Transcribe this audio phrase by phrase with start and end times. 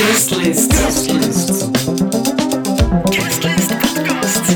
[0.00, 0.70] Guestlist.
[0.70, 1.68] Guestlist.
[3.10, 4.46] Guestlist Podcast.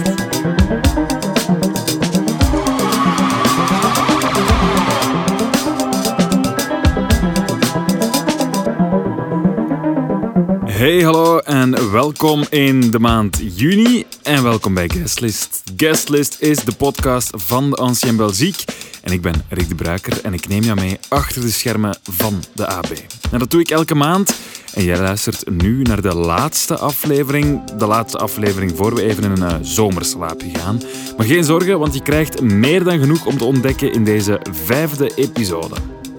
[10.66, 11.40] Hey, hallo
[11.72, 15.62] en welkom in de maand juni en welkom bij Guestlist.
[15.76, 18.72] Guestlist is de podcast van de Ancien Belgique
[19.02, 22.42] en ik ben Rick de Bruiker en ik neem jou mee achter de schermen van
[22.54, 22.92] de AB.
[23.30, 24.34] En dat doe ik elke maand
[24.74, 29.30] en jij luistert nu naar de laatste aflevering, de laatste aflevering voor we even in
[29.30, 30.80] een uh, zomerslaap gaan.
[31.16, 35.12] Maar geen zorgen, want je krijgt meer dan genoeg om te ontdekken in deze vijfde
[35.14, 35.74] episode.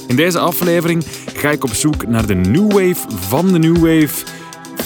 [0.07, 4.43] In deze aflevering ga ik op zoek naar de new wave van de new wave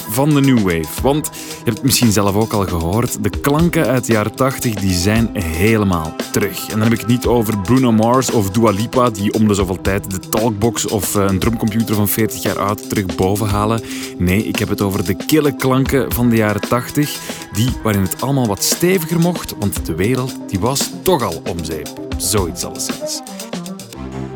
[0.09, 1.01] van de new wave.
[1.01, 4.73] Want je hebt het misschien zelf ook al gehoord, de klanken uit de jaren 80
[4.73, 6.61] die zijn helemaal terug.
[6.61, 9.53] En dan heb ik het niet over Bruno Mars of Dua Lipa die om de
[9.53, 13.81] zoveel tijd de talkbox of eh, een drumcomputer van 40 jaar oud terug boven halen.
[14.17, 17.19] Nee, ik heb het over de kille klanken van de jaren 80,
[17.53, 21.63] die waarin het allemaal wat steviger mocht, want de wereld die was toch al om
[21.63, 21.89] zeep.
[22.17, 23.21] Zoiets alleszins.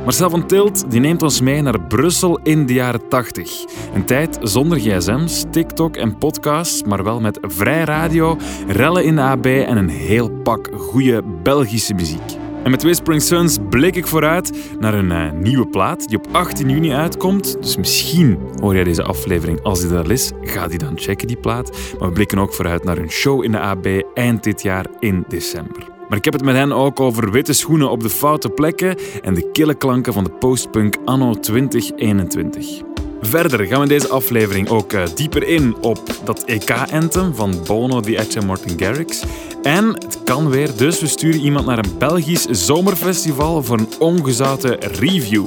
[0.03, 3.65] Marcel van Tilt die neemt ons mee naar Brussel in de jaren 80.
[3.93, 8.37] Een tijd zonder gsm's, TikTok en podcasts, maar wel met vrij radio,
[8.67, 12.41] rellen in de AB en een heel pak goede Belgische muziek.
[12.63, 16.69] En met Whispering Suns blik ik vooruit naar een uh, nieuwe plaat die op 18
[16.69, 17.57] juni uitkomt.
[17.61, 20.31] Dus misschien hoor jij deze aflevering als die er al is.
[20.41, 21.71] Ga die dan checken, die plaat.
[21.99, 25.25] Maar we blikken ook vooruit naar een show in de AB eind dit jaar in
[25.27, 25.92] december.
[26.13, 29.33] Maar ik heb het met hen ook over witte schoenen op de foute plekken en
[29.33, 32.81] de kille klanken van de postpunk anno 2021.
[33.21, 37.99] Verder gaan we in deze aflevering ook uh, dieper in op dat EK-anthem van Bono,
[37.99, 39.23] The Edge en Martin Garrix.
[39.63, 44.79] En het kan weer, dus we sturen iemand naar een Belgisch zomerfestival voor een ongezouten
[44.79, 45.45] review.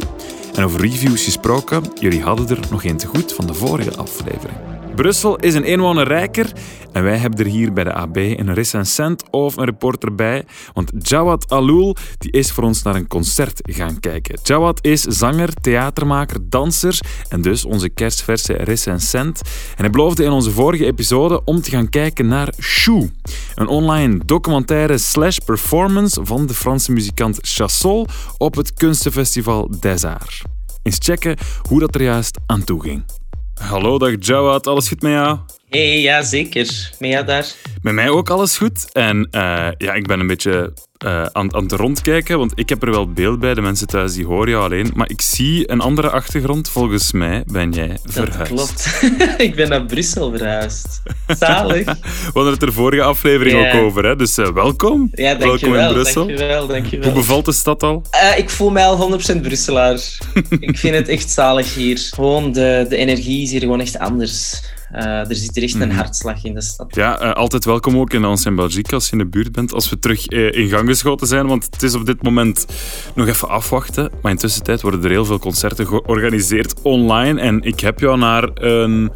[0.55, 4.76] En over reviews gesproken, jullie hadden er nog één te goed van de vorige aflevering.
[4.97, 6.53] Brussel is een inwoner rijker
[6.93, 10.45] en wij hebben er hier bij de AB een recensent of een reporter bij.
[10.73, 14.39] Want Jawad Aloul die is voor ons naar een concert gaan kijken.
[14.43, 16.99] Jawad is zanger, theatermaker, danser
[17.29, 19.41] en dus onze kerstverse recensent.
[19.77, 23.11] En hij beloofde in onze vorige episode om te gaan kijken naar Chou.
[23.55, 28.07] Een online documentaire slash performance van de Franse muzikant Chassol
[28.39, 30.43] op het kunstenfestival Des Arts.
[30.83, 31.37] Eens checken
[31.69, 33.16] hoe dat er juist aan toe ging.
[33.61, 34.67] Hallo, dag Jawad.
[34.67, 35.39] Alles goed met jou?
[35.69, 36.91] Hey, ja, zeker.
[36.99, 37.47] Daar?
[37.83, 38.93] Met mij ook alles goed.
[38.93, 40.73] En uh, ja, ik ben een beetje
[41.05, 43.55] uh, aan, aan het rondkijken, want ik heb er wel beeld bij.
[43.55, 44.93] De mensen thuis die horen jou alleen.
[44.95, 46.69] Maar ik zie een andere achtergrond.
[46.69, 48.39] Volgens mij ben jij verhuisd.
[48.39, 49.03] Dat klopt.
[49.47, 51.03] ik ben naar Brussel verhuisd.
[51.39, 51.85] Zalig.
[52.25, 54.17] We hadden het er vorige aflevering ook over, hè?
[54.17, 55.09] dus uh, welkom.
[55.13, 56.27] Ja, welkom in Brussel.
[56.27, 57.11] Dankjewel, dankjewel.
[57.11, 58.03] Hoe bevalt de stad al?
[58.15, 60.01] Uh, ik voel mij al 100% Brusselaar.
[60.61, 62.09] ik vind het echt zalig hier.
[62.11, 64.61] Gewoon, de, de energie is hier gewoon echt anders.
[64.95, 66.95] Uh, er zit er echt een hartslag in de stad.
[66.95, 69.73] Ja, uh, altijd welkom ook in Ancien Belgique als je in de buurt bent.
[69.73, 72.67] Als we terug uh, in gang geschoten zijn, want het is op dit moment
[73.15, 74.11] nog even afwachten.
[74.23, 77.41] Maar intussen tijd worden er heel veel concerten georganiseerd online.
[77.41, 79.11] En ik heb jou naar een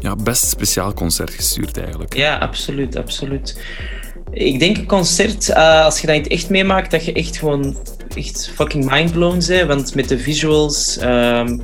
[0.00, 2.16] ja, best speciaal concert gestuurd eigenlijk.
[2.16, 3.60] Ja, absoluut, absoluut.
[4.30, 7.76] Ik denk een concert, als je dat in echt meemaakt, dat je echt gewoon
[8.14, 9.66] echt fucking mindblown bent.
[9.66, 10.98] Want met de visuals...
[11.02, 11.62] Um,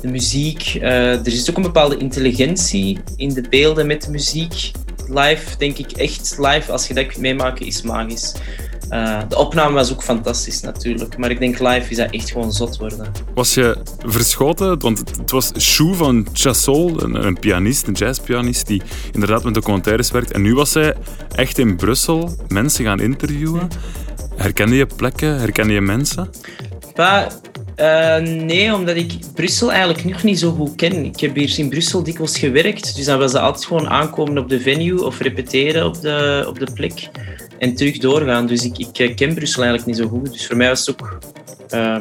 [0.00, 0.74] de muziek.
[0.74, 4.70] Uh, er is ook een bepaalde intelligentie in de beelden met de muziek.
[5.08, 8.34] Live, denk ik echt live, als je dat kunt meemaken, is magisch.
[8.90, 12.52] Uh, de opname was ook fantastisch natuurlijk, maar ik denk live is dat echt gewoon
[12.52, 13.12] zot worden.
[13.34, 13.76] Was je
[14.06, 14.78] verschoten?
[14.78, 18.82] Want het was Chou van Chassol, een, een pianist, een jazzpianist, die
[19.12, 20.32] inderdaad met documentaires werkt.
[20.32, 20.94] En nu was hij
[21.34, 23.68] echt in Brussel mensen gaan interviewen.
[24.36, 25.38] Herkende je plekken?
[25.38, 26.30] Herkende je mensen?
[26.94, 27.28] Pa,
[27.80, 31.04] uh, nee, omdat ik Brussel eigenlijk nog niet zo goed ken.
[31.04, 34.48] Ik heb hier in Brussel dikwijls gewerkt, dus dan was dat altijd gewoon aankomen op
[34.48, 37.08] de venue of repeteren op de, op de plek
[37.58, 38.46] en terug doorgaan.
[38.46, 40.32] Dus ik, ik ken Brussel eigenlijk niet zo goed.
[40.32, 41.18] Dus voor mij was het ook
[41.74, 42.00] uh,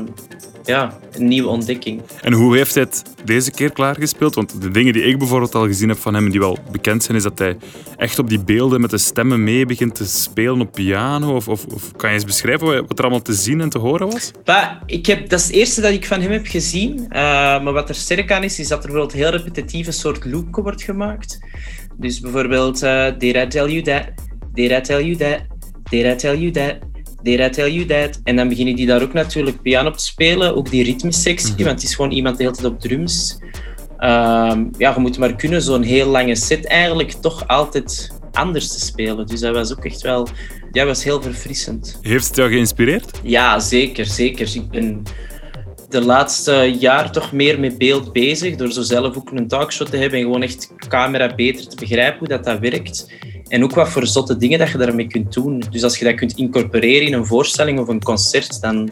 [0.68, 2.02] ja, een nieuwe ontdekking.
[2.22, 4.36] En hoe heeft hij het deze keer klaargespeeld?
[4.36, 7.18] Want de dingen die ik bijvoorbeeld al gezien heb van hem, die wel bekend zijn,
[7.18, 7.58] is dat hij
[7.96, 11.36] echt op die beelden met de stemmen mee begint te spelen op piano.
[11.36, 14.12] Of, of, of kan je eens beschrijven wat er allemaal te zien en te horen
[14.12, 14.32] was?
[14.44, 17.00] Bah, ik heb, dat is het eerste dat ik van hem heb gezien.
[17.00, 17.10] Uh,
[17.64, 20.56] maar wat er sterk aan is, is dat er bijvoorbeeld heel repetitief een soort loop
[20.56, 21.40] wordt gemaakt.
[21.98, 24.04] Dus bijvoorbeeld, uh, did I tell you that?
[24.54, 25.40] Did I tell you that?
[25.90, 26.76] Did I tell you that?
[27.22, 28.20] Did I tell you that?
[28.24, 31.66] En dan beginnen die daar ook natuurlijk piano te spelen, ook die ritmesectie, mm -hmm.
[31.66, 33.40] want het is gewoon iemand de hele tijd op drums.
[34.00, 38.80] Um, ja, je moet maar kunnen zo'n heel lange set eigenlijk toch altijd anders te
[38.80, 39.28] spelen.
[39.28, 40.28] Dus dat was ook echt wel,
[40.72, 42.00] ja, was heel verfrissend.
[42.02, 43.20] Heeft het jou geïnspireerd?
[43.24, 44.56] Ja, zeker, zeker.
[44.56, 45.04] Ik ben
[45.90, 48.56] de laatste jaar toch meer met beeld bezig.
[48.56, 52.20] Door zo zelf ook een talkshow te hebben en gewoon echt camera beter te begrijpen
[52.20, 53.12] hoe dat, dat werkt.
[53.48, 55.64] En ook wat voor zotte dingen dat je daarmee kunt doen.
[55.70, 58.90] Dus als je dat kunt incorporeren in een voorstelling of een concert, dan,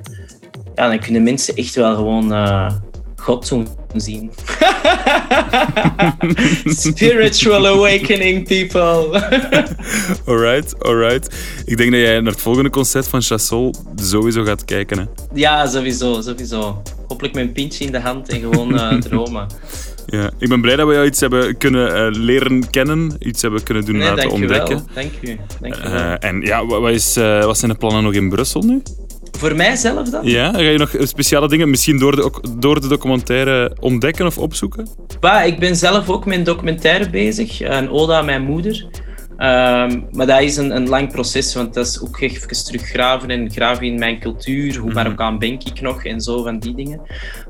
[0.75, 2.71] ja, dan kunnen mensen echt wel gewoon uh,
[3.15, 4.31] God doen zien.
[6.85, 9.21] Spiritual awakening, people.
[10.31, 11.35] alright, alright.
[11.65, 14.97] Ik denk dat jij naar het volgende concert van Chassol sowieso gaat kijken.
[14.97, 15.03] Hè?
[15.33, 16.81] Ja, sowieso, sowieso.
[17.07, 19.47] Hopelijk met een pintje in de hand en gewoon uh, dromen.
[20.05, 23.63] Ja, ik ben blij dat we jou iets hebben kunnen uh, leren kennen, iets hebben
[23.63, 24.87] kunnen doen nee, laten dank ontdekken.
[24.93, 25.37] Dank u.
[25.61, 26.15] Dank u wel.
[26.15, 28.81] en ja, wat, is, uh, wat zijn de plannen nog in Brussel nu?
[29.37, 30.25] Voor mijzelf dan?
[30.25, 34.87] Ja, ga je nog speciale dingen misschien door de, door de documentaire ontdekken of opzoeken?
[35.19, 38.85] Bah, ik ben zelf ook met een documentaire bezig, een ode aan mijn moeder.
[39.37, 43.51] Um, maar dat is een, een, lang proces, want dat is ook even teruggraven en
[43.51, 44.77] graven in mijn cultuur.
[44.77, 47.01] Hoe Marokkaan ben ik nog en zo van die dingen.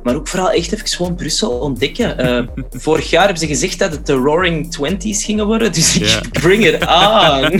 [0.04, 2.26] Maar ook vooral echt even gewoon Brussel ontdekken.
[2.26, 6.18] Uh, vorig jaar hebben ze gezegd dat het de Roaring Twenties gingen worden, dus Ja.
[6.18, 7.60] ik bring it on.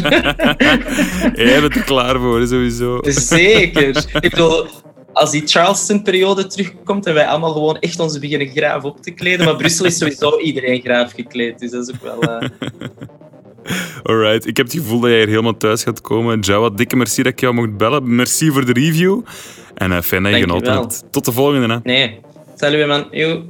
[1.46, 3.00] Jij bent er klaar voor, sowieso.
[3.04, 4.06] Zeker.
[4.20, 4.66] Ik bedoel,
[5.14, 9.46] als die Charleston-periode terugkomt en wij allemaal gewoon echt onze beginnen graaf op te kleden.
[9.46, 12.42] Maar Brussel is sowieso iedereen graaf gekleed, dus dat is ook wel...
[12.42, 12.50] Uh...
[14.04, 16.40] Alright, ik heb het gevoel dat jij hier helemaal thuis gaat komen.
[16.40, 18.16] Jawad, dikke merci dat ik jou mocht bellen.
[18.16, 19.22] Merci voor de review.
[19.74, 21.04] En uh, fijn dat je genoten hebt.
[21.12, 21.74] Tot de volgende.
[21.74, 21.80] Hè.
[21.84, 22.20] Nee.
[22.56, 23.08] Salut man.
[23.12, 23.44] Yo.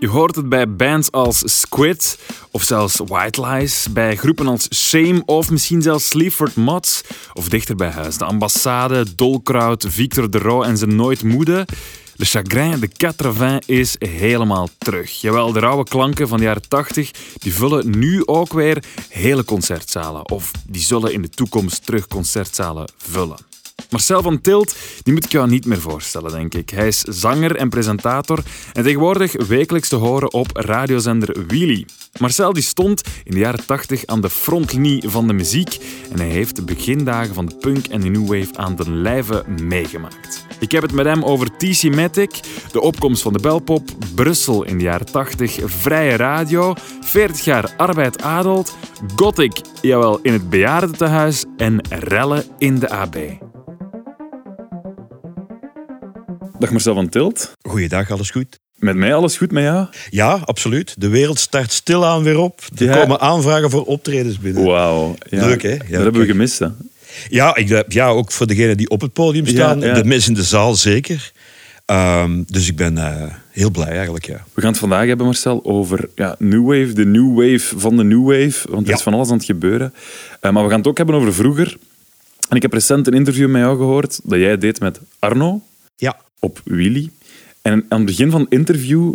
[0.00, 2.18] Je hoort het bij bands als Squid
[2.50, 7.02] of zelfs White Lies, bij groepen als Shame of misschien zelfs Sleaford Mods
[7.32, 8.18] of dichter bij huis.
[8.18, 11.66] De ambassade, Dolkraut, Victor de Roo en zijn Nooit Moede.
[12.20, 15.20] Le Chagrin de Quatre is helemaal terug.
[15.20, 20.30] Jawel, de rauwe klanken van de jaren 80 die vullen nu ook weer hele concertzalen.
[20.30, 23.36] Of die zullen in de toekomst terug concertzalen vullen.
[23.90, 26.70] Marcel van Tilt die moet ik jou niet meer voorstellen, denk ik.
[26.70, 28.42] Hij is zanger en presentator
[28.72, 31.86] en tegenwoordig wekelijks te horen op radiozender Wheelie.
[32.18, 35.78] Marcel die stond in de jaren 80 aan de frontlinie van de muziek
[36.12, 39.44] en hij heeft de begindagen van de punk en de new wave aan den lijve
[39.62, 40.49] meegemaakt.
[40.60, 42.40] Ik heb het met hem over TC Matic,
[42.72, 48.22] de opkomst van de belpop, Brussel in de jaren 80, vrije radio, 40 jaar arbeid
[48.22, 48.76] adelt,
[49.16, 53.16] gothic, jawel, in het bejaardentehuis en rellen in de AB.
[56.58, 57.52] Dag Marcel van Tilt.
[57.68, 58.58] Goeiedag, alles goed?
[58.76, 59.86] Met mij alles goed met jou?
[60.10, 60.94] Ja, absoluut.
[61.00, 62.60] De wereld start stilaan weer op.
[62.76, 62.96] Er Ja.
[63.00, 64.64] komen aanvragen voor optredens binnen.
[64.64, 65.14] Wauw.
[65.30, 65.68] Ja, Leuk, hè?
[65.70, 66.66] Ja, dat hebben we gemist, hè?
[67.28, 69.80] Ja, ik, ja, ook voor degenen die op het podium staan.
[69.80, 69.94] Ja.
[69.94, 71.32] De mensen in de zaal zeker.
[71.86, 74.44] Ehm, dus ik ben eh, heel blij eigenlijk, ja.
[74.54, 78.04] We gaan het vandaag hebben, Marcel, over ja, New Wave, de New Wave van de
[78.04, 78.70] New Wave.
[78.70, 78.96] Want er Ja.
[78.96, 79.94] is van alles aan het gebeuren.
[80.40, 81.76] Eh, maar we gaan het ook hebben over vroeger.
[82.48, 85.62] En ik heb recent een interview met jou gehoord dat jij deed met Arno
[85.96, 87.10] Ja, op Willy.
[87.62, 89.14] En aan het begin van het interview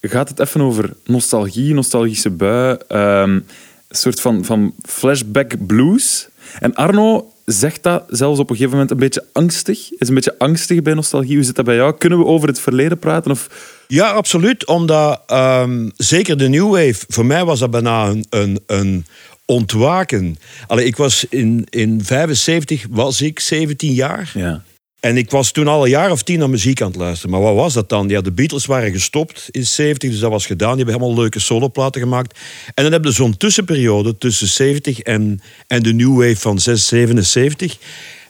[0.00, 3.44] gaat het even over nostalgie, nostalgische bui, ehm, een
[3.90, 6.28] soort van, van flashback blues.
[6.58, 9.90] En Arno zegt dat zelfs op een gegeven moment een beetje angstig.
[9.98, 11.34] Is een beetje angstig bij nostalgie.
[11.34, 11.94] Hoe zit dat bij jou?
[11.98, 13.30] Kunnen we over het verleden praten?
[13.30, 13.48] Of...
[13.88, 14.66] ja absoluut.
[14.66, 19.06] Omdat ehm, zeker de New Wave, voor mij was dat bijna een, een, een
[19.44, 20.38] ontwaken.
[20.66, 24.30] Allee, ik was in, in 75 was ik 17 jaar.
[24.34, 24.62] Ja.
[25.00, 27.30] En ik was toen al een jaar of tien naar muziek aan het luisteren.
[27.30, 28.08] Maar wat was dat dan?
[28.08, 30.76] Ja, de Beatles waren gestopt in 70, dus dat was gedaan.
[30.76, 32.38] Die hebben helemaal leuke soloplaten gemaakt.
[32.74, 36.86] En dan hebben we zo'n tussenperiode tussen 70 en, en de New Wave van 6,
[36.86, 37.76] 77.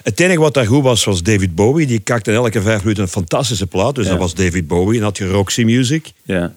[0.03, 1.87] Het enige wat daar goed was, was David Bowie.
[1.87, 3.95] Die kakte elke vijf minuten een fantastische plaat.
[3.95, 4.11] Dus Ja.
[4.11, 4.89] dat was David Bowie.
[4.95, 6.55] En dan had je Roxy Music, Ja.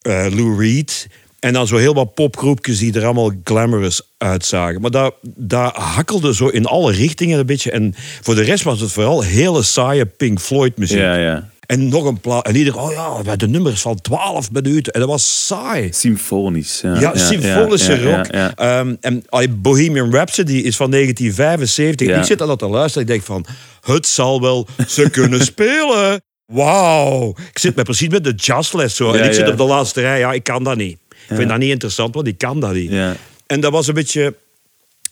[0.00, 1.08] eh, Lou Reed.
[1.42, 4.80] En dan zo heel wat popgroepjes die er allemaal glamorous uitzagen.
[4.80, 7.70] Maar dat, dat hakkelde zo in alle richtingen een beetje.
[7.70, 10.98] En voor de rest was het vooral hele saaie Pink Floyd muziek.
[10.98, 11.50] Ja, ja.
[11.66, 12.46] En nog een plaat.
[12.46, 14.92] En iedereen, oh ja, de nummers van 12 minuten.
[14.92, 15.88] En dat was saai.
[15.92, 16.80] Symfonisch.
[16.80, 18.26] Ja, Ja, symfonische ja, rock.
[18.56, 19.24] Ehm, en
[19.62, 22.06] Bohemian Rhapsody is van 1975.
[22.06, 22.18] Ja.
[22.18, 23.02] Ik zit aan dat te luisteren.
[23.02, 23.46] Ik denk van,
[23.80, 26.22] het zal wel ze kunnen spelen.
[26.46, 27.34] Wauw.
[27.50, 29.12] Ik zit met precies met de jazzles zo.
[29.12, 30.18] En ik zit op de laatste rij.
[30.18, 31.00] Ja, ik kan dat niet.
[31.32, 32.90] Ik vind dat niet interessant, want ik kan dat niet.
[32.90, 33.16] Ja.
[33.46, 34.34] En dat was een beetje...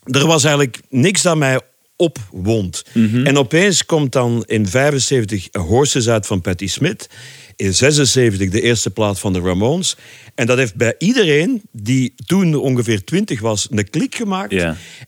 [0.03, 1.59] Er was eigenlijk niks dat mij
[1.95, 2.83] opwond.
[2.93, 3.25] Mhm.
[3.25, 7.09] En opeens komt dan in 75 Horses uit van Patti Smith.
[7.55, 9.95] In 76 de eerste plaat van de Ramones.
[10.35, 14.51] En dat heeft bij iedereen die toen ongeveer 20 was een klik gemaakt.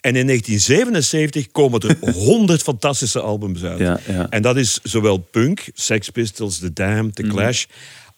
[0.01, 3.99] En in 1977 komen er 100 fantastische albums uit.
[4.29, 7.09] En dat is zowel punk, Sex Pistols, The Mhm.
[7.09, 7.65] The Clash,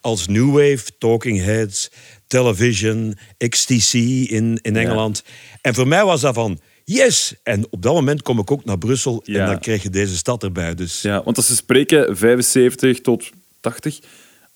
[0.00, 1.90] als New Wave, Talking Heads,
[2.26, 3.16] Television,
[3.48, 5.22] XTC in, in Engeland.
[5.60, 7.34] En voor mij was dat van, yes!
[7.42, 9.40] En op dat moment kom ik ook naar Brussel Ja.
[9.40, 10.74] en dan krijg je deze stad erbij.
[10.74, 13.30] Dus Ja, want als ze spreken 75 tot
[13.60, 13.98] 80.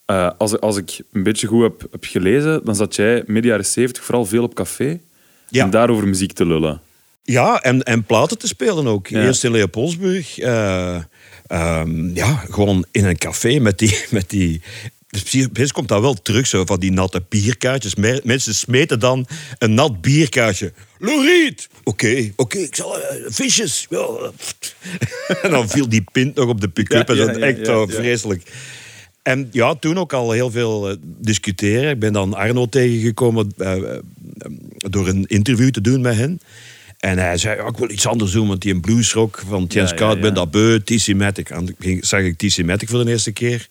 [0.06, 3.66] eh, als, als ik een beetje goed heb, heb gelezen, dan zat jij midden jaren
[3.66, 5.00] 70 vooral veel op café.
[5.48, 5.64] Ja.
[5.64, 6.80] En daarover muziek te lullen.
[7.22, 9.06] Ja, en, en platen te spelen ook.
[9.06, 9.22] Ja.
[9.22, 10.38] Eerst in Leopoldsburg.
[10.38, 10.96] eh,
[11.46, 13.98] ehm, ja, gewoon in een café met die...
[14.10, 14.62] Met die
[15.10, 17.94] dus precies komt dat wel terug, zo, van die natte bierkaartjes.
[18.22, 19.26] Mensen smeten dan
[19.58, 20.72] een nat bierkaartje.
[20.98, 21.68] Loriet!
[21.84, 23.00] Oké, oké, ik zal...
[23.00, 23.86] eh, visjes!
[23.90, 24.06] Ja.
[25.42, 27.08] en dan viel die pint nog op de pick-up.
[27.08, 27.38] Ja, en zo.
[27.38, 28.42] ja, Echt ja, vreselijk.
[29.22, 31.90] En ja, toen ook al heel veel discussiëren.
[31.90, 33.74] Ik ben dan Arno tegengekomen eh,
[34.76, 36.40] door een interview te doen met hen.
[36.98, 39.94] En hij zei, ja, ik wil iets anders doen, want die een bluesrock van Jens
[39.94, 41.50] Koud, ben dat beu, TC Matic.
[41.50, 43.68] En toen ging- zag ik TC Matic voor de eerste keer.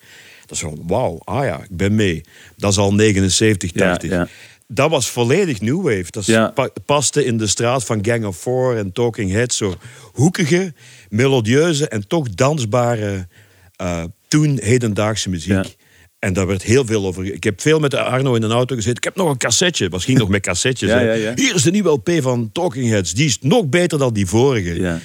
[0.49, 2.21] Dat is van, wauw, ah ja, ik ben mee.
[2.57, 4.09] Dat is al 79, Ja, 80.
[4.11, 4.27] ja.
[4.67, 6.05] Dat was volledig New Wave.
[6.09, 6.47] Dat is- Ja.
[6.47, 9.57] pa- paste in de straat van Gang of Four en Talking Heads.
[9.57, 9.75] Zo
[10.13, 10.73] hoekige,
[11.09, 13.27] melodieuze en toch dansbare,
[13.75, 15.75] eh, toen hedendaagse muziek.
[16.19, 17.25] En daar werd heel veel over.
[17.33, 18.97] Ik heb veel met Arno in een auto gezeten.
[18.97, 19.89] Ik heb nog een cassetje.
[19.89, 20.89] Was ging nog met cassettes.
[20.89, 21.03] Ja, hè.
[21.03, 21.31] ja, ja.
[21.35, 23.13] Hier is de nieuwe LP van Talking Heads.
[23.13, 24.99] Die is nog beter dan die vorige.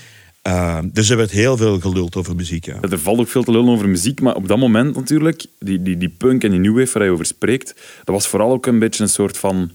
[0.45, 0.79] Ja.
[0.79, 2.65] Eh, dus er werd heel veel geluld over muziek.
[2.65, 2.81] Ja.
[2.81, 5.99] Er valt ook veel te lullen over muziek, maar op dat moment natuurlijk, die, die,
[5.99, 7.75] die punk en die new wave waar je over spreekt,
[8.05, 9.71] dat was vooral ook een beetje een soort van...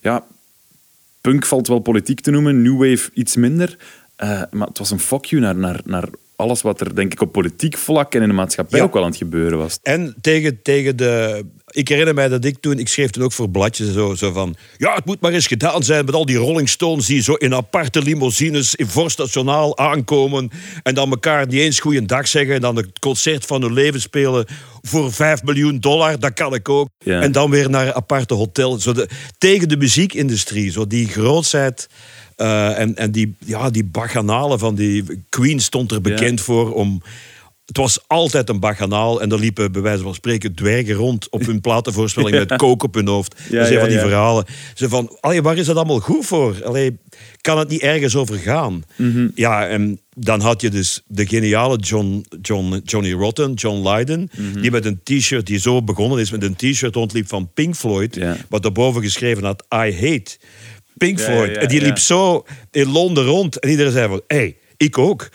[0.00, 0.24] Ja,
[1.20, 3.76] punk valt wel politiek te noemen, new wave iets minder.
[4.16, 7.20] eh, maar het was een fuck you naar, naar, naar alles wat er, denk ik,
[7.20, 8.84] op politiek vlak en in de maatschappij Ja.
[8.84, 9.78] ook wel aan het gebeuren was.
[9.82, 11.44] En tegen, tegen de...
[11.74, 12.78] Ik herinner mij dat ik toen...
[12.78, 14.56] Ik schreef toen ook voor bladjes zo, zo van...
[14.76, 17.06] Ja, het moet maar eens gedaan zijn met al die Rolling Stones...
[17.06, 20.50] die zo in aparte limousines in Vorst Nationaal aankomen...
[20.82, 22.54] en dan elkaar niet eens goeiedag zeggen...
[22.54, 24.46] en dan het concert van hun leven spelen
[24.82, 26.18] voor 5 miljoen dollar.
[26.18, 26.88] Dat kan ik ook.
[26.98, 27.20] Ja.
[27.20, 28.78] En dan weer naar een aparte hotel.
[28.78, 30.70] Zo de, tegen de muziekindustrie.
[30.70, 31.88] Zo die grootheid...
[32.36, 35.04] eh, en, en die, ja, die bacchanalen van die...
[35.28, 37.02] Queen stond er bekend voor om...
[37.72, 41.46] Het was altijd een baganaal en er liepen bij wijze van spreken dwergen rond op
[41.46, 43.34] hun platenvoorspelling met kook op hun hoofd.
[43.50, 44.44] Ja, dat zijn ja, van die verhalen.
[44.74, 46.64] Ze van, allee, waar is dat allemaal goed voor?
[46.64, 46.98] Allee,
[47.40, 48.82] kan het niet ergens over gaan?
[48.96, 49.28] Mhm.
[49.34, 54.60] Ja, en dan had je dus de geniale John, John, Johnny Rotten, John Lydon, Mhm.
[54.60, 58.18] die met een t-shirt, die zo begonnen is, met een t-shirt rondliep van Pink Floyd,
[58.48, 60.36] wat daarboven geschreven had, I hate
[60.96, 61.54] Pink Floyd.
[61.54, 61.86] ja, en die ja.
[61.86, 65.28] liep zo in Londen rond en iedereen zei van, hey, ik ook.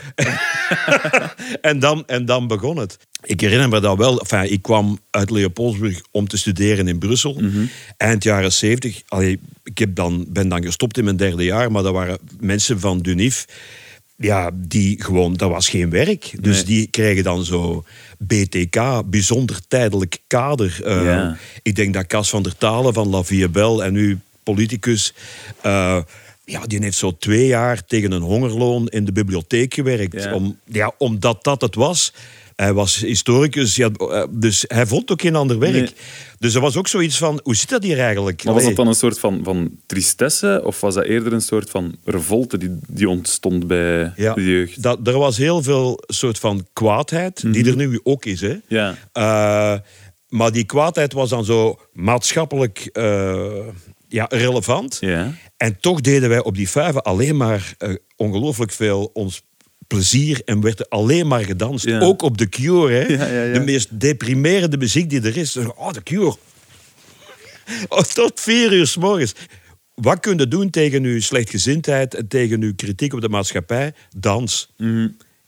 [1.62, 2.98] en, dan, en dan begon het.
[3.24, 4.20] Ik herinner me dat wel.
[4.20, 7.34] Enfin, ik kwam uit Leopoldsburg om te studeren in Brussel.
[7.34, 7.66] Mhm.
[7.98, 9.02] Eind jaren zeventig.
[9.64, 13.00] Ik heb dan, ben dan gestopt in mijn derde jaar, maar dat waren mensen van
[13.00, 13.46] Dunif.
[14.18, 16.34] Ja, die gewoon, dat was geen werk.
[16.42, 16.64] Dus Nee.
[16.66, 17.84] die krijgen dan zo
[18.18, 20.80] BTK, bijzonder tijdelijk kader.
[20.84, 21.38] Eh, Ja.
[21.62, 25.14] Ik denk dat Cas van der Talen van La Vie Belle en nu politicus.
[25.62, 25.98] eh,
[26.50, 30.24] ja, die heeft zo twee jaar tegen een hongerloon in de bibliotheek gewerkt.
[30.24, 30.34] Ja.
[30.34, 32.14] Om, ja, omdat dat het was.
[32.56, 35.74] Hij was historicus, ja, eh, dus hij vond ook geen ander werk.
[35.74, 35.94] Nee.
[36.40, 38.44] Dus er was ook zoiets van, hoe zit dat hier eigenlijk?
[38.44, 41.70] Maar was dat dan een soort van, van tristesse of was dat eerder een soort
[41.70, 44.82] van revolte die, die ontstond bij Ja, de jeugd?
[44.82, 48.42] dat, er was heel veel soort van kwaadheid, die er nu ook is.
[48.42, 48.54] Hè.
[48.54, 48.60] Mhm.
[48.68, 48.96] Ja.
[49.12, 49.80] Eh,
[50.30, 53.60] maar die kwaadheid was dan zo maatschappelijk eh,
[54.08, 54.98] ja, relevant.
[55.00, 55.34] Ja.
[55.58, 59.42] En toch deden wij op die vijven alleen maar eh, ongelooflijk veel ons
[59.88, 61.86] plezier en werd er alleen maar gedanst.
[61.86, 62.00] Ja.
[62.00, 63.06] Ook op The Cure, hè.
[63.06, 65.58] Ja, de meest deprimerende muziek die er is.
[65.58, 66.36] Oh, The Cure.
[67.90, 69.34] Oh, tot vier uur s morgens.
[69.94, 73.94] Wat kun je doen tegen uw slechtgezindheid en tegen uw kritiek op de maatschappij?
[74.18, 74.74] Dans.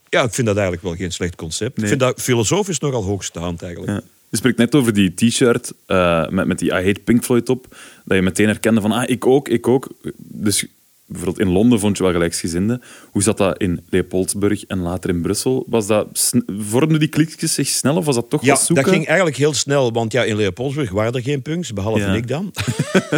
[0.09, 1.77] Ja, ik vind dat eigenlijk wel geen slecht concept.
[1.77, 1.81] Mhm.
[1.81, 1.91] Nee.
[1.91, 4.03] Ik vind dat filosofisch nogal hoogstaand eigenlijk.
[4.29, 7.75] Je spreekt net over die t-shirt eh, met, met die I Hate Pink Floyd op.
[8.05, 9.87] Dat je meteen herkende van, ah, ik ook, ik ook.
[10.17, 10.65] Dus
[11.05, 12.81] bijvoorbeeld in Londen vond je wel gelijksgezinden.
[13.11, 15.65] Hoe zat dat in Leopoldsburg en later in Brussel?
[15.67, 18.85] Was dat vormden die klikjes zich snel of was dat toch Ja, wat zoeken?
[18.85, 22.13] dat ging eigenlijk heel snel, want ja, in Leopoldsburg waren er geen punks, behalve Ja.
[22.13, 22.53] ik dan.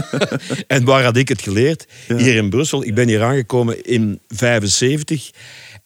[0.67, 1.87] en waar had ik het geleerd?
[2.07, 2.85] Hier in Brussel.
[2.85, 5.31] Ik ben hier aangekomen in 75.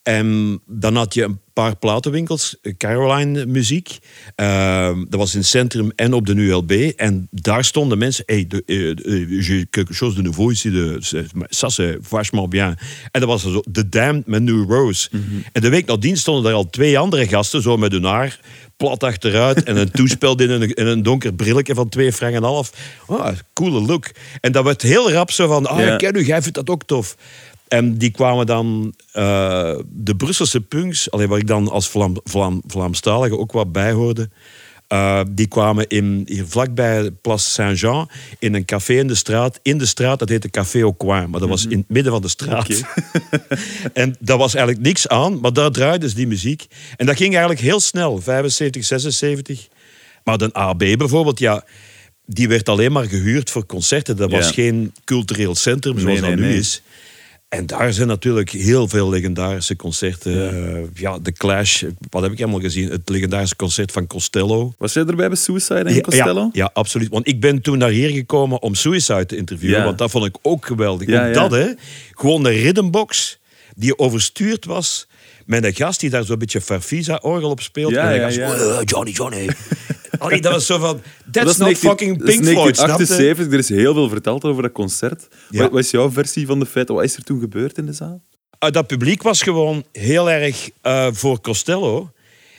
[0.04, 4.00] En dan had je een paar platenwinkels, Caroline Muziek.
[4.36, 6.72] Ehm, dat was in het centrum en op de ULB.
[6.96, 8.24] En daar stonden mensen.
[8.26, 10.70] Hey, de, eh, eh, j'ai quelque chose de nouveau ici.
[10.72, 10.98] De,
[11.50, 12.78] ça, c'est vachement bien.
[13.12, 15.10] En dat was zo The Damned met New Rose.
[15.52, 18.40] En de week nadien stonden er al twee andere gasten, zo met hun haar
[18.78, 22.44] plat achteruit en een toespel in een, in een donker brilletje van twee frank en
[22.44, 22.72] half.
[23.08, 24.12] Ah, coole look.
[24.42, 25.92] En dat werd heel rap zo van, ah, Ja.
[25.94, 27.16] ik ken u, jij vindt dat ook tof.
[27.76, 32.62] En die kwamen dan, eh, de Brusselse punks, allee, waar ik dan als Vlaam, Vlaam,
[32.68, 34.30] Vlaamstalige ook wat bij hoorde,
[34.88, 39.60] Eh, die kwamen in, hier vlakbij Place Saint-Jean in een café in de straat.
[39.64, 41.30] In de straat, dat heette Café au Coin.
[41.30, 42.82] Maar dat was in het midden van de straat.
[43.94, 46.66] en daar was eigenlijk niks aan, maar daar draaide ze die muziek.
[46.98, 49.68] En dat ging eigenlijk heel snel, 75, 76.
[50.24, 51.64] Maar de AB bijvoorbeeld, ja,
[52.26, 54.18] die werd alleen maar gehuurd voor concerten.
[54.18, 54.52] Dat was Ja.
[54.54, 56.58] geen cultureel centrum zoals Nee, dat nu nee.
[56.58, 56.82] is.
[57.50, 60.32] En daar zijn natuurlijk heel veel legendarische concerten.
[60.32, 60.88] Ja.
[60.94, 62.90] ja, The Clash, wat heb ik helemaal gezien?
[62.90, 64.74] Het legendarische concert van Costello.
[64.78, 66.42] Was jij erbij bij Suicide en Ja, Costello?
[66.42, 67.10] Ja, ja, absoluut.
[67.10, 69.84] Want ik ben toen naar hier gekomen om Suicide te interviewen.
[69.84, 71.08] Want dat vond ik ook geweldig.
[71.08, 71.68] Ja, ook dat, hè.
[72.12, 73.40] Gewoon een rhythmbox
[73.76, 75.08] die overstuurd was
[75.46, 77.94] met een gast die daar zo'n beetje Farfisa-orgel op speelt.
[77.94, 78.52] En gast, ja.
[78.52, 79.48] "Oh, Johnny, Johnny.
[80.18, 83.00] Allee, dat was zo van, that's is not 19 fucking dat is Pink Floyd, snap
[83.00, 83.06] je?
[83.06, 85.28] 1978, er is heel veel verteld over dat concert.
[85.50, 85.62] Ja.
[85.62, 86.96] Wat, wat is jouw versie van de feiten?
[86.96, 88.22] Wat is er toen gebeurd in de zaal?
[88.64, 92.10] Uh, dat publiek was gewoon heel erg uh, voor Costello.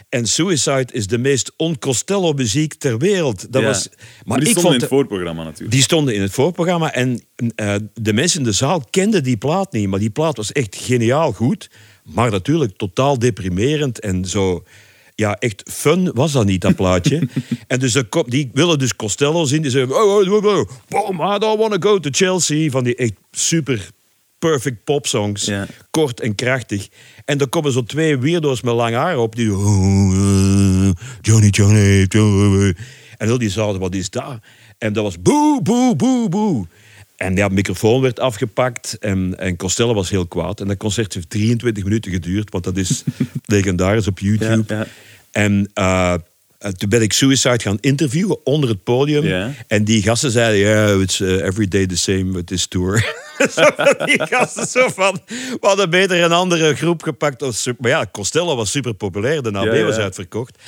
[0.08, 3.52] En Suicide is de meest on-Costello muziek ter wereld.
[3.52, 3.68] Dat Ja.
[3.68, 3.88] was,
[4.24, 5.70] Maar die ik stonden vond in het voorprogramma natuurlijk.
[5.70, 7.20] Die stonden in het voorprogramma en
[7.54, 9.88] eh, de mensen in de zaal kenden die plaat niet.
[9.88, 11.70] Maar die plaat was echt geniaal goed.
[12.04, 14.64] Maar natuurlijk totaal deprimerend en zo...
[15.16, 17.28] Ja, echt fun was dat niet, dat plaatje.
[17.66, 19.62] en dus kom- die willen dus Costello zien.
[19.62, 19.96] Die zeggen...
[19.96, 22.70] Oh, oh, oh, oh, I don't want to go to Chelsea.
[22.70, 23.90] Van die echt super
[24.38, 25.44] perfect popsongs.
[25.44, 25.66] Ja.
[25.90, 26.88] Kort en krachtig.
[27.24, 29.36] En dan komen zo twee weirdo's met lang haar op.
[29.36, 29.48] Die...
[31.20, 32.74] Johnny, Johnny, Johnny.
[33.16, 34.38] En heel die zaal, wat is dat?
[34.78, 36.66] En dat was boe, boe, boe, boe.
[37.16, 40.60] En ja, de microfoon werd afgepakt en, en Costello was heel kwaad.
[40.60, 43.02] En dat concert heeft 23 minuten geduurd, want dat is
[43.44, 44.64] legendarisch op YouTube.
[44.66, 44.86] Ja, ja.
[45.30, 46.14] En eh,
[46.58, 49.54] eh, toen ben ik Suicide gaan interviewen onder het podium.
[49.66, 52.94] En die gasten zeiden, ja, it's uh, every day the same with this tour.
[53.56, 57.42] Zo van die gasten zo van, we hadden beter een andere groep gepakt.
[57.42, 59.84] Of Maar ja, Costello was super populair, de AB Ja, ja.
[59.84, 60.58] was uitverkocht.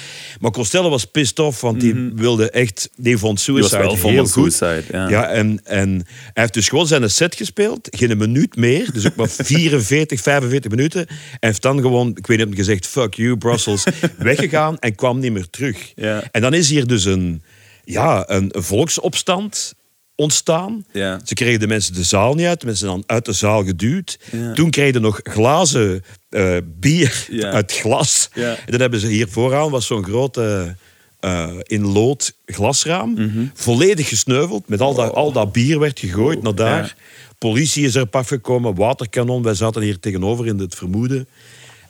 [0.40, 3.60] Maar Costello was pissed off, want die wilde echt, die vond Mhm.
[3.60, 4.52] was Suicide wel heel goed.
[4.52, 5.08] Suicide, ja.
[5.08, 9.16] ja en, en hij heeft dus gewoon zijn set gespeeld, geen minuut meer, dus ook
[9.16, 11.06] maar 44, 45 minuten.
[11.06, 13.84] En heeft dan gewoon, ik weet niet, gezegd, fuck you, Brussels,
[14.18, 15.92] weggegaan en kwam niet meer terug.
[16.30, 17.42] En dan is hier dus een,
[17.84, 19.74] ja, een volksopstand
[20.20, 20.84] ontstaan.
[20.92, 21.20] Ja.
[21.24, 24.18] Ze kregen de mensen de zaal niet uit, de mensen dan uit de zaal geduwd.
[24.32, 24.52] Ja.
[24.52, 27.50] Toen kregen ze nog glazen eh, bier Ja.
[27.58, 28.28] uit glas.
[28.34, 30.76] En dan hebben ze hier vooraan was zo'n grote
[31.20, 33.46] eh, in lood glasraam, Mhm.
[33.54, 34.68] volledig gesneuveld.
[34.68, 36.84] Met al dat, al dat bier werd gegooid naar daar.
[36.84, 36.90] Oh.
[37.38, 39.42] Politie is erop afgekomen, waterkanon.
[39.42, 41.28] Wij zaten hier tegenover in het vermoeden.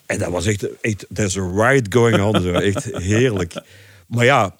[0.06, 2.42] En dat was echt, echt there's a riot going on.
[2.42, 2.52] Zo.
[2.52, 3.52] Echt heerlijk.
[4.06, 4.54] Maar ja,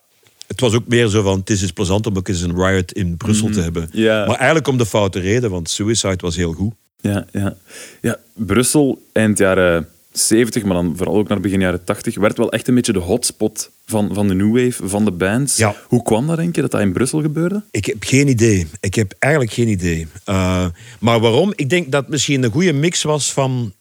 [0.48, 2.92] het was ook meer zo van, het is eens plezant om ook eens een riot
[2.92, 3.88] in Brussel te hebben.
[3.92, 4.00] Mhm.
[4.00, 4.26] Ja.
[4.26, 6.72] Maar eigenlijk om de foute reden, want Suicide was heel goed.
[7.00, 7.56] Ja, ja.
[8.00, 12.52] ja, Brussel eind jaren 70, maar dan vooral ook naar begin jaren 80, werd wel
[12.52, 15.56] echt een beetje de hotspot van, van de new wave, van de bands.
[15.56, 15.76] Ja.
[15.86, 17.62] Hoe kwam dat, denk je, dat dat in Brussel gebeurde?
[17.70, 18.66] Ik heb geen idee.
[18.80, 20.06] Ik heb eigenlijk geen idee.
[20.26, 20.66] Uh,
[21.00, 21.52] maar waarom?
[21.56, 23.72] Ik denk dat het misschien een goede mix was van...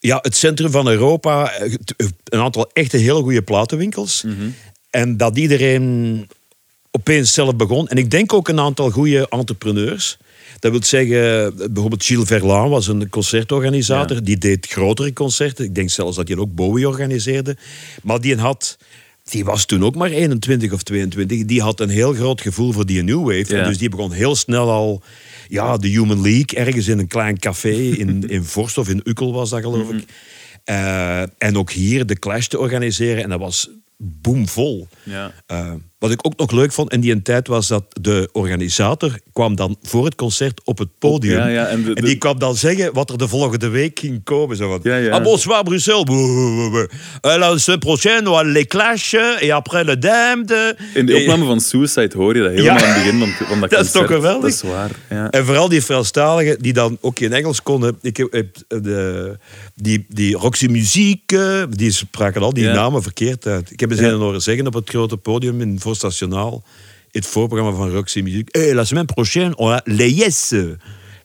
[0.00, 1.72] Ja, het centrum van Europa, eh,
[2.24, 4.24] een aantal echte hele goede platenwinkels.
[4.96, 6.28] En dat iedereen
[6.90, 7.88] opeens zelf begon.
[7.88, 10.18] En ik denk ook een aantal goede entrepreneurs.
[10.58, 14.16] Dat wil zeggen, bijvoorbeeld Gilles Verlaan was een concertorganisator.
[14.16, 14.22] Ja.
[14.22, 15.64] Die deed grotere concerten.
[15.64, 17.56] Ik denk zelfs dat hij ook Bowie organiseerde.
[18.02, 18.78] Maar die had...
[19.24, 21.44] Die was toen ook maar 21 of 22.
[21.44, 23.54] Die had een heel groot gevoel voor die New Wave.
[23.54, 23.60] Ja.
[23.62, 25.02] En dus die begon heel snel al...
[25.48, 29.32] Ja, de Human League, ergens in een klein café in, in Vorst of in Ukkel
[29.32, 30.04] was dat, geloof ik.
[30.64, 33.22] Eh, en ook hier de Clash te organiseren.
[33.22, 34.86] En dat was boomvol.
[35.04, 35.32] Ja.
[35.46, 39.56] Eh, wat ik ook nog leuk vond in die tijd was dat de organisator kwam
[39.56, 41.38] dan voor het concert op het podium.
[41.38, 44.56] Ja, ja, en de- die kwam dan zeggen wat er de volgende week ging komen.
[44.56, 45.08] Zo van, Ja.
[45.10, 46.08] Ah, bonsoir Bruxelles.
[46.08, 46.86] Euh,
[47.38, 49.14] La semaine prochaine, on les Clash.
[49.40, 50.50] Et après le Damned.
[50.94, 53.60] In de Et- opname van Suicide hoor je dat helemaal aan het begin van, van
[53.60, 54.20] dat Dat is toch concert.
[54.24, 54.60] geweldig?
[54.60, 54.70] Dat is
[55.08, 55.30] waar.
[55.30, 57.98] En vooral die Franstaligen die dan ook in Engels konden.
[58.02, 59.38] Ik heb, heb de,
[59.74, 63.70] die, die Roxy Muziek, eh, die spraken al die namen verkeerd uit.
[63.70, 64.12] Ik heb eens Ja.
[64.12, 68.48] horen zeggen op het grote podium in In het voorprogramma van Roxy Muziek.
[68.50, 70.52] Hey, la semaine prochaine, on a les Yes.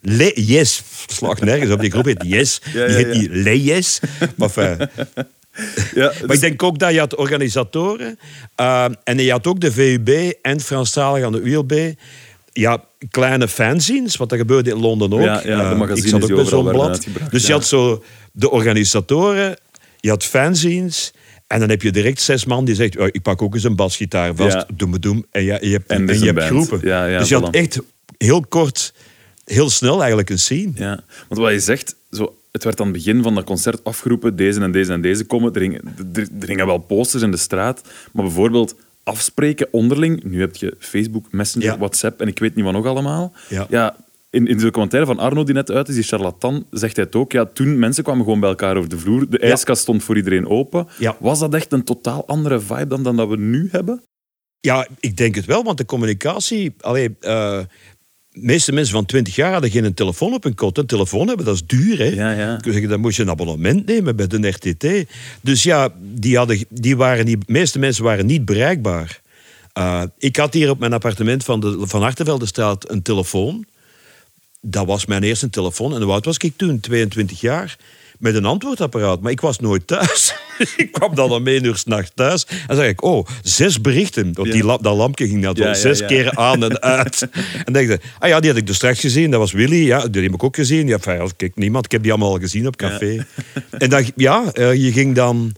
[0.00, 0.82] Les Yes.
[1.06, 1.80] Slag nergens op.
[1.80, 2.60] Die groep heet Yes.
[2.72, 4.00] Ja, die heet niet Les Yes.
[4.36, 4.88] Maar enfin,
[5.94, 8.18] Ja, maar ik denk ook dat je had organisatoren
[8.54, 11.94] eh, en je had ook de VUB en Franstalig aan de ULB.
[12.52, 15.20] Ja, kleine fanzines, wat dat gebeurde in Londen ook.
[15.20, 17.06] Ja, ja, de Eh, ik zat ook bij zo'n blad.
[17.30, 17.54] Dus je ja.
[17.54, 19.56] had zo de organisatoren,
[20.00, 21.12] je had fanzines...
[21.52, 23.76] En dan heb je direct zes man die zegt, "Oh, ik pak ook eens een
[23.76, 24.66] basgitaar vast, Ja.
[24.74, 25.24] doe me doem.
[25.30, 26.80] En je, je hebt, En en je hebt groepen.
[26.82, 27.78] Ja, ja, dus je had echt
[28.18, 28.92] heel kort,
[29.44, 30.70] heel snel eigenlijk een scene.
[30.74, 34.36] Ja, want wat je zegt, zo het werd aan het begin van dat concert afgeroepen,
[34.36, 35.54] deze en deze en deze komen.
[35.54, 35.80] Er hingen,
[36.12, 40.24] er, er hingen wel posters in de straat, maar bijvoorbeeld afspreken onderling.
[40.24, 41.78] Nu heb je Facebook, Messenger, Ja.
[41.78, 43.32] WhatsApp en ik weet niet wat nog allemaal.
[43.48, 43.96] Ja.
[44.32, 47.14] In, in de documentaire van Arno die net uit is, die charlatan, zegt hij het
[47.14, 47.32] ook.
[47.32, 49.30] Ja, toen mensen kwamen gewoon bij elkaar over de vloer.
[49.30, 50.88] De ijskast stond voor iedereen open.
[50.98, 51.16] Ja.
[51.20, 54.02] Was dat echt een totaal andere vibe dan, dan dat we nu hebben?
[54.60, 56.74] Ja, ik denk het wel, want de communicatie...
[56.80, 57.60] Allee, eh,
[58.28, 60.78] de meeste mensen van 20 jaar hadden geen telefoon op hun kot.
[60.78, 61.98] Een telefoon hebben, dat is duur.
[61.98, 62.04] Hè?
[62.04, 64.86] Ja, zeggen, dan moest je een abonnement nemen bij de RTT.
[65.40, 69.20] Dus ja, die hadden, die waren niet, de meeste mensen waren niet bereikbaar.
[69.72, 73.66] Eh, ik had hier op mijn appartement van de Van Achterveldenstraat een telefoon.
[74.64, 75.94] Dat was mijn eerste telefoon.
[75.94, 76.80] En hoe oud was ik toen?
[76.80, 77.76] 22 jaar.
[78.18, 79.20] Met een antwoordapparaat.
[79.20, 80.34] Maar ik was nooit thuis.
[80.76, 82.46] ik kwam dan om één uur s'nachts thuis.
[82.66, 84.32] En zag ik, oh, zes berichten.
[84.32, 86.06] Want die dat lampje ging dat Ja, zes ja.
[86.06, 87.28] keer aan en uit.
[87.64, 89.30] en dacht ik, ah ja, die had ik dus straks gezien.
[89.30, 89.86] Dat was Willy.
[89.86, 90.86] Ja, die heb ik ook gezien.
[90.86, 91.84] Ja, enfin, kijk, niemand.
[91.84, 93.26] Ik heb die allemaal al gezien op café.
[93.70, 95.54] En dan, ja, eh, je ging dan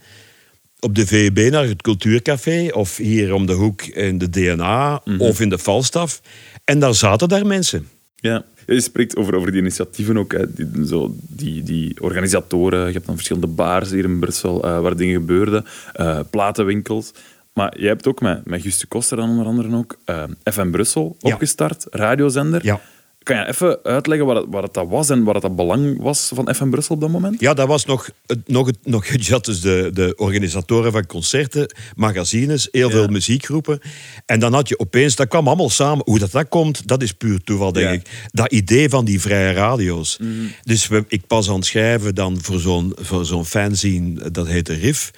[0.81, 2.69] op de VEB naar het Cultuurcafé.
[2.73, 5.01] Of hier om de hoek in de DNA.
[5.05, 5.21] Mhm.
[5.21, 6.21] Of in de Falstaff.
[6.65, 7.89] En daar zaten daar mensen.
[8.17, 8.45] Ja.
[8.67, 10.53] Je spreekt over, over die initiatieven ook, hè.
[10.55, 12.87] Die, zo, die, die organisatoren.
[12.87, 15.65] Je hebt dan verschillende bars hier in Brussel eh, waar dingen gebeurden.
[15.93, 17.13] eh, platenwinkels.
[17.53, 21.17] Maar jij hebt ook met, met Juste Koster dan onder andere ook eh, FM Brussel
[21.19, 21.33] Ja.
[21.33, 22.65] opgestart, radiozender.
[22.65, 22.81] Ja.
[23.25, 26.03] Kan je even uitleggen wat het, wat het dat was en wat het dat belang
[26.03, 27.41] was van FM Brussel op dat moment?
[27.41, 31.07] Ja, dat was nog, het, nog, het, nog je had dus de, de organisatoren van
[31.07, 33.81] concerten, magazines, heel veel muziekgroepen.
[34.27, 36.05] En dan had je opeens, dat kwam allemaal samen.
[36.05, 37.93] Hoe dat, dat komt, dat is puur toeval, denk Ja.
[37.93, 38.29] ik.
[38.33, 40.19] Dat idee van die vrije radio's.
[40.63, 44.73] Dus we, ik pas aan het schrijven dan voor zo'n voor zo'n fanzine, dat heette
[44.75, 45.11] RIF.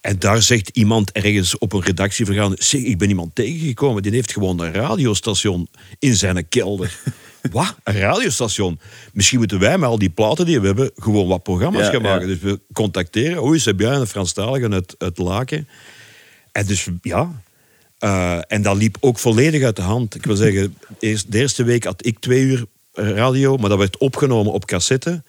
[0.00, 2.62] En daar zegt iemand ergens op een redactievergadering...
[2.62, 6.98] Zeg, ik ben iemand tegengekomen, die heeft gewoon een radiostation in zijn kelder.
[7.52, 7.74] Wat?
[7.82, 8.80] Een radiostation?
[9.12, 10.90] Misschien moeten wij met al die platen die we hebben...
[10.94, 12.08] gewoon wat programma's Ja, gaan ja.
[12.08, 12.26] maken.
[12.26, 13.44] Dus we contacteren.
[13.44, 15.68] Oei, ze hebben een Franstalige uit, uit Laken.
[16.52, 17.42] En dus, ja...
[17.98, 20.14] Eh, en dat liep ook volledig uit de hand.
[20.14, 23.56] Ik wil zeggen, eerst, de eerste week had ik twee uur radio...
[23.56, 25.22] maar dat werd opgenomen op cassette...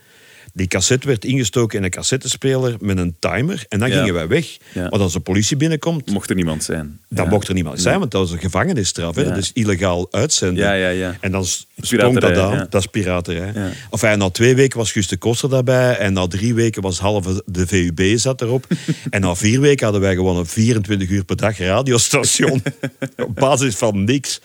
[0.57, 3.65] Die cassette werd ingestoken in een cassettespeler met een timer.
[3.67, 3.97] En dan Ja.
[3.97, 4.57] gingen wij weg.
[4.73, 4.89] Ja.
[4.89, 6.99] Want als de politie binnenkomt, Mocht er niemand zijn.
[7.09, 7.31] dan Ja.
[7.31, 9.15] mocht er niemand zijn, want dat was een gevangenisstraf.
[9.15, 9.23] Hè?
[9.23, 10.63] Dat is illegaal uitzenden.
[10.63, 11.17] Ja, ja, ja.
[11.21, 11.45] En dan
[11.81, 12.67] sprong dat aan.
[12.69, 13.51] Dat is piraterij.
[13.55, 13.69] Ja.
[13.91, 15.97] Enfin, na twee weken was Guus de Koster daarbij.
[15.97, 18.65] En na drie weken was halve de VUB zat erop.
[19.09, 22.63] en na vier weken hadden wij gewoon een 24 uur per dag radiostation.
[23.17, 24.41] Op basis van niks.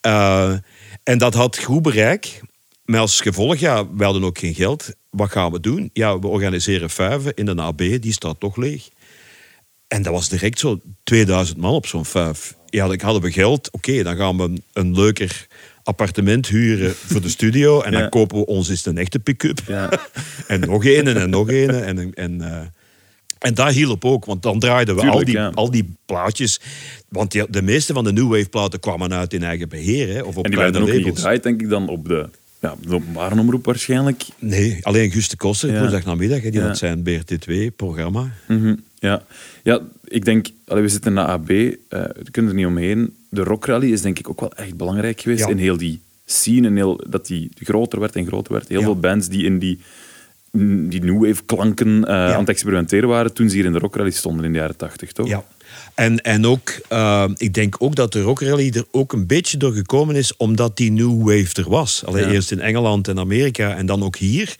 [0.00, 0.52] Eh,
[1.02, 2.40] en dat had goed bereik.
[2.90, 4.90] Maar als gevolg, ja, we hadden ook geen geld.
[5.10, 5.90] Wat gaan we doen?
[5.92, 7.78] Ja, we organiseren vuiven in de AB.
[7.78, 8.88] Die staat toch leeg.
[9.88, 12.54] En dat was direct zo 2000 man op zo'n vijf.
[12.66, 13.70] Ja, dan hadden we geld.
[13.72, 15.46] Oké, dan gaan we een, een leuker
[15.82, 17.80] appartement huren voor de studio.
[17.80, 18.00] En Ja.
[18.00, 19.60] dan kopen we ons eens een echte pick-up.
[19.66, 19.90] Ja.
[20.46, 21.70] en nog een en nog een.
[21.70, 22.60] En, en, eh,
[23.38, 25.50] en dat hielp ook, want dan draaiden we al, die, ja.
[25.54, 26.60] al die plaatjes.
[27.08, 30.14] Want die- de meeste van de New Wave platen kwamen uit in eigen beheer.
[30.14, 32.28] Hè, of op En die werden ook niet gedraaid, denk ik, dan op de,
[32.60, 34.22] ja, de openbare omroep waarschijnlijk.
[34.38, 35.78] Nee, alleen Guus de Koster, Ja.
[35.78, 36.40] woensdagnamiddag.
[36.40, 36.66] Die Ja.
[36.66, 38.30] had zijn BRT2-programma.
[38.48, 39.22] Mhm, Ja.
[39.62, 43.14] ja, ik denk, allee, we zitten in de AB, eh we kunnen er niet omheen.
[43.28, 45.48] De rockrally is denk ik ook wel echt belangrijk geweest Ja.
[45.50, 48.68] in heel die scene, in heel, dat die groter werd en groter werd.
[48.68, 49.80] Heel veel bands die in die,
[50.88, 54.10] die new wave klanken eh, aan het experimenteren waren toen ze hier in de rockrally
[54.10, 55.28] stonden in de jaren tachtig, toch?
[55.28, 55.44] Ja.
[55.94, 59.56] En, en ook, eh, ik denk ook dat de Rock Rally er ook een beetje
[59.56, 62.02] door gekomen is, omdat die New Wave er was.
[62.04, 62.32] Alleen Ja.
[62.32, 64.56] eerst in Engeland en Amerika en dan ook hier.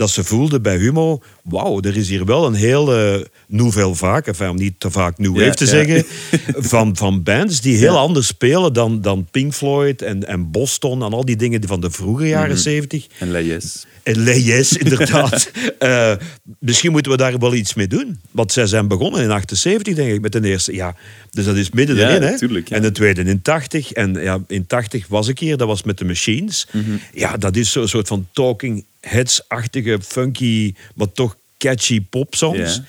[0.00, 4.48] Dat ze voelden bij Humo, wauw, er is hier wel een hele nouvelle vaak, enfin,
[4.48, 5.70] om niet te vaak New Ja, Wave te ja.
[5.70, 6.04] zeggen,
[6.72, 7.98] van, van bands die heel Ja.
[7.98, 11.90] anders spelen dan, dan Pink Floyd en, en Boston en al die dingen van de
[11.90, 12.58] vroege jaren Mhm.
[12.58, 13.06] zeventig.
[13.18, 13.86] En Leyes.
[14.02, 15.50] En Leyes, inderdaad.
[15.78, 16.12] Eh,
[16.58, 18.20] misschien moeten we daar wel iets mee doen.
[18.30, 20.74] Want zij zijn begonnen in 78, denk ik, met de eerste.
[20.74, 20.94] Ja,
[21.30, 22.38] dus dat is midden erin, hè?
[22.38, 22.70] tuurlijk.
[22.70, 23.92] En de tweede in 80.
[23.92, 26.66] En ja, in 80 was ik hier, dat was met de Machines.
[26.72, 26.90] Mhm.
[27.14, 32.74] Ja, dat is zo'n soort van talking heads-achtige, funky, maar toch catchy popsongs.
[32.76, 32.82] Ja.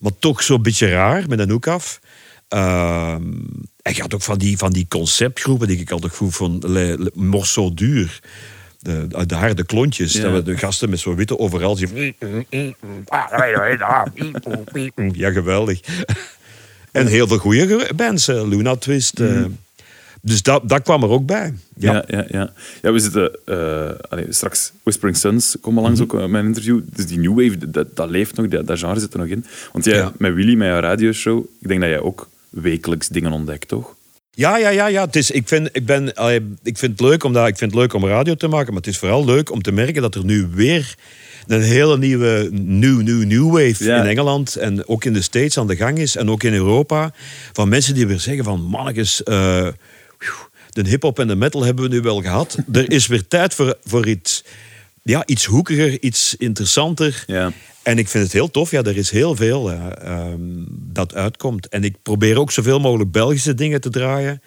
[0.00, 2.00] Maar toch zo'n beetje raar, met een hoek af.
[3.82, 6.62] En je had ook van die, van die conceptgroepen die ik altijd goed vond.
[6.64, 8.20] Le, le, Morceau duur.
[8.80, 10.12] De, de harde klontjes.
[10.12, 10.22] Ja.
[10.22, 12.14] Dat we de gasten met zo'n witte overal zien.
[15.12, 15.80] Ja, geweldig.
[16.92, 18.28] En heel veel goede bands.
[18.28, 19.20] eh, Luna Twist.
[19.20, 19.44] eh.
[20.26, 21.54] Dus dat, dat kwam er ook bij.
[21.76, 21.92] Ja.
[21.92, 22.52] Ja, ja, ja.
[22.82, 26.10] ja we zitten eh, allee, straks Whispering Suns komen langs Mhm.
[26.10, 26.80] ook eh, mijn interview.
[26.94, 29.44] Dus die new wave, dat, dat leeft nog, dat, dat genre zit er nog in.
[29.72, 30.12] Want jij, Ja.
[30.18, 33.94] met Willy, met jouw radioshow, ik denk dat jij ook wekelijks dingen ontdekt, toch?
[34.30, 35.04] Ja, ja, ja, ja.
[35.04, 37.70] Het is, ik, vind, ik, ben, allee, ik, vind het leuk om dat, ik vind
[37.70, 40.14] het leuk om radio te maken, maar het is vooral leuk om te merken dat
[40.14, 40.94] er nu weer
[41.46, 44.00] een hele nieuwe new, new, new wave Ja.
[44.02, 47.12] in Engeland en ook in de States aan de gang is en ook in Europa.
[47.52, 49.66] Van mensen die weer zeggen van mannetjes, eh,
[50.84, 52.56] de hip-hop en de metal hebben we nu wel gehad.
[52.72, 54.44] er is weer tijd voor, voor iets,
[55.02, 57.24] ja, iets hoekiger, iets interessanter.
[57.26, 57.52] Ja.
[57.82, 58.70] En ik vind het heel tof.
[58.70, 60.38] Ja, er is heel veel eh, ehm,
[60.70, 61.68] dat uitkomt.
[61.68, 64.42] En ik probeer ook zoveel mogelijk Belgische dingen te draaien.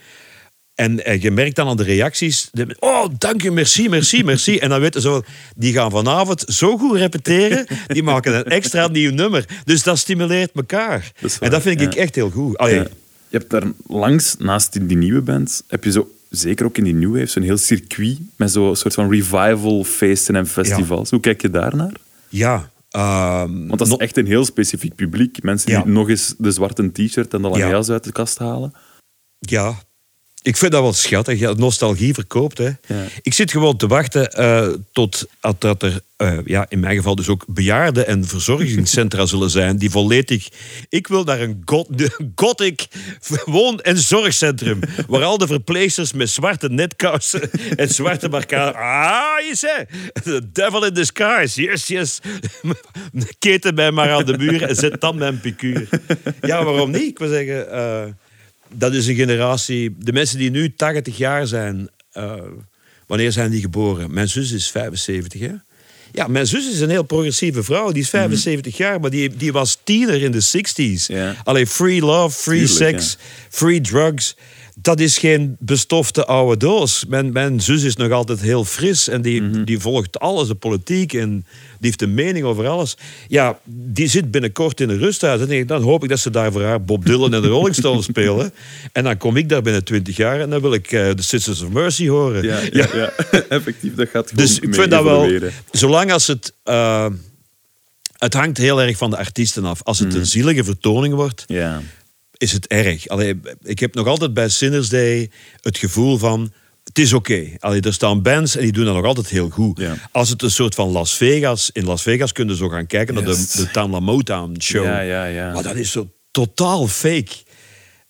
[0.76, 2.50] En eh, je merkt dan aan de reacties...
[2.52, 4.58] de- oh, dank je, merci, merci, merci.
[4.58, 5.24] En dan weten ze.
[5.56, 7.66] Die gaan vanavond zo goed repeteren.
[7.88, 9.46] Die maken een extra nieuw nummer.
[9.66, 11.12] Dus dat stimuleert elkaar.
[11.22, 12.58] Dat en dat vind ik echt heel goed.
[12.58, 12.88] Allee, Ja.
[13.32, 16.84] Je hebt daar langs, naast die, die nieuwe band, heb je zo, zeker ook in
[16.84, 21.10] die New Wave, zo'n heel circuit met zo'n soort van revival feesten en festivals.
[21.10, 21.94] Hoe kijk je daarnaar?
[22.30, 22.70] ja.
[22.90, 25.44] ehm, Want dat is echt een heel specifiek publiek.
[25.44, 25.82] Mensen Ja.
[25.84, 28.74] die nog eens de zwarte t-shirt en de lange uit de kast halen.
[29.40, 29.76] Ja,
[30.50, 31.56] ik vind dat wel schattig.
[31.56, 32.58] Nostalgie verkoopt.
[32.58, 32.64] Hè.
[32.66, 33.04] Ja.
[33.22, 35.26] Ik zit gewoon te wachten eh, tot
[35.60, 39.90] dat er, eh, ja, in mijn geval dus ook bejaarden- en verzorgingscentra zullen zijn die
[39.90, 40.50] volledig...
[40.90, 42.88] Ik wil naar een got- een gothic
[43.46, 48.78] woon- en zorgcentrum waar al de verpleegsters met zwarte netkousen en zwarte markade...
[48.78, 49.86] Ah, je zei,
[50.24, 51.62] the devil in disguise.
[51.62, 52.20] Yes, yes.
[53.40, 55.90] Keten mij maar aan de muur en zet dan mijn picuur.
[56.42, 57.02] Ja, waarom niet?
[57.02, 57.72] Ik wil zeggen...
[57.72, 58.04] eh,
[58.74, 59.96] dat is een generatie.
[60.00, 61.90] De mensen die nu 80 jaar zijn.
[62.12, 62.34] eh,
[63.08, 64.14] wanneer zijn die geboren?
[64.14, 65.54] Mijn zus is 75, hè?
[66.12, 67.92] Ja, mijn zus is een heel progressieve vrouw.
[67.92, 71.06] Die is 75 jaar, maar die, die was tiener in de 60s.
[71.06, 71.36] Ja.
[71.44, 73.18] Allee, free love, free Tuurlijk, sex,
[73.50, 74.36] free drugs.
[74.82, 77.06] Dat is geen bestofte oude doos.
[77.08, 79.64] Mijn, mijn zus is nog altijd heel fris en die, Mhm.
[79.64, 81.46] die volgt alles, de politiek en die
[81.80, 82.98] heeft een mening over alles.
[83.28, 85.42] Ja, die zit binnenkort in een rusthuis.
[85.48, 88.06] En dan hoop ik dat ze daar voor haar Bob Dylan en de Rolling Stones
[88.14, 88.52] spelen.
[88.92, 91.62] En dan kom ik daar binnen 20 jaar en dan wil ik eh, de Sisters
[91.62, 92.44] of Mercy horen.
[92.44, 93.12] Ja, ja, ja.
[93.50, 93.96] effectief.
[93.96, 95.30] Dat gaat gewoon Dus ik vind dat wel,
[95.72, 96.54] zolang als het.
[96.64, 97.06] eh,
[98.18, 99.84] het hangt heel erg van de artiesten af.
[99.84, 101.82] Als het een zielige vertoning wordt, Ja.
[102.40, 103.08] Is het erg.
[103.08, 105.30] Allee, ik heb nog altijd bij Sinners Day
[105.62, 106.52] het gevoel van...
[106.84, 107.48] Het is oké.
[107.60, 109.80] Allee, Er staan bands en die doen dat nog altijd heel goed.
[109.80, 109.96] Ja.
[110.12, 111.70] Als het een soort van Las Vegas...
[111.74, 114.84] In Las Vegas kunnen ze zo gaan kijken naar de, de Tamla Motown show.
[114.84, 115.52] Ja, ja, ja.
[115.54, 117.32] Maar dat is zo totaal fake.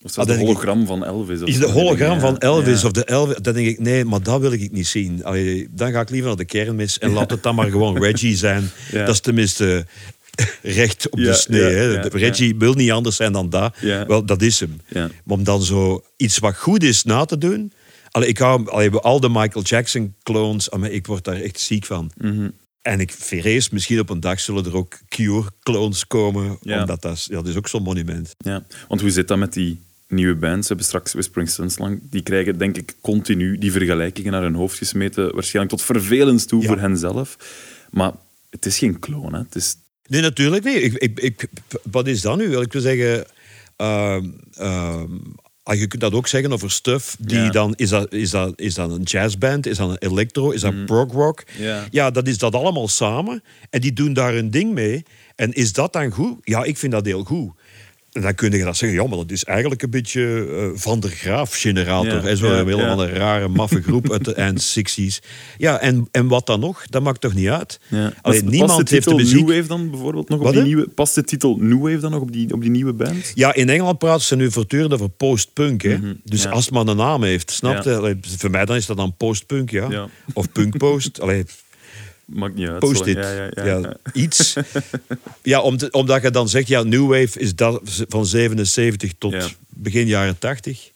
[0.02, 1.42] Of Ah, dat de ik- hologram van Elvis.
[1.42, 2.38] Of Is de hologram van.
[2.38, 2.86] Elvis Ja.
[2.86, 3.36] of de Elvis...
[3.36, 5.24] Dan denk ik, nee, maar dat wil ik niet zien.
[5.24, 8.36] Allee, dan ga ik liever naar de kermis en laat het dan maar gewoon Reggie
[8.36, 8.70] zijn.
[8.92, 9.86] Dat is tenminste
[10.62, 11.60] recht op de snee.
[11.74, 12.00] hè.
[12.00, 13.76] Reggie wil niet anders zijn dan dat.
[14.06, 14.80] Wel, dat is hem.
[15.26, 17.72] Om dan zo iets wat goed is na te doen...
[18.10, 22.10] Allee, ik hou allee, al de Michael Jackson clones, ik word daar echt ziek van.
[22.16, 22.48] Mhm.
[22.82, 26.58] En ik vrees, misschien op een dag zullen er ook Cure-clones komen.
[26.62, 26.80] Ja.
[26.80, 28.34] Omdat dat is, ja, dat is ook zo'n monument.
[28.38, 30.60] Ja, want hoe zit dat met die nieuwe bands?
[30.60, 32.00] We hebben straks Whispering Suns lang.
[32.10, 35.34] Die krijgen denk ik continu die vergelijkingen naar hun hoofd gesmeten.
[35.34, 36.66] Waarschijnlijk tot vervelens toe Ja.
[36.68, 37.36] voor hen zelf.
[37.90, 38.12] Maar
[38.50, 39.42] het is geen clone, hè.
[39.42, 39.76] Het is...
[40.10, 40.82] Nee, natuurlijk niet.
[40.82, 41.46] Ik, ik, ik,
[41.82, 42.58] wat is dat nu?
[42.58, 43.24] Ik wil zeggen...
[43.76, 45.08] ehm, ehm,
[45.62, 47.16] ah, je kunt dat ook zeggen over stuff.
[47.18, 47.50] Die Ja.
[47.50, 49.66] dan, is, dat, is, dat, is dat een jazzband?
[49.66, 50.50] Is dat een electro?
[50.50, 51.44] Is dat prog rock?
[51.58, 51.86] Ja.
[51.90, 53.42] ja, dat is dat allemaal samen.
[53.70, 55.04] En die doen daar hun ding mee.
[55.36, 56.38] En is dat dan goed?
[56.42, 57.52] Ja, ik vind dat heel goed.
[58.12, 61.00] En dan kun je dat zeggen, ja, maar dat is eigenlijk een beetje eh, Van
[61.00, 62.12] der Graaf-generator.
[62.12, 65.26] Ja, hè, Zo'n ja, een rare, maffe groep uit de eind 60s.
[65.58, 66.86] Ja, en, en wat dan nog?
[66.86, 67.80] Dat maakt toch niet uit?
[67.88, 67.98] Ja.
[67.98, 69.46] Alleen, Past- niemand de heeft de muziek...
[69.46, 70.88] New Wave dan bijvoorbeeld nog op Wat, die nieuwe...
[70.88, 73.32] Past de titel New Wave dan nog op die, op die nieuwe band?
[73.34, 75.82] Ja, in Engeland praten ze nu voortdurend over post-punk.
[75.82, 76.48] Dus Mhm, ja.
[76.50, 78.16] als het maar een naam heeft, snap je?
[78.38, 79.90] Voor mij dan is dat dan post-punk, ja.
[79.90, 80.08] Ja.
[80.32, 81.18] Of punk-post.
[82.32, 82.78] Maakt niet uit.
[82.78, 83.16] post-it.
[83.16, 83.96] Ja, ja, Ja, ja, ja.
[84.12, 84.54] iets.
[85.42, 89.56] ja, om te- omdat je dan zegt, ja, New Wave is dat van 77 tot
[89.68, 90.90] begin jaren 80.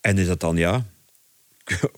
[0.00, 0.84] En is dat dan, ja...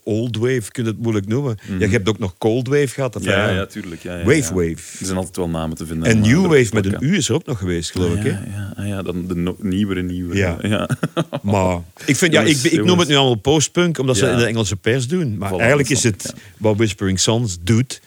[0.03, 1.59] Old Wave, kun je het moeilijk noemen.
[1.69, 3.17] Ja, je hebt ook nog Cold Wave gehad.
[3.17, 3.31] of Mhm.
[3.31, 4.03] Ja, ja, tuurlijk.
[4.03, 4.55] Ja, ja, Wave.
[4.55, 4.71] Wave.
[4.99, 6.09] Er zijn altijd wel namen te vinden.
[6.09, 6.97] En New Wave met een.
[7.01, 8.23] U is er ook nog geweest, geloof ik.
[8.23, 8.29] Hè?
[8.31, 10.37] Ja, ja, ja, dan de no- nieuwere nieuwe.
[10.37, 10.59] Ja.
[10.63, 10.89] ja.
[11.43, 14.45] Maar ik, vind, ja, ik, ik noem het nu allemaal postpunk, omdat ze in de
[14.47, 15.39] Engelse pers doen.
[15.39, 18.01] Maar eigenlijk is het wat Whispering Sons doet,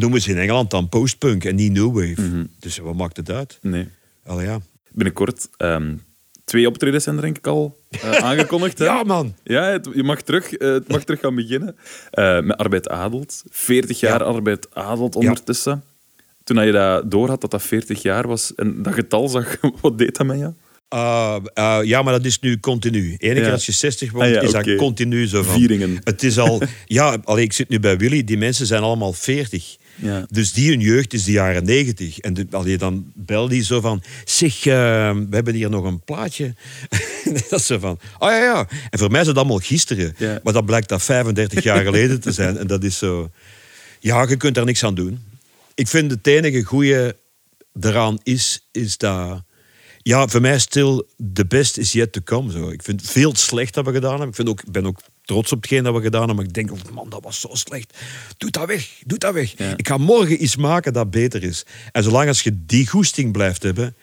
[0.00, 2.20] noemen ze in Engeland dan postpunk en niet new wave.
[2.28, 2.44] Mhm.
[2.58, 3.58] Dus wat maakt het uit?
[3.62, 3.88] Nee.
[4.26, 4.60] Allee, ja.
[4.92, 5.94] Binnenkort, ehm,
[6.44, 8.78] twee optredens zijn er denk ik al eh, aangekondigd.
[8.78, 8.84] hè?
[8.84, 9.34] ja, man.
[9.44, 11.76] Ja, het, je mag terug, eh, het mag terug gaan beginnen.
[12.10, 13.42] Eh, met Arbeid Adelt.
[13.50, 14.24] 40 jaar Ja.
[14.24, 15.84] Arbeid Adelt ondertussen.
[16.44, 19.98] Toen je dat door had dat dat 40 jaar was en dat getal zag, wat
[19.98, 20.52] deed dat met je?
[20.94, 23.10] Uh, uh, ja, maar dat is nu continu.
[23.10, 23.50] Eén keer Ja.
[23.50, 25.54] als je 60 wordt, Ah ja, is dat continu zo van.
[25.58, 25.98] Vieringen.
[26.04, 26.60] Het is al...
[26.84, 28.24] Ja, allee, ik zit nu bij Willy.
[28.24, 29.76] Die mensen zijn allemaal 40.
[29.96, 30.26] Ja.
[30.30, 32.18] Dus die hun jeugd is de jaren 90.
[32.18, 34.02] En de, allee, dan bel die zo van...
[34.24, 34.74] Zeg, eh,
[35.10, 36.54] we hebben hier nog een plaatje.
[37.48, 37.98] dat is zo van...
[38.18, 38.68] Oh ja, ja.
[38.90, 40.14] En voor mij is het allemaal gisteren.
[40.18, 40.40] Ja.
[40.42, 42.56] Maar dat blijkt dat 35 jaar geleden te zijn.
[42.58, 43.30] En dat is zo...
[44.00, 45.20] Ja, je kunt daar niks aan doen.
[45.74, 47.16] Ik vind het enige goede
[47.80, 49.44] eraan is, is dat...
[50.02, 52.52] Ja, voor mij stil, the best is yet to come.
[52.52, 52.68] Zo.
[52.68, 54.28] Ik vind veel slecht dat we gedaan hebben.
[54.28, 56.36] Ik vind ook, ben ook trots op hetgeen dat we gedaan hebben.
[56.36, 57.98] Maar ik denk, oh man, dat was zo slecht.
[58.36, 59.58] Doe dat weg, doe dat weg.
[59.58, 59.76] Ja.
[59.76, 61.66] Ik ga morgen iets maken dat beter is.
[61.92, 63.96] En zolang als je die goesting blijft hebben...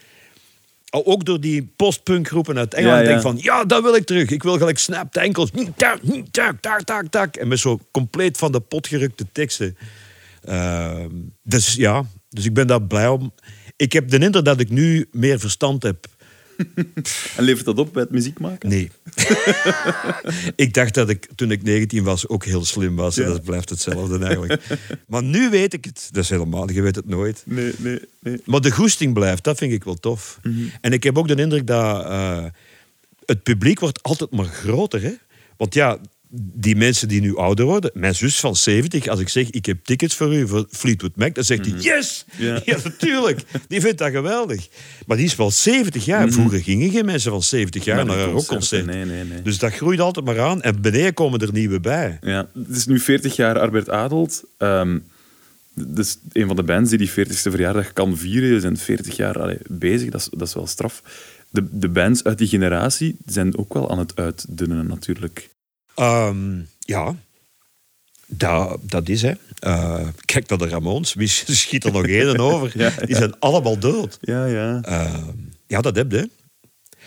[0.96, 3.02] Ook door die postpunkgroepen uit Engeland.
[3.02, 4.30] Ja, denk van, ja, dat wil ik terug.
[4.30, 5.50] Ik wil gelijk snap de enkels.
[5.76, 6.00] Tak,
[6.32, 7.36] tak, tak, tak, tak.
[7.36, 9.78] En met zo compleet van de pot gerukte teksten.
[10.44, 11.10] Ehm,
[11.44, 13.34] dus ja, dus ik ben daar blij om.
[13.76, 16.08] Ik heb de indruk dat ik nu meer verstand heb.
[17.38, 18.70] En levert dat op bij het muziek maken?
[18.70, 18.92] Nee.
[20.56, 23.18] ik dacht dat ik toen ik 19 was ook heel slim was.
[23.18, 24.63] En dat blijft hetzelfde eigenlijk.
[25.08, 26.10] maar nu weet ik het.
[26.12, 27.44] Dat is helemaal, je weet het nooit.
[27.46, 28.42] Nee, nee, nee.
[28.46, 30.39] Maar de goesting blijft, dat vind ik wel tof.
[30.82, 32.46] En ik heb ook de indruk dat eh,
[33.26, 35.02] het publiek wordt altijd maar groter.
[35.02, 35.13] Hè?
[35.58, 35.98] Want ja,
[36.36, 39.78] die mensen die nu ouder worden, mijn zus van 70, als ik zeg ik heb
[39.84, 42.26] tickets voor u voor Fleetwood Mac, dan zegt hij yes!
[42.38, 42.62] Ja.
[42.65, 42.78] Ja.
[42.84, 43.41] natuurlijk.
[43.67, 44.67] Die vindt dat geweldig.
[45.06, 46.32] Maar die is wel 70 jaar.
[46.32, 48.86] Vroeger gingen geen mensen van 70 jaar Naar naar een een concert, rockconcert.
[48.86, 49.41] nee, nee, nee.
[49.41, 50.62] Dus dat groeit altijd maar aan.
[50.62, 52.17] En beneden komen er nieuwe bij.
[52.22, 54.43] Ja, het is nu 40 jaar Arbert Adelt.
[54.58, 54.98] Ehm
[55.76, 58.50] dus een van de bands die die 40ste verjaardag kan vieren.
[58.50, 61.02] Die zijn 40 jaar allee, bezig, dat is, dat is wel straf.
[61.50, 65.50] De, de bands uit die generatie zijn ook wel aan het uitdunnen, natuurlijk.
[65.96, 67.16] Ehm, ja,
[68.26, 69.34] dat, dat is hè.
[69.60, 71.14] Eh, kijk naar de Ramones.
[71.14, 71.28] Wie
[71.62, 72.72] schiet er nog één over?
[72.80, 74.18] Ja, Die zijn allemaal dood.
[74.22, 74.82] Ja, ja.
[74.82, 75.32] Ehm,
[75.68, 76.30] ja, dat heb je.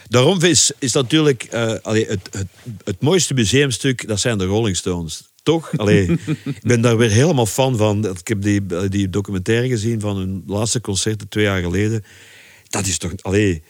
[0.08, 2.46] Daarom is, is natuurlijk allee, het, het,
[2.84, 5.22] het mooiste museumstuk, dat zijn de Rolling Stones.
[5.42, 5.78] Toch?
[5.78, 6.10] Allee,
[6.44, 8.08] ik ben daar weer helemaal fan van.
[8.08, 12.04] Ik heb die, die documentaire gezien van hun laatste concerten twee jaar geleden.
[12.68, 13.12] Dat is toch...
[13.22, 13.62] Allee,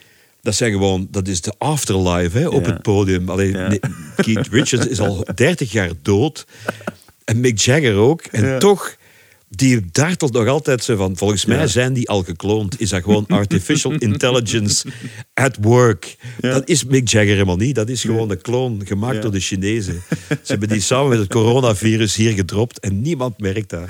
[0.47, 1.07] dat zijn gewoon...
[1.11, 2.71] Dat is de afterlife hè, op Ja.
[2.71, 3.29] het podium.
[3.29, 3.67] Allee, Ja.
[3.67, 3.79] nee,
[4.15, 6.45] Keith Richards is al 30 jaar dood.
[7.25, 8.21] En Mick Jagger ook.
[8.21, 8.57] En Ja.
[8.57, 8.95] toch...
[9.49, 11.17] Die dartelt nog altijd zo van.
[11.17, 12.79] Volgens mij zijn die al gekloond.
[12.81, 14.87] Is dat gewoon artificial intelligence
[15.33, 16.15] at work?
[16.39, 17.75] Dat is Mick Jagger helemaal niet.
[17.75, 20.01] Dat is gewoon een kloon gemaakt door de Chinezen.
[20.29, 23.89] Ze hebben die samen met het coronavirus hier gedropt en niemand merkt dat.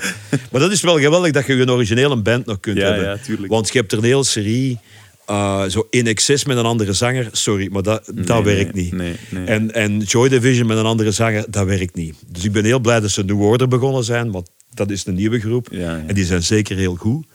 [0.52, 3.20] Maar dat is wel geweldig dat je een originele band nog kunt hebben.
[3.48, 4.80] Want je hebt er een hele serie.
[5.28, 7.30] Eh, zo in excess met een andere zanger.
[7.32, 8.92] Sorry, maar dat, dat nee, werkt niet.
[8.94, 9.16] nee.
[9.46, 12.16] En, en Joy Division met een andere zanger, dat werkt niet.
[12.28, 15.16] Dus ik ben heel blij dat ze New Order begonnen zijn, want dat is een
[15.16, 15.68] nieuwe groep.
[15.72, 16.04] Ja, ja.
[16.08, 17.26] En die zijn zeker heel goed.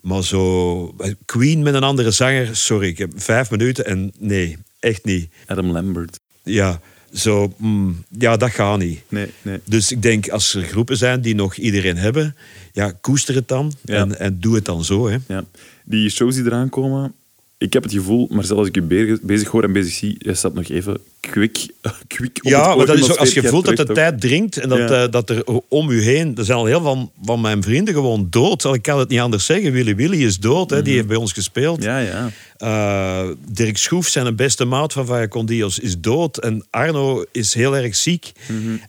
[0.00, 4.56] Maar zo, eh, Queen met een andere zanger, sorry, ik heb vijf minuten en nee,
[4.80, 5.28] echt niet.
[5.46, 6.20] Adam Lambert.
[6.42, 6.80] Ja,
[7.12, 9.00] zo, mm, ja, dat gaat niet.
[9.08, 9.58] Nee, nee.
[9.64, 12.36] Dus ik denk, als er groepen zijn die nog iedereen hebben,
[12.72, 13.94] ja, koester het dan Ja.
[13.94, 15.08] en, en doe het dan zo.
[15.08, 15.16] Hè.
[15.28, 15.44] Ja.
[15.84, 17.14] Die shows die eraan komen,
[17.62, 20.14] ik heb het gevoel, maar zelfs als ik je be- bezig hoor en bezig zie,
[20.18, 21.68] je staat nog even kwik,
[22.06, 24.56] kwik op Ja, dat is als ook, als je 40 voelt dat de tijd dringt
[24.56, 25.02] en dat, Ja.
[25.02, 26.36] eh, dat er om u heen...
[26.36, 28.64] Er zijn al heel veel van, van mijn vrienden gewoon dood.
[28.64, 29.72] Ik kan het niet anders zeggen.
[29.72, 31.82] Willy Willy is dood, hè, die heeft bij ons gespeeld.
[31.82, 32.30] Ja, ja.
[32.56, 36.38] Eh, Dirk Schroef, zijn beste maat van Vaya Condios, is dood.
[36.38, 38.32] En Arno is heel erg ziek.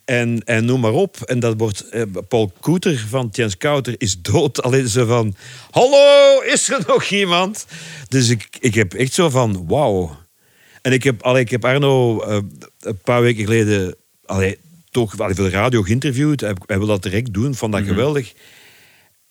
[0.06, 1.18] en, en noem maar op.
[1.26, 1.90] En dat wordt...
[1.90, 4.62] eh, Paul Koeter van Jens Kouter is dood.
[4.64, 5.36] Alleen zo van...
[5.72, 7.66] Hallo, is er nog iemand?
[8.10, 9.66] Dus ik, ik heb echt zo van...
[9.68, 10.22] Wauw.
[10.84, 12.38] En ik heb, allee, ik heb Arno eh,
[12.80, 13.96] een paar weken geleden...
[14.26, 14.58] Allee,
[14.92, 16.42] toch allee, voor de radio geïnterviewd.
[16.42, 17.56] Hij, hij wil dat direct doen.
[17.56, 18.34] Vond dat geweldig.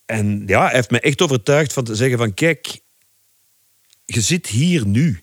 [0.06, 2.34] En ja, hij heeft me echt overtuigd van te zeggen van...
[2.34, 2.80] Kijk,
[4.04, 5.20] je zit hier nu.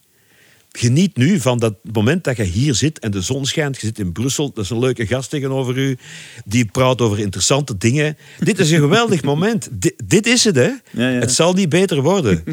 [0.71, 3.79] Geniet nu van dat moment dat je hier zit en de zon schijnt.
[3.79, 5.97] Je zit in Brussel, dat is een leuke gast tegenover u.
[6.45, 8.17] Die praat over interessante dingen.
[8.39, 9.67] Dit is een geweldig moment.
[9.71, 10.61] Di- dit is het, hè.
[10.91, 11.19] Ja, ja.
[11.19, 12.43] Het zal niet beter worden.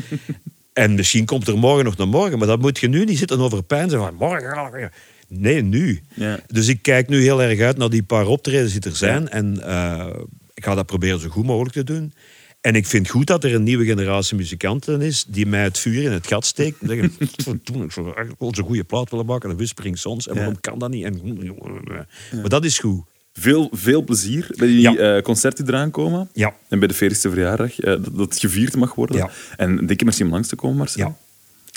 [0.77, 3.41] en misschien komt er morgen nog naar morgen, maar dat moet je nu niet zitten
[3.41, 4.91] over pijn van morgen.
[5.29, 6.01] Nee, nu.
[6.15, 6.41] Ja.
[6.47, 9.29] Dus ik kijk nu heel erg uit naar die paar optredens die er zijn.
[9.29, 10.07] En eh,
[10.55, 12.13] ik ga dat proberen zo goed mogelijk te doen.
[12.61, 16.03] En ik vind goed dat er een nieuwe generatie muzikanten is die mij het vuur
[16.03, 16.81] in het gat steekt.
[16.81, 17.13] En zeggen,
[17.45, 17.93] "Verdomme, ik
[18.55, 19.51] zo'n goede plaat willen maken.
[19.51, 20.27] En Whispering Sons.
[20.29, 20.39] En Ja.
[20.41, 21.05] waarom kan dat niet?
[21.05, 21.39] En,
[22.33, 23.05] Maar dat is goed.
[23.39, 24.95] Veel, veel plezier bij die Ja.
[25.17, 26.29] eh, concerten die eraan komen.
[26.33, 26.55] Ja.
[26.69, 29.17] En bij de 40ste verjaardag, eh, dat, dat gevierd mag worden.
[29.17, 29.31] Ja.
[29.57, 31.07] En dikke merci om langs te komen, Marcel.
[31.07, 31.17] Ja.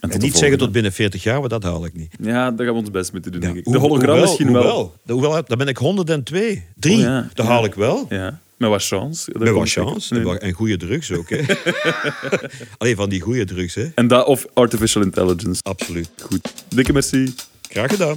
[0.10, 2.12] En, niet zeggen tot binnen 40 jaar, maar dat haal ik niet.
[2.22, 3.64] Ja, daar gaan we ons best mee te doen, denk ik.
[3.64, 4.62] Hoe- De hologram hoewel- misschien wel.
[5.06, 6.64] hoewel, hoewel, dan ben ik 102.
[6.76, 7.52] Drie, Oh ja, dat ja.
[7.52, 8.06] haal ik wel.
[8.10, 9.32] Ja, met wat chance.
[9.40, 10.14] Met wat chance.
[10.14, 10.38] Nee.
[10.40, 11.30] En goede drugs ook.
[11.30, 11.40] Hè.
[12.78, 13.90] Alleen van die goede drugs, hè.
[13.96, 15.62] En dat of artificial intelligence.
[15.64, 16.10] Absoluut.
[16.22, 16.54] Goed.
[16.68, 17.34] Dikke merci.
[17.70, 18.16] Graag gedaan.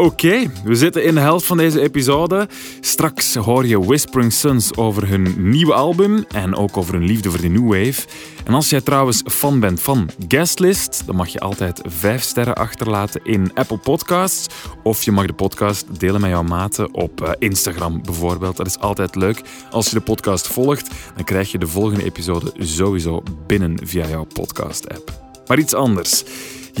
[0.00, 2.48] Oké, we zitten in de helft van deze episode.
[2.80, 7.40] Straks hoor je Whispering Suns over hun nieuwe album en ook over hun liefde voor
[7.40, 8.06] de New Wave.
[8.44, 13.20] En als jij trouwens fan bent van Guestlist, dan mag je altijd vijf sterren achterlaten
[13.24, 14.54] in Apple Podcasts.
[14.82, 18.56] Of je mag de podcast delen met jouw maten op eh, Instagram bijvoorbeeld.
[18.56, 19.42] Dat is altijd leuk.
[19.70, 24.24] Als je de podcast volgt, dan krijg je de volgende episode sowieso binnen via jouw
[24.24, 25.12] podcast-app.
[25.46, 26.24] Maar iets anders.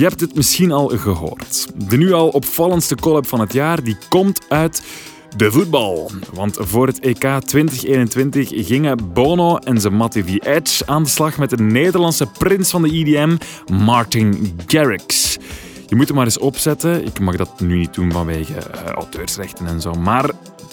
[0.00, 1.66] Je hebt het misschien al gehoord.
[1.88, 4.82] De nu al opvallendste collab van het jaar die komt uit
[5.36, 6.10] de voetbal.
[6.32, 11.38] Want voor het EK 2021 gingen Bono en zijn Matty The Edge aan de slag
[11.38, 13.36] met de Nederlandse prins van de EDM,
[13.72, 15.36] Martin Garrix.
[15.86, 17.06] Je moet hem maar eens opzetten.
[17.06, 19.92] Ik mag dat nu niet doen vanwege uh, auteursrechten en zo.
[19.92, 20.30] Maar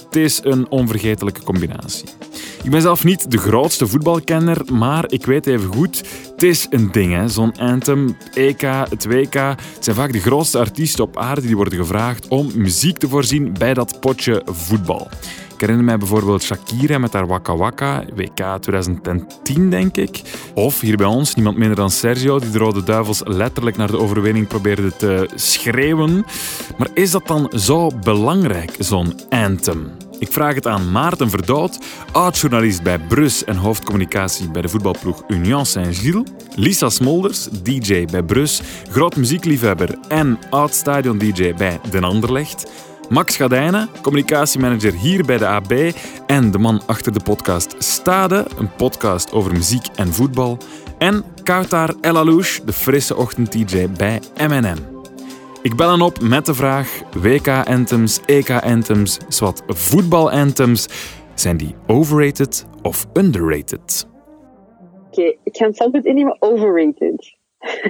[0.07, 2.09] het is een onvergetelijke combinatie.
[2.63, 6.91] Ik ben zelf niet de grootste voetbalkenner, maar ik weet even goed, het is een
[6.91, 9.33] ding, zo'n anthem, EK, het WK.
[9.33, 13.53] Het zijn vaak de grootste artiesten op aarde die worden gevraagd om muziek te voorzien
[13.53, 15.07] bij dat potje voetbal.
[15.57, 20.21] Ik herinner mij bijvoorbeeld Shakira met haar Waka Waka, WK 2010 denk ik.
[20.53, 23.99] Of hier bij ons niemand minder dan Sergio, die de Rode Duivels letterlijk naar de
[23.99, 26.25] overwinning probeerde te schreeuwen.
[26.77, 29.96] Maar is dat dan zo belangrijk, zo'n anthem?
[30.19, 31.79] Ik vraag het aan Maarten Verdood,
[32.11, 36.29] oud-journalist bij Brus en hoofdcommunicatie bij de voetbalploeg Union Saint-Gilles.
[36.55, 42.71] Lisa Smolders, DJ bij Brus, groot muziekliefhebber en oud-stadion-DJ bij Den Anderlecht.
[43.09, 45.73] Max Gadijnen, communicatiemanager hier bij de AB
[46.27, 50.57] en de man achter de podcast Stade, een podcast over muziek en voetbal.
[50.97, 54.96] En Kautar El Alouche, de frisse ochtend-DJ bij MNM.
[55.67, 60.87] Ik bel hen op met de vraag: WK-anthems, EK-anthems, zwart voetbal-anthems,
[61.35, 64.07] zijn die overrated of underrated?
[65.07, 67.37] Oké, ik ga het standpunt innemen overrated.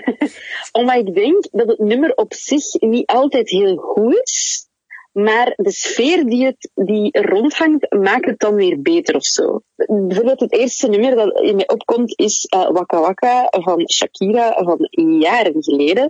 [0.79, 4.67] Omdat ik denk dat het nummer op zich niet altijd heel goed is.
[5.11, 9.61] Maar de sfeer die, het, die rondhangt, maakt het dan weer beter of zo.
[9.75, 14.87] Bijvoorbeeld het eerste nummer dat in mij opkomt is uh, Waka Waka van Shakira van
[15.19, 16.07] jaren geleden.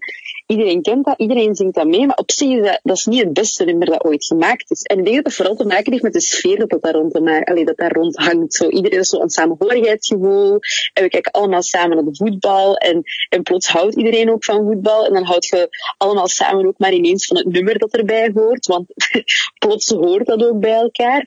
[0.47, 3.23] Iedereen kent dat, iedereen zingt dat mee, maar op zich is dat, dat is niet
[3.23, 4.81] het beste nummer dat ooit gemaakt is.
[4.81, 7.13] En ik denk dat het vooral te maken heeft met de sfeer dat, daar, rond,
[7.45, 8.53] allee, dat daar rond hangt.
[8.53, 10.59] Zo, iedereen is zo een samenhorigheidsgevoel
[10.93, 14.65] en we kijken allemaal samen naar de voetbal en, en plots houdt iedereen ook van
[14.65, 18.31] voetbal en dan houd je allemaal samen ook maar ineens van het nummer dat erbij
[18.33, 18.85] hoort, want
[19.59, 21.25] plots hoort dat ook bij elkaar.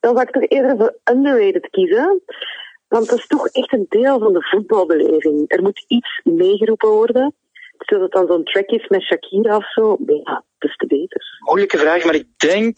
[0.00, 2.22] Dan zou ik toch eerder voor underrated kiezen.
[2.88, 5.44] Want dat is toch echt een deel van de voetbalbeleving.
[5.46, 7.34] Er moet iets meegeroepen worden.
[7.82, 11.22] Stel dat dan zo'n track is met Shakira of zo, ja, is te beter.
[11.38, 12.74] Moeilijke vraag, maar ik denk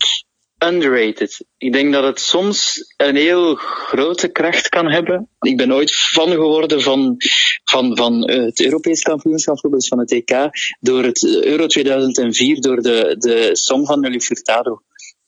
[0.59, 1.45] underrated.
[1.59, 5.29] Ik denk dat het soms een heel grote kracht kan hebben.
[5.41, 7.17] Ik ben ooit fan geworden van,
[7.65, 10.33] van, van eh, het Europees kampioenschap, bijvoorbeeld van het EK,
[10.81, 14.83] door het Euro 2004, door de, de song van Nelly Furtado,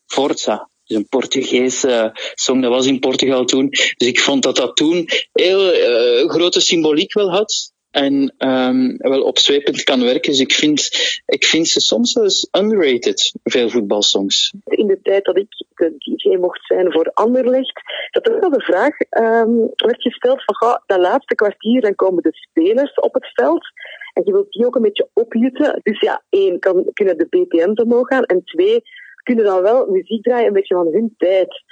[0.07, 0.69] Forza.
[0.85, 3.69] Dus een Portugese song, dat was in Portugal toen.
[3.69, 9.23] Dus ik vond dat dat toen heel uh, grote symboliek wel had en um, wel
[9.23, 10.31] opzwepend kan werken.
[10.31, 10.81] Dus ik vind,
[11.27, 14.53] ik vind ze soms eens underrated, veel voetbalsongs.
[14.65, 17.81] In de tijd dat ik de DJ mocht zijn voor Anderlecht,
[18.11, 22.23] dat er wel de vraag um, werd gesteld van, ga, dat laatste kwartier, dan komen
[22.23, 23.65] de spelers op het veld.
[24.13, 25.81] En je wilt die ook een beetje opjutten.
[25.83, 28.25] Dus ja, één, kan, kunnen de BPM's omhoog gaan.
[28.25, 28.83] En twee,
[29.23, 31.65] kunnen dan wel muziek draaien een beetje van hun tijd.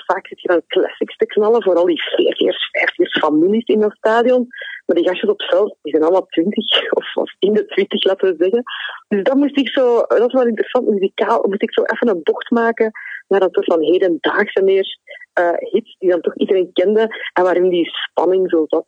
[0.00, 4.46] Vaak zit je dan classics te knallen, vooral die 40ers, 50ers families in dat stadion.
[4.86, 8.04] Maar die gastjes op het veld, die zijn allemaal 20 of, of in de 20,
[8.04, 8.62] laten we zeggen.
[9.08, 12.20] Dus dat moest ik zo, dat is wel interessant, muzikaal, moest ik zo even een
[12.22, 12.90] bocht maken
[13.28, 14.98] naar dat soort van hedendaagse meer
[15.40, 18.84] uh, hits die dan toch iedereen kende en waarin die spanning zo zat.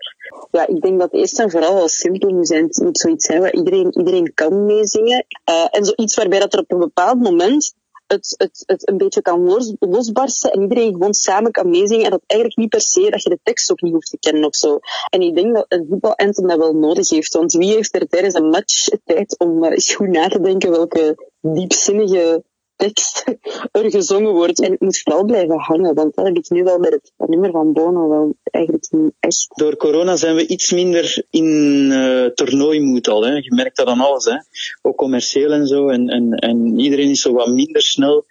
[0.50, 2.68] Ja, ik denk dat eerst en vooral wel simpel zijn.
[2.82, 5.26] Moet zoiets zijn waar iedereen, iedereen kan meezingen.
[5.50, 7.74] Uh, en zoiets waarbij dat er op een bepaald moment
[8.06, 12.04] het, het, het een beetje kan los, losbarsten en iedereen gewoon samen kan meezingen.
[12.04, 14.44] En dat eigenlijk niet per se dat je de tekst ook niet hoeft te kennen
[14.44, 14.78] of zo.
[15.10, 17.34] En ik denk dat een voetbalanthem dat wel nodig heeft.
[17.34, 21.30] Want wie heeft er tijdens een match tijd om eens goed na te denken welke
[21.40, 22.44] diepzinnige
[22.76, 23.24] tekst
[23.72, 24.62] er gezongen wordt.
[24.62, 27.50] En het moet vooral blijven hangen, want dat heb ik nu wel met het nummer
[27.50, 29.46] van Bono wel eigenlijk niet echt.
[29.54, 31.44] Door corona zijn we iets minder in
[31.90, 33.24] uh, toernooimoed al.
[33.24, 33.32] Hè.
[33.32, 34.36] Je merkt dat aan alles, hè.
[34.82, 35.88] ook commercieel en zo.
[35.88, 38.24] En, en, en iedereen is zo wat minder snel.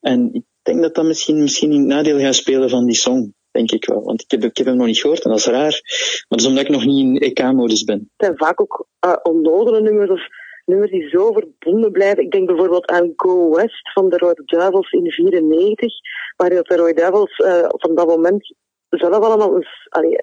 [0.00, 3.32] En ik denk dat dat misschien, misschien in het nadeel gaat spelen van die song
[3.50, 4.02] denk ik wel.
[4.02, 5.80] Want ik heb, ik heb hem nog niet gehoord en dat is raar.
[5.80, 7.98] Maar dat is omdat ik nog niet in EK-modus ben.
[7.98, 10.20] Het zijn vaak ook uh, onnozele nummers of
[10.64, 12.24] nummers die zo verbonden blijven.
[12.24, 15.92] Ik denk bijvoorbeeld aan Go West van de Rode Duivels in 94,
[16.36, 18.54] waarin de Rode Duivels uh, van dat moment
[18.88, 19.66] zelf allemaal een,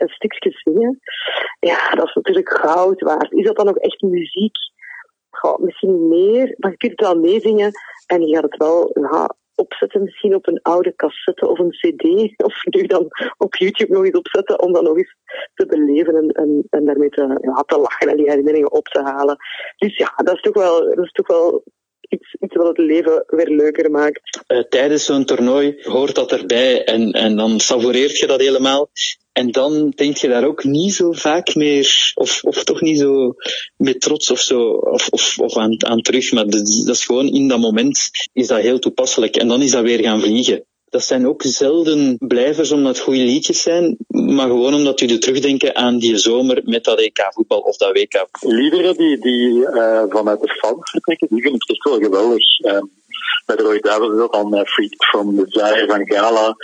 [0.02, 1.00] een stukje zingen.
[1.60, 3.32] Ja, dat is natuurlijk goud waard.
[3.32, 4.56] Is dat dan ook echt muziek?
[5.58, 7.72] Misschien meer, maar je kunt het wel meezingen
[8.06, 8.92] en je gaat het wel
[9.58, 12.04] opzetten, misschien op een oude cassette of een cd,
[12.48, 15.16] of nu dan op YouTube nog eens opzetten, om dat nog eens
[15.54, 19.02] te beleven en, en, en daarmee te, ja, te lachen en die herinneringen op te
[19.02, 19.38] halen.
[19.78, 21.64] Dus ja, dat is toch wel, dat is toch wel
[22.10, 24.44] iets, iets wat het leven weer leuker maakt.
[24.48, 28.90] Uh, tijdens zo'n toernooi hoort dat erbij en, en dan savoureert je dat helemaal.
[29.32, 33.34] En dan denk je daar ook niet zo vaak meer, of, of toch niet zo
[33.76, 36.32] met trots of zo, of, of, aan, aan terug.
[36.32, 39.36] Maar dat is gewoon in dat moment is dat heel toepasselijk.
[39.36, 40.66] En dan is dat weer gaan vliegen.
[40.90, 45.76] Dat zijn ook zelden blijvers omdat het goede liedjes zijn, maar gewoon omdat jullie terugdenken
[45.76, 48.28] aan die zomer met dat EK voetbal of dat WK.
[48.40, 52.60] Liederen die, die uh, vanuit de fans vertrekken, die vind ik echt wel geweldig.
[52.60, 52.82] Uh,
[53.46, 56.56] bij Roy Davids is dat dan uh, Freak from Desire van Gala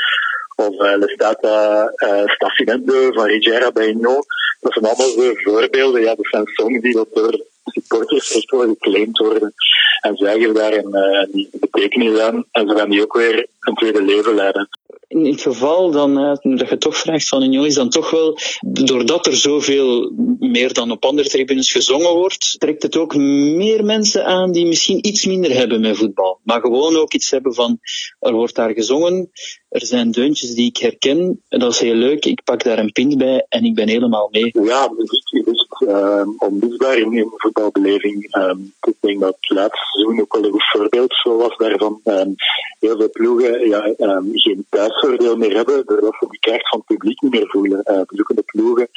[0.56, 4.22] of uh, L'Estata uh, Staffinetto van Rigiera bij No.
[4.60, 6.02] Dat zijn allemaal voorbeelden.
[6.02, 9.54] Ja, dat zijn songs die dat door supporters echt wel geclaimd worden.
[10.02, 12.46] En zij geven daar een, uh, die betekenis aan.
[12.52, 14.70] En ze gaan die ook weer een tweede leven leiden.
[15.08, 18.38] In het geval dan, uh, dat je toch vraagt van Union, is dan toch wel,
[18.62, 24.26] doordat er zoveel meer dan op andere tribunes gezongen wordt, trekt het ook meer mensen
[24.26, 26.40] aan die misschien iets minder hebben met voetbal.
[26.44, 27.80] Maar gewoon ook iets hebben van,
[28.20, 29.32] er wordt daar gezongen,
[29.70, 32.92] er zijn deuntjes die ik herken, en dat is heel leuk, ik pak daar een
[32.92, 34.52] pint bij en ik ben helemaal mee.
[34.64, 38.36] Ja, muziek is uh, onmisbaar in je voetbalbeleving.
[38.38, 42.00] Um, ik denk dat het laatste seizoen ook wel een goed voorbeeld zo was daarvan.
[42.04, 42.36] Um,
[42.80, 43.94] heel veel ploegen ja,
[44.34, 48.06] geen thuisvoordeel meer hebben, doordat ze die kracht van het publiek niet meer voelen.
[48.08, 48.88] Bezoekende ploegen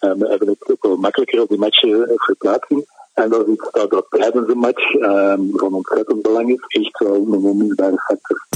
[0.00, 2.84] um, hebben het ook wel makkelijker op die matchen verplaatsen.
[3.14, 6.82] En dat is iets dat, dat tijdens een match um, van ontzettend belang is.
[6.82, 8.46] Echt wel een onmisbare factor.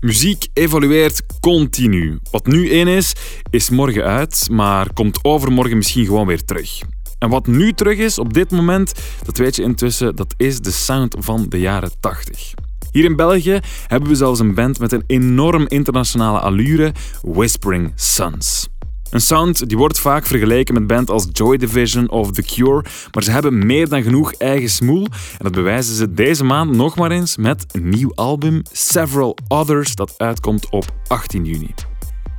[0.00, 2.18] Muziek evolueert continu.
[2.30, 3.12] Wat nu één is,
[3.50, 6.80] is morgen uit, maar komt overmorgen misschien gewoon weer terug.
[7.20, 8.92] En wat nu terug is op dit moment,
[9.24, 12.54] dat weet je intussen, dat is de sound van de jaren 80.
[12.90, 16.92] Hier in België hebben we zelfs een band met een enorm internationale allure,
[17.22, 18.68] Whispering Suns.
[19.10, 23.22] Een sound die wordt vaak vergeleken met bands als Joy Division of The Cure, maar
[23.22, 27.10] ze hebben meer dan genoeg eigen smoel en dat bewijzen ze deze maand nog maar
[27.10, 31.74] eens met een nieuw album, Several Others, dat uitkomt op 18 juni.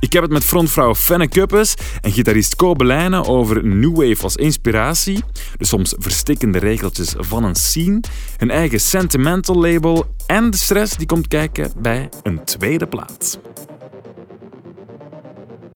[0.02, 4.36] Ik heb het met frontvrouw Fenne Kuppes en gitarist Ko Belijnen over New Wave als
[4.36, 5.22] inspiratie,
[5.56, 8.00] de soms verstikkende regeltjes van een scene,
[8.36, 13.40] hun eigen sentimental label en de stress die komt kijken bij een tweede plaat.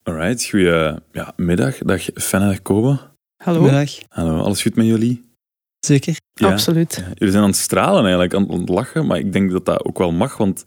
[0.03, 1.79] Alright, goedemiddag.
[1.79, 2.99] Dag Fenne, dag Kobe.
[3.45, 3.61] Hallo.
[3.61, 3.91] Middag.
[4.09, 5.25] Hallo, alles goed met jullie?
[5.79, 6.17] Zeker.
[6.33, 6.51] Ja.
[6.51, 6.95] Absoluut.
[6.95, 9.85] Ja, jullie zijn aan het stralen eigenlijk, aan het lachen, maar ik denk dat dat
[9.85, 10.65] ook wel mag, want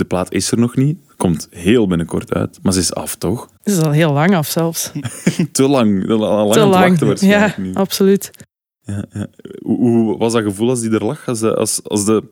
[0.00, 0.98] de plaat is er nog niet.
[1.16, 3.48] Komt heel binnenkort uit, maar ze is af, toch?
[3.62, 4.90] Het is al heel lang af zelfs.
[5.52, 6.08] Te lang.
[6.10, 6.88] Al lang Te aan het lang.
[6.88, 7.74] wachten waarschijnlijk Ja, nu.
[7.74, 8.30] absoluut.
[8.80, 9.26] Ja, ja.
[9.62, 11.28] Hoe, hoe was dat gevoel als die er lag?
[11.28, 12.24] Als de, als, als de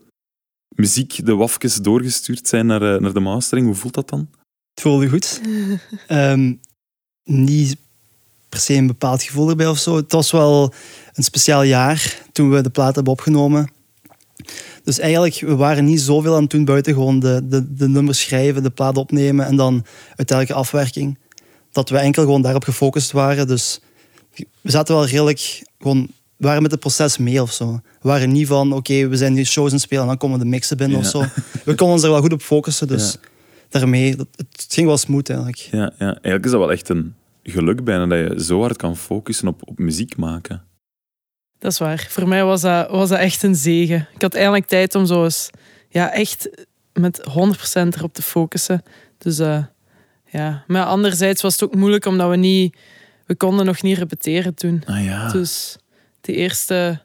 [0.69, 4.29] muziek, de wafjes doorgestuurd zijn naar, eh, naar de mastering, hoe voelt dat dan?
[4.75, 5.41] Het voelde goed.
[6.07, 6.55] Ehm,
[7.25, 7.77] niet
[8.49, 9.97] per se een bepaald gevoel erbij of zo.
[9.97, 10.73] Het was wel
[11.12, 13.71] een speciaal jaar toen we de plaat hebben opgenomen.
[14.89, 18.20] Dus eigenlijk, we waren niet zoveel aan het doen buiten gewoon de, de, de nummers
[18.20, 19.84] schrijven, de plaat opnemen en dan
[20.16, 21.18] uiteindelijk afwerking.
[21.72, 23.47] Dat we enkel gewoon daarop gefocust waren.
[23.47, 23.80] Dus
[24.61, 27.72] we zaten wel redelijk gewoon, we waren met het proces mee of zo.
[27.72, 30.45] We waren niet van, oké, we zijn die shows het spelen en dan komen de
[30.45, 31.05] mixen binnen Ja.
[31.05, 31.20] of zo.
[31.64, 33.28] We konden ons er wel goed op focussen, dus Ja.
[33.68, 35.59] daarmee, dat, het ging wel smooth eigenlijk.
[35.59, 38.97] Ja, ja, eigenlijk is dat wel echt een geluk bijna, dat je zo hard kan
[38.97, 40.62] focussen op, op muziek maken.
[41.59, 42.07] Dat is waar.
[42.11, 44.09] Voor mij was dat, was dat echt een zegen.
[44.15, 45.51] Ik had eindelijk tijd om zo eens
[45.89, 47.33] ja, echt met 100%
[47.73, 48.83] erop te focussen.
[49.19, 49.65] Dus eh,
[50.31, 50.65] ja.
[50.67, 52.77] Maar anderzijds was het ook moeilijk omdat we niet...
[53.27, 54.83] We konden nog niet repeteren toen.
[54.87, 55.29] Ah ja.
[55.29, 55.77] Dus
[56.21, 57.03] de eerste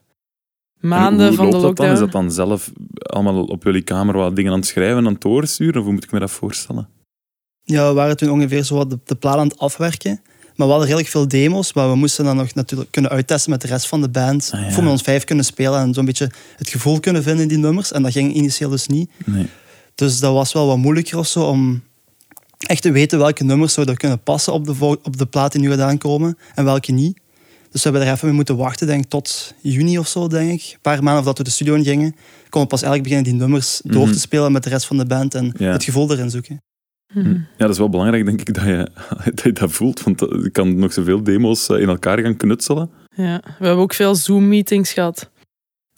[0.81, 1.85] En maanden hoe van de loopt dat dan?
[1.85, 1.91] lockdown...
[1.91, 5.13] Is dat dan zelf allemaal op jullie kamer wat dingen aan het schrijven en aan
[5.13, 5.77] het doorsturen?
[5.77, 6.89] Of hoe moet ik me dat voorstellen?
[7.63, 10.21] Ja, we waren toen ongeveer zo wat de, de plaat aan het afwerken.
[10.55, 13.61] Maar we hadden redelijk veel demo's, maar we moesten dan nog natuurlijk kunnen uittesten met
[13.61, 14.49] de rest van de band.
[14.53, 14.71] Ah, ja.
[14.71, 17.57] Voor met ons vijf kunnen spelen en zo'n beetje het gevoel kunnen vinden in die
[17.57, 17.91] nummers.
[17.91, 19.09] En dat ging initieel dus niet.
[19.25, 19.47] Nee.
[19.95, 21.81] Dus dat was wel wat moeilijker of zo om
[22.57, 25.69] echt te weten welke nummers zouden kunnen passen op de, op de plaat die nu
[25.69, 27.21] gaat aankomen en welke niet.
[27.71, 30.51] Dus we hebben er even mee moeten wachten, denk ik, tot juni of zo, denk
[30.51, 30.69] ik.
[30.73, 32.11] Een paar maanden voordat we de studio in gingen,
[32.49, 34.11] konden we pas eigenlijk beginnen die nummers door Mhm.
[34.13, 35.71] te spelen met de rest van de band en Ja.
[35.71, 36.61] het gevoel erin zoeken.
[37.13, 37.29] Mhm.
[37.29, 38.87] Ja, dat is wel belangrijk, denk ik, dat je
[39.33, 40.03] dat, je dat voelt.
[40.03, 42.89] Want je kan nog zoveel demo's eh, in elkaar gaan knutselen.
[43.15, 45.29] Ja, we hebben ook veel Zoom-meetings gehad.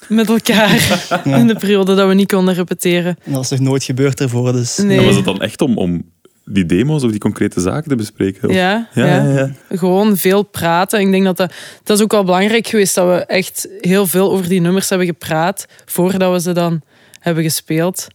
[0.08, 1.00] Met elkaar.
[1.40, 3.18] In de periode dat we niet konden repeteren.
[3.24, 4.78] En dat is nog nooit gebeurd ervoor, dus...
[4.78, 4.98] Nee.
[5.00, 6.12] En was het dan echt om, om
[6.46, 8.50] die demo's of die concrete zaken te bespreken?
[8.50, 9.24] Of- Ja, ja, ja.
[9.24, 9.30] ja,
[9.70, 9.78] ja.
[9.78, 11.00] Gewoon veel praten.
[11.00, 11.54] Ik denk dat, dat
[11.84, 15.08] dat is ook wel belangrijk geweest dat we echt heel veel over die nummers hebben
[15.08, 16.82] gepraat voordat we ze dan
[17.20, 18.08] hebben gespeeld.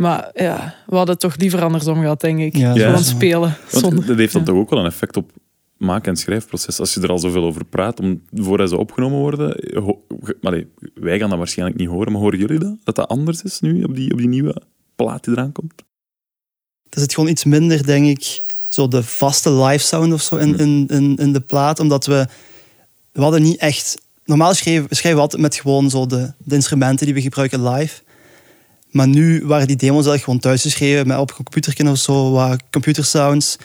[0.00, 2.56] Maar ja, we hadden het toch liever andersom gehad, denk ik.
[2.56, 3.56] Ja, Gewoon spelen.
[3.70, 4.46] Want Zonder, dat heeft dan ja.
[4.46, 5.30] toch ook wel een effect op
[5.76, 6.80] maak- en schrijfproces.
[6.80, 9.56] Als je er al zoveel over praat, om, voordat ze opgenomen worden.
[10.42, 12.76] allee, wij gaan dat waarschijnlijk niet horen, maar horen jullie dat?
[12.84, 14.62] Dat dat anders is nu op die, op die nieuwe
[14.96, 15.82] plaat die eraan komt?
[16.88, 20.58] Er zit gewoon iets minder, denk ik, zo de vaste live sound of zo in,
[20.58, 21.80] in, in, in de plaat.
[21.80, 22.26] Omdat we,
[23.12, 24.08] we hadden niet echt...
[24.24, 28.02] Normaal schrijven, schrijven we altijd met gewoon zo de, de instrumenten die we gebruiken live.
[28.90, 32.30] Maar nu waren die demos eigenlijk gewoon thuis geschreven met op een computer of zo,
[32.30, 33.56] wat computersounds.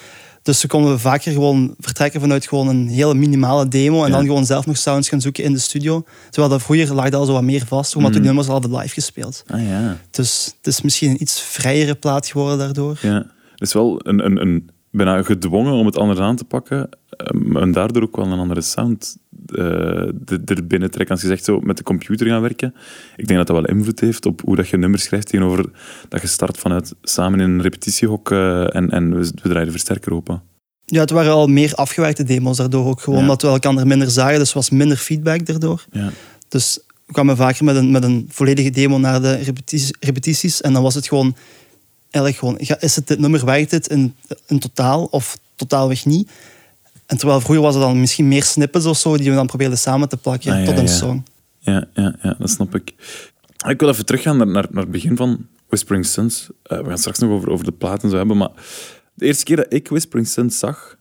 [0.42, 4.16] Dus ze konden we vaker gewoon vertrekken vanuit gewoon een hele minimale demo en Ja.
[4.18, 6.04] dan gewoon zelf nog sounds gaan zoeken in de studio.
[6.30, 8.18] Terwijl dat vroeger lag dat al zo wat meer vast, omdat we Mhm.
[8.18, 9.44] die nummers al hadden live gespeeld.
[9.48, 9.98] Ah ja.
[10.12, 12.98] Dus het is misschien een iets vrijere plaat geworden daardoor.
[13.02, 13.34] ja.
[13.52, 16.90] Het is wel een, een, een, bijna gedwongen om het anders aan te pakken.
[17.10, 19.18] ehm, En daardoor ook wel een andere sound
[19.48, 19.64] eh,
[20.46, 21.16] er- binnen trekken.
[21.16, 22.76] Als je zegt zo met de computer gaan werken.
[23.16, 25.66] Ik denk dat dat wel invloed heeft op hoe dat je nummers schrijft tegenover
[26.10, 29.72] dat je start vanuit samen in een repetitiehok eh, en, en we, we draaien de
[29.72, 30.42] versterker open.
[30.86, 33.02] Ja, het waren al meer afgewerkte demos daardoor ook.
[33.02, 33.28] Gewoon Ja.
[33.28, 35.86] dat we elkaar minder zagen, dus er was minder feedback daardoor.
[35.92, 36.10] Ja.
[36.48, 40.74] Dus we kwamen vaker met een, met een volledige demo naar de repetities, repetities en
[40.74, 41.36] dan was het gewoon...
[42.10, 44.16] Eigenlijk gewoon, is het dit nummer, werkt het in,
[44.48, 46.32] in totaal of totaalweg niet?
[47.06, 49.78] En terwijl vroeger was het dan misschien meer snippets of zo, die we dan probeerden
[49.78, 50.92] samen te plakken Ah, ja, tot een ja.
[50.92, 51.24] song.
[51.60, 52.94] Ja, ja, ja, dat snap ik.
[53.68, 56.50] Ik wil even teruggaan naar, naar, naar het begin van Whispering Suns.
[56.64, 58.52] Eh, we gaan straks nog over, over de platen zo hebben, maar
[59.14, 60.98] de eerste keer dat ik Whispering Suns zag,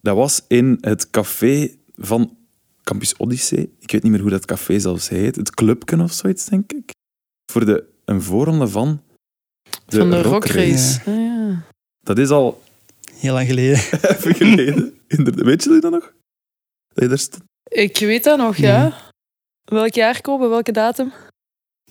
[0.00, 2.36] dat was in het café van
[2.82, 3.72] Campus Odyssee.
[3.78, 5.36] Ik weet niet meer hoe dat café zelfs heet.
[5.36, 6.90] Het Clubken of zoiets, denk ik.
[7.52, 9.02] Voor de, een voorronde van
[9.86, 10.58] de, Van de Rock Race.
[10.58, 11.10] rockrace.
[11.10, 11.62] Ah, ja.
[12.00, 12.62] Dat is al
[13.18, 13.76] Heel lang geleden.
[14.12, 14.94] even geleden.
[15.06, 15.44] Inderdaad.
[15.44, 16.12] Weet je dat nog?
[16.94, 17.42] Dat je daar stond?
[17.68, 18.92] Ik weet dat nog, ja.
[19.64, 20.50] Welk jaar komen?
[20.50, 21.12] Welke datum?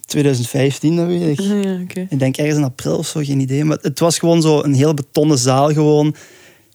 [0.06, 1.38] 2015, dat weet ik.
[1.38, 2.06] Ah, ja, oké.
[2.10, 3.64] Ik denk ergens in april of zo, geen idee.
[3.64, 6.14] Maar het was gewoon zo een heel betonnen zaal gewoon.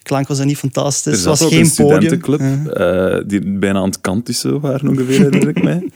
[0.02, 1.24] Klank was er niet fantastisch.
[1.24, 2.40] Er was ook geen een studentenclub.
[2.40, 2.66] Ja.
[2.66, 5.90] eh, die bijna aan het kant tussen waren ongeveer, herinner ik mij.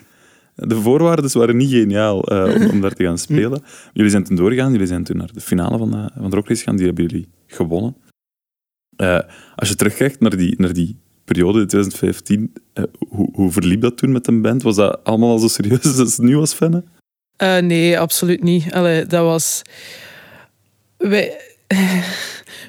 [0.55, 3.63] De voorwaarden waren niet geniaal eh, om, om daar te gaan spelen.
[3.93, 6.75] Jullie zijn toen doorgegaan, jullie zijn toen naar de finale van de, van de gegaan,
[6.75, 7.95] die hebben jullie gewonnen.
[8.97, 9.19] Eh,
[9.55, 10.95] als je terugkijkt naar die, naar die
[11.25, 14.63] periode in 2015, eh, hoe, hoe verliep dat toen met een band?
[14.63, 16.83] Was dat allemaal al zo serieus als het nu was, Fenne?
[17.35, 18.73] Eh, nee, absoluut niet.
[18.73, 19.61] Allee, dat was...
[20.97, 21.41] Wij...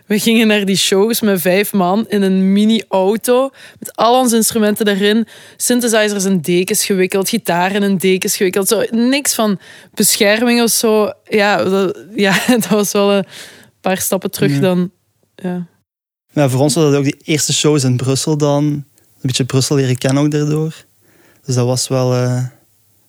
[0.07, 3.51] We gingen naar die shows met vijf man in een mini-auto.
[3.79, 5.27] Met al onze instrumenten daarin.
[5.57, 7.29] Synthesizers in dekens gewikkeld.
[7.29, 8.69] Gitaren in dekens gewikkeld.
[8.69, 9.59] Zo, niks van
[9.95, 11.11] bescherming of zo.
[11.25, 13.25] Ja, dat, ja, dat was wel een
[13.81, 14.61] paar stappen terug Ja.
[14.61, 14.91] dan...
[15.35, 15.67] Ja.
[16.39, 18.65] Maar voor ons was dat ook die eerste shows in Brussel dan.
[18.65, 18.85] Een
[19.21, 20.85] beetje Brussel leren kennen ook daardoor.
[21.45, 22.15] Dus dat was wel...
[22.15, 22.45] eh,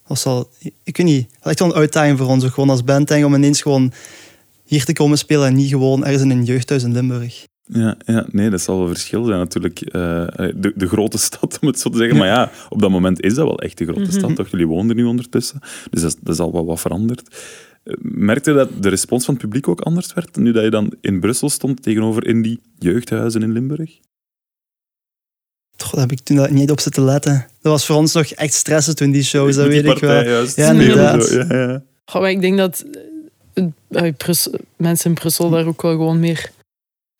[0.08, 0.50] was wel
[0.84, 2.44] ik weet niet, echt wel een uitdaging voor ons.
[2.46, 3.92] ook Gewoon als band denk om ineens gewoon
[4.66, 7.48] hier te komen spelen en niet gewoon ergens in een jeugdhuis in Limburg.
[7.72, 9.82] Ja, ja, nee, dat zal wel verschil zijn natuurlijk.
[9.82, 9.92] Eh,
[10.56, 12.18] de, de grote stad, om het zo te zeggen.
[12.18, 14.48] Maar ja, op dat moment is dat wel echt de grote stad, toch?
[14.52, 15.60] Jullie woonden er nu ondertussen.
[15.90, 17.36] Dus dat, is- dat is al wel wat veranderd.
[18.02, 20.94] Merkte je dat de respons van het publiek ook anders werd, nu dat je dan
[21.02, 24.00] in Brussel stond tegenover in die jeugdhuizen in Limburg?
[25.76, 27.34] Toch, daar heb ik toen dat niet op zitten letten.
[27.62, 30.24] Dat was voor ons nog echt stressen toen die shows, dat weet ik wel.
[30.24, 31.26] juist Ja, inderdaad.
[31.26, 31.36] zo.
[31.40, 31.84] Ja, ja.
[32.06, 32.86] Goh, maar ik denk dat
[33.54, 36.52] eh, eh, Brussel- mensen in Brussel daar ook wel gewoon meer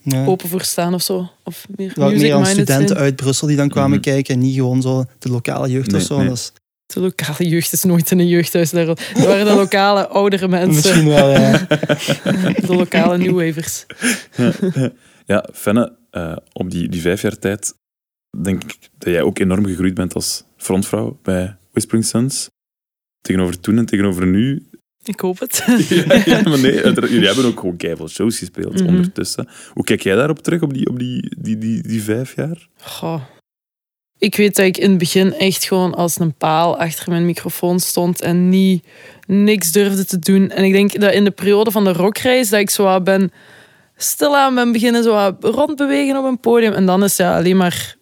[0.04, 0.26] Ja.
[0.26, 1.30] open voor staan of zo.
[1.44, 3.00] Of meer Er meer studenten zijn.
[3.00, 4.02] uit Brussel die dan kwamen Mhm.
[4.02, 6.18] kijken en niet gewoon zo de lokale jeugd Nee, of zo.
[6.18, 6.28] nee.
[6.28, 6.52] Dat is
[6.94, 8.70] De lokale jeugd is nooit in een jeugdhuis.
[8.70, 10.74] Daar dat waren de lokale oudere mensen.
[10.74, 11.58] misschien wel, ja.
[12.68, 13.86] De lokale newwavers.
[15.26, 17.74] Ja, Fenne, eh, op die, die vijf jaar tijd
[18.42, 22.48] denk ik dat jij ook enorm gegroeid bent als frontvrouw bij Whispering Suns.
[23.22, 24.68] Tegenover toen en tegenover nu.
[25.04, 25.64] Ik hoop het.
[25.90, 28.88] ja, ja, maar nee, jullie hebben ook gewoon keiveel shows gespeeld Mhm.
[28.88, 29.48] ondertussen.
[29.74, 32.68] Hoe kijk jij daarop terug, op die, op die, die, die, die vijf jaar?
[32.82, 33.22] Goh.
[34.20, 37.80] Ik weet dat ik in het begin echt gewoon als een paal achter mijn microfoon
[37.80, 38.86] stond en niet
[39.28, 40.50] niks durfde te doen.
[40.50, 43.32] En ik denk dat in de periode van de rockreis dat ik zo ben
[43.98, 46.74] stilaan ben beginnen zo rondbewegen op een podium.
[46.74, 47.98] En dan is ja alleen maar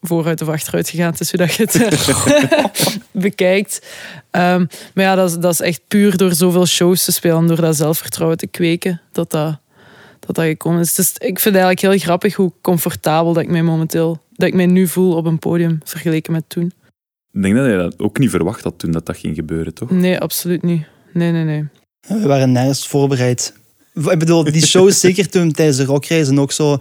[0.00, 1.10] vooruit of achteruit gegaan.
[1.10, 3.86] Het is hoe dat je het bekijkt.
[4.30, 7.60] Ehm, maar ja, dat is, dat is echt puur door zoveel shows te spelen, door
[7.60, 9.58] dat zelfvertrouwen te kweken, dat dat,
[10.20, 10.94] dat, dat gekomen is.
[10.94, 14.54] Dus ik vind het eigenlijk heel grappig hoe comfortabel dat ik mij momenteel, dat ik
[14.54, 16.72] mij nu voel op een podium, vergeleken met toen.
[17.32, 19.90] Ik denk dat je dat ook niet verwacht had toen dat, dat ging gebeuren, toch?
[19.90, 20.86] Nee, absoluut niet.
[21.12, 21.68] Nee, nee, nee.
[22.08, 23.54] We waren nergens voorbereid
[23.94, 26.78] Ik bedoel, die shows zeker toen tijdens de rockreis en ook zo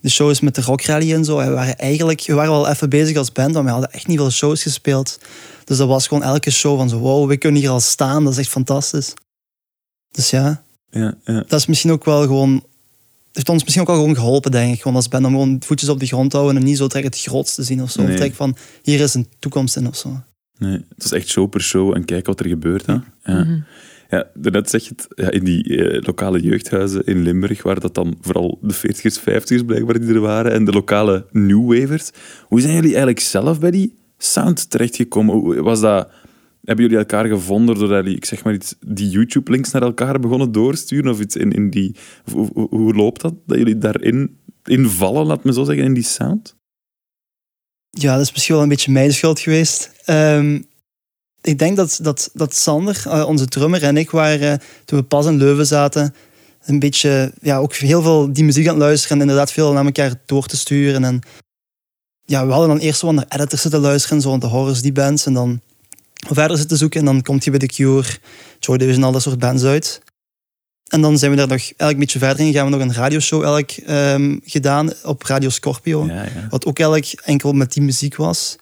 [0.00, 1.36] de shows met de rockrally en zo.
[1.36, 4.18] We waren eigenlijk, we waren wel even bezig als band, maar we hadden echt niet
[4.18, 5.18] veel shows gespeeld.
[5.64, 8.32] Dus dat was gewoon elke show van zo, wow, we kunnen hier al staan, dat
[8.32, 9.14] is echt fantastisch.
[10.10, 11.44] Dus ja, Ja, ja.
[11.48, 12.64] dat is misschien ook wel gewoon...
[13.34, 14.80] Het heeft ons misschien ook wel gewoon geholpen, denk ik.
[14.82, 17.06] Gewoon als band om gewoon voetjes op de grond te houden en niet zo direct
[17.06, 18.00] het grootste te zien of zo.
[18.00, 18.16] Of Nee.
[18.16, 20.20] direct van, hier is een toekomst in of zo.
[20.58, 22.86] Nee, het is echt show per show en kijk wat er gebeurt.
[22.86, 22.92] Hè?
[22.92, 23.02] Ja.
[23.44, 23.58] Mhm.
[24.10, 27.94] Ja, daarnet zeg je het, ja, in die eh, lokale jeugdhuizen in Limburg waren dat
[27.94, 32.10] dan vooral de 40ers, 50ers blijkbaar die er waren en de lokale new wavers.
[32.48, 35.34] Hoe zijn jullie eigenlijk zelf bij die sound terechtgekomen?
[35.34, 36.08] Hoe- Was dat,
[36.64, 40.52] hebben jullie elkaar gevonden doordat jullie, ik zeg maar iets, die YouTube-links naar elkaar begonnen
[40.52, 41.10] doorsturen?
[41.10, 41.96] Of iets in, in die,
[42.32, 43.34] hoe, hoe- loopt dat?
[43.46, 46.56] Dat jullie daarin invallen, laat me zo zeggen, in die sound?
[47.90, 49.90] Ja, dat is misschien wel een beetje mijn schuld geweest.
[50.04, 50.60] Ehm,
[51.40, 55.04] ik denk dat, dat, dat Sander, eh, onze drummer, en ik waren, eh, toen we
[55.04, 56.14] pas in Leuven zaten,
[56.64, 59.84] een beetje, ja, ook heel veel die muziek aan het luisteren en inderdaad veel naar
[59.84, 61.04] elkaar door te sturen.
[61.04, 61.20] En
[62.24, 65.26] ja, we hadden dan eerst zo naar editors zitten luisteren, zo de horrors, die bands,
[65.26, 65.60] en dan
[66.30, 67.00] verder zitten zoeken.
[67.00, 68.08] En dan komt je bij The Cure,
[68.58, 70.02] Joy Division, al dat soort bands uit.
[70.84, 72.70] En dan zijn we daar nog een beetje verder in gegaan.
[72.70, 76.06] We nog een radioshow eigenlijk, ehm, gedaan op Radio Scorpio.
[76.06, 76.46] Ja, ja.
[76.50, 78.56] Wat ook eigenlijk enkel met die muziek was.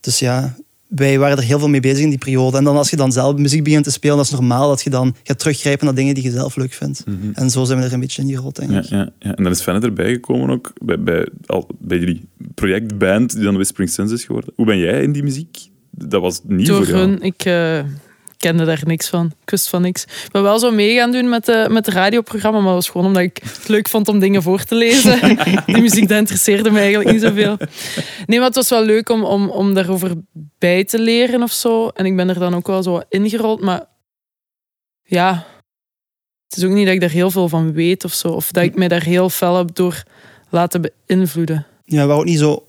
[0.00, 0.56] Dus ja,
[0.88, 2.56] wij waren er heel veel mee bezig in die periode.
[2.56, 4.90] En dan als je dan zelf muziek begint te spelen, dat is normaal dat je
[4.90, 7.06] dan gaat teruggrijpen naar dingen die je zelf leuk vindt.
[7.06, 7.16] Mhm.
[7.34, 8.84] En zo zijn we er een beetje in gerold, denk Ja, ik.
[8.84, 9.34] ja, ja.
[9.34, 13.54] En dan is Fenne erbij gekomen ook, bij, bij, al, bij jullie projectband, die dan
[13.54, 14.52] Whispering Sins is geworden.
[14.56, 15.67] Hoe ben jij in die muziek?
[16.06, 16.98] Dat was nieuw Door voor jou.
[16.98, 17.80] hun, ik eh,
[18.36, 19.26] kende daar niks van.
[19.42, 20.02] Ik wist van niks.
[20.02, 22.88] Ik ben wel zo mee gaan doen met, de, met het radioprogramma, maar dat was
[22.88, 25.38] gewoon omdat ik het leuk vond om dingen voor te lezen.
[25.66, 27.56] Die muziek, dat interesseerde me eigenlijk niet zoveel.
[28.26, 30.14] Nee, maar het was wel leuk om, om, om daarover
[30.58, 31.88] bij te leren of zo.
[31.88, 33.84] En ik ben er dan ook wel zo ingerold, maar
[35.02, 35.46] ja...
[36.48, 38.28] Het is ook niet dat ik daar heel veel van weet of zo.
[38.28, 40.02] Of dat ik mij daar heel fel heb door
[40.50, 41.66] laten beïnvloeden.
[41.84, 42.67] Ja, we waren ook niet zo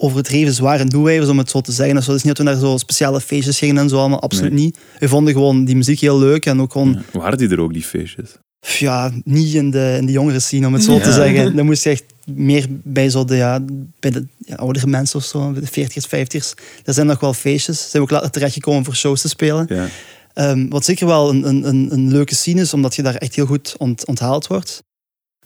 [0.00, 1.94] overdreven zware doelwijvers, om het zo te zeggen.
[1.94, 4.20] Dus het is niet dat we naar zo speciale feestjes gingen en zo allemaal.
[4.22, 4.64] Absoluut Nee.
[4.64, 4.78] niet.
[4.98, 7.02] We vonden gewoon die muziek heel leuk en ook gewoon...
[7.12, 7.18] Ja.
[7.18, 8.30] Waren die er ook, die feestjes?
[8.78, 11.44] ja, niet in de, in de jongere scene, om het zo te zeggen.
[11.56, 13.60] Dan moest je echt meer bij, zo de, ja,
[14.00, 16.62] bij de ja, oudere mensen of zo, de 40ers, 50ers.
[16.84, 17.80] Er zijn nog wel feestjes.
[17.80, 19.66] Zijn we ook later terechtgekomen voor shows te spelen.
[19.68, 19.88] Ja.
[20.34, 23.34] Ehm, wat zeker wel een, een, een, een leuke scene is, omdat je daar echt
[23.34, 24.82] heel goed ont, onthaald wordt.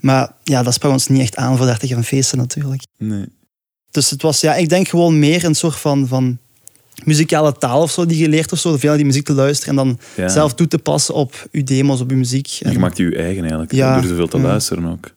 [0.01, 2.83] Maar ja, dat sprak ons niet echt aan voor 30 en feesten natuurlijk.
[2.99, 3.25] Nee.
[3.95, 6.39] Dus het was, ja, ik denk gewoon meer een soort van, van
[7.05, 8.77] muzikale taal of zo die je leert of zo.
[8.77, 10.29] Veel naar die muziek te luisteren en dan Ja.
[10.29, 12.59] zelf toe te passen op je demos, op je muziek.
[12.63, 13.95] En je maakt je eigen eigenlijk, Ja.
[14.01, 14.43] door zoveel te Ja.
[14.43, 15.15] luisteren ook.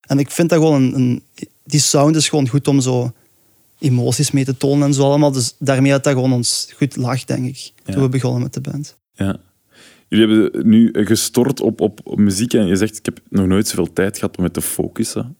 [0.00, 1.22] En ik vind dat gewoon een, een-
[1.64, 3.12] Die sound is gewoon goed om zo
[3.78, 5.32] emoties mee te tonen en zo allemaal.
[5.32, 7.72] Dus daarmee had dat gewoon ons goed lag, denk ik.
[7.84, 8.96] Toen we begonnen met de band.
[9.12, 9.36] Ja.
[10.08, 13.68] Jullie hebben nu gestort op, op, op muziek en je zegt, ik heb nog nooit
[13.68, 15.36] zoveel tijd gehad om me te focussen.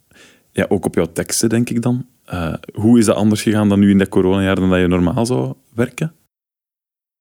[0.53, 2.07] Ja, ook op jouw teksten, denk ik dan.
[2.27, 5.27] Eh, hoe is dat anders gegaan dan nu in dat coronajaar dan dat je normaal
[5.27, 6.15] zou werken?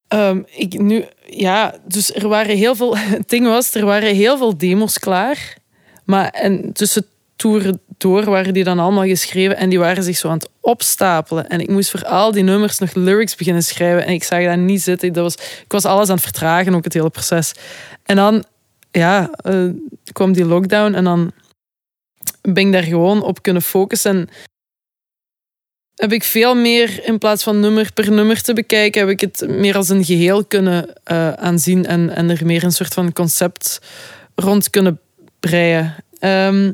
[0.07, 2.97] Ehm, ik nu, ja, dus er waren heel veel.
[3.17, 5.57] Het ding was, er waren heel veel demos klaar.
[6.05, 10.27] Maar en tussen toeren door waren die dan allemaal geschreven en die waren zich zo
[10.27, 11.49] aan het opstapelen.
[11.49, 14.57] En ik moest voor al die nummers nog lyrics beginnen schrijven en ik zag dat
[14.57, 15.13] niet zitten.
[15.13, 17.53] Dat was, ik was alles aan het vertragen, ook het hele proces.
[18.03, 18.43] En dan,
[18.91, 19.69] ja, eh,
[20.11, 21.31] kwam die lockdown en dan
[22.41, 24.15] ben ik daar gewoon op kunnen focussen.
[24.15, 24.29] En
[25.95, 29.45] heb ik veel meer, in plaats van nummer per nummer te bekijken, heb ik het
[29.47, 33.81] meer als een geheel kunnen eh, aanzien en, en er meer een soort van concept
[34.35, 34.99] rond kunnen
[35.39, 35.95] breien.
[36.19, 36.71] Ehm,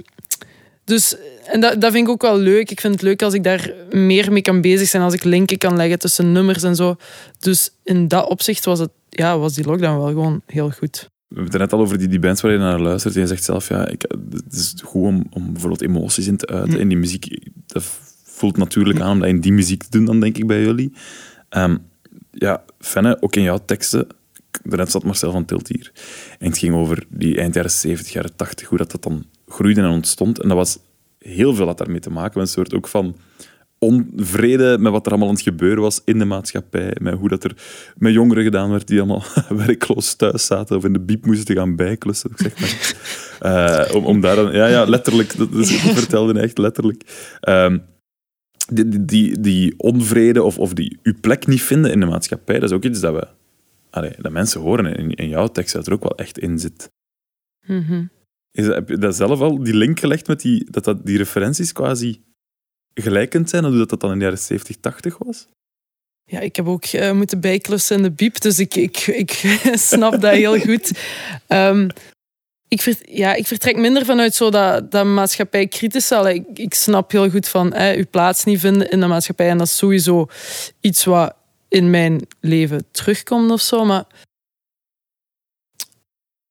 [0.86, 1.16] dus,
[1.46, 2.72] en dat, dat vind ik ook wel leuk.
[2.72, 5.58] Ik vind het leuk als ik daar meer mee kan bezig zijn, als ik linken
[5.58, 6.96] kan leggen tussen nummers en zo.
[7.40, 11.10] Dus in dat opzicht was, het, ja, was die lockdown wel gewoon heel goed.
[11.28, 13.16] We hebben het net al over die, die bands waar je naar luistert.
[13.16, 14.02] En je zegt zelf, ja, ik,
[14.32, 16.80] het is goed om, om bijvoorbeeld emoties in te uiten.
[16.80, 17.84] En die muziek, dat
[18.42, 20.94] voelt natuurlijk aan om dat in die muziek te doen dan, denk ik, bij jullie.
[21.50, 21.78] Ehm,
[22.32, 24.08] ja, Fenne, ook in jouw teksten,
[24.64, 25.92] daarnet zat Marcel van Tilt hier.
[26.40, 29.82] En het ging over die eind jaren 70, jaren 80, hoe dat, dat dan groeide
[29.82, 30.40] en ontstond.
[30.40, 30.80] En dat was
[31.20, 32.40] heel veel had daarmee te maken.
[32.40, 33.16] Met een soort ook van
[33.80, 36.96] onvrede met wat er allemaal aan het gebeuren was in de maatschappij.
[37.02, 37.56] Met hoe dat er
[37.98, 39.24] met jongeren gedaan werd die allemaal
[39.66, 42.32] werkloos thuis zaten of in de biep moesten gaan bijklussen.
[42.36, 42.94] Zeg maar.
[43.42, 44.52] Eh, om, om daar dan...
[44.52, 45.38] Ja, ja, letterlijk.
[45.38, 45.68] Dat, dat
[46.02, 47.04] vertelde hij echt letterlijk.
[47.40, 47.78] Ehm,
[48.72, 52.76] die, die- onvrede of, of die uw plek niet vinden in de maatschappij, dat is
[52.76, 53.28] ook iets dat we...
[53.90, 56.90] Allee, dat mensen horen in, in jouw tekst, dat er ook wel echt in zit.
[57.68, 58.06] Mhm.
[58.52, 61.18] Is dat, heb je dat zelf al, die link gelegd met die, dat, dat die
[61.18, 62.22] referenties quasi
[62.94, 65.48] gelijkend zijn, en hoe dat, dat dan in de jaren 70, 80 was?
[66.24, 69.32] Ja, ik heb ook eh, moeten bijklussen in de biep, dus ik, ik, ik
[69.90, 70.92] snap dat heel goed.
[71.48, 71.90] Ehm,
[72.74, 76.12] ik, ver- ja, ik vertrek minder vanuit zo dat, dat maatschappij kritisch.
[76.12, 79.50] Allee, ik, ik snap heel goed van hè, uw plaats niet vinden in de maatschappij.
[79.50, 80.28] En dat is sowieso
[80.80, 81.36] iets wat
[81.68, 83.86] in mijn leven terugkomt of zo.
[83.86, 84.04] Maar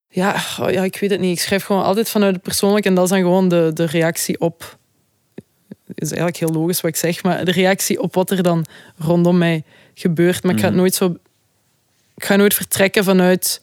[0.09, 1.37] ja, oh ja, ik weet het niet.
[1.39, 2.85] Ik schrijf gewoon altijd vanuit het persoonlijk.
[2.87, 4.79] En dat is dan gewoon de, de reactie op.
[5.87, 8.67] Het is eigenlijk heel logisch wat ik zeg, maar de reactie op wat er dan
[8.99, 9.65] rondom mij
[9.95, 10.43] gebeurt.
[10.43, 10.81] Maar ik ga het Mhm.
[10.81, 11.17] nooit zo.
[12.17, 13.63] Ik ga nooit vertrekken vanuit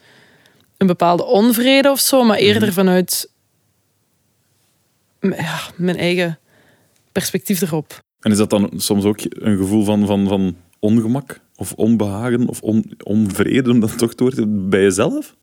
[0.78, 3.32] een bepaalde onvrede of zo, maar eerder vanuit
[5.20, 6.40] m- ja, mijn eigen
[7.12, 8.00] perspectief erop.
[8.20, 11.40] En is dat dan soms ook een gevoel van, van, van ongemak?
[11.56, 12.48] Of onbehagen?
[12.48, 15.36] Of on, onvrede, om dat toch te worden bij jezelf?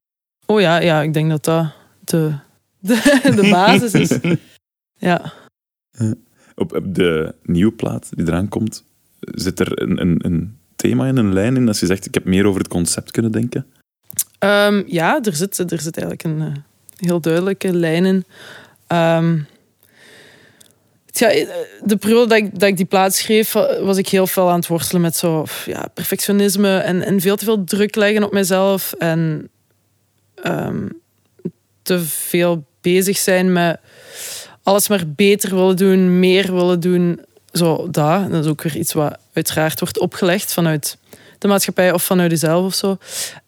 [0.47, 1.73] Oh ja, ja ik denk dat dat
[2.05, 2.35] de,
[2.79, 4.19] de, de basis is.
[4.99, 5.33] Ja.
[6.55, 8.85] Op, op de nieuwe plaat die eraan komt,
[9.21, 11.69] zit er een, een, een thema in, een lijn in?
[11.69, 13.67] Als je zegt, ik heb meer over het concept kunnen denken.
[14.45, 18.25] Ehm, ja, er zit, er zit eigenlijk een eh, heel duidelijke lijn in.
[18.87, 19.39] Ehm,
[21.07, 21.47] ja, eh,
[21.85, 24.67] de periode dat ik, dat ik die plaat schreef, was ik heel veel aan het
[24.67, 28.93] worstelen met zo, ja, perfectionisme en, en veel te veel druk leggen op mezelf.
[28.93, 29.49] En
[30.35, 30.89] ehm,
[31.83, 33.79] te veel bezig zijn met
[34.63, 37.21] alles maar beter willen doen, meer willen doen.
[37.53, 38.31] Zo, dat.
[38.31, 40.97] dat is ook weer iets wat uiteraard wordt opgelegd vanuit
[41.45, 42.97] de maatschappij of vanuit jezelf of zo.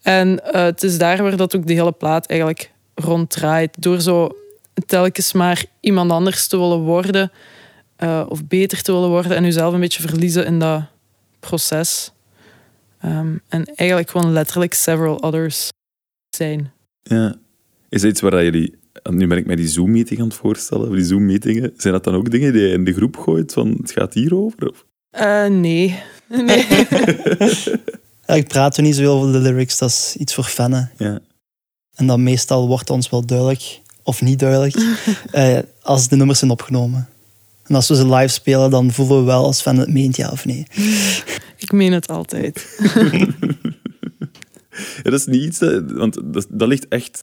[0.02, 3.82] En eh, het is daar waar dat ook de hele plaat eigenlijk rond draait.
[3.82, 4.36] Door zo
[4.86, 7.32] telkens maar iemand anders te willen worden
[7.96, 10.82] eh, of beter te willen worden en jezelf een beetje verliezen in dat
[11.40, 12.12] proces.
[13.00, 15.68] Ehm, en eigenlijk gewoon letterlijk several others
[16.36, 16.72] zijn.
[17.02, 17.34] Ja.
[17.88, 18.78] Is dat iets waar jullie...
[19.10, 21.72] Nu ben ik mij die Zoom-meeting aan het voorstellen, die Zoom-meetingen.
[21.76, 24.68] Zijn dat dan ook dingen die je in de groep gooit, van het gaat hierover?
[24.68, 24.84] Of?
[25.10, 25.46] Eh,
[26.28, 26.44] nee.
[26.46, 26.86] nee.
[28.26, 30.90] Eigenlijk praten we niet zoveel over de lyrics, dat is iets voor fannen.
[30.96, 31.18] Ja.
[31.94, 34.74] En dan meestal wordt ons wel duidelijk, of niet duidelijk,
[35.30, 37.08] eh, als de nummers zijn opgenomen.
[37.66, 40.30] En als we ze live spelen, dan voelen we wel als fan het meent, ja
[40.30, 40.66] of nee.
[41.58, 42.78] Ik meen het altijd.
[45.02, 45.58] Ja, dat is niet iets...
[45.58, 47.18] Dat, want dat, dat ligt echt...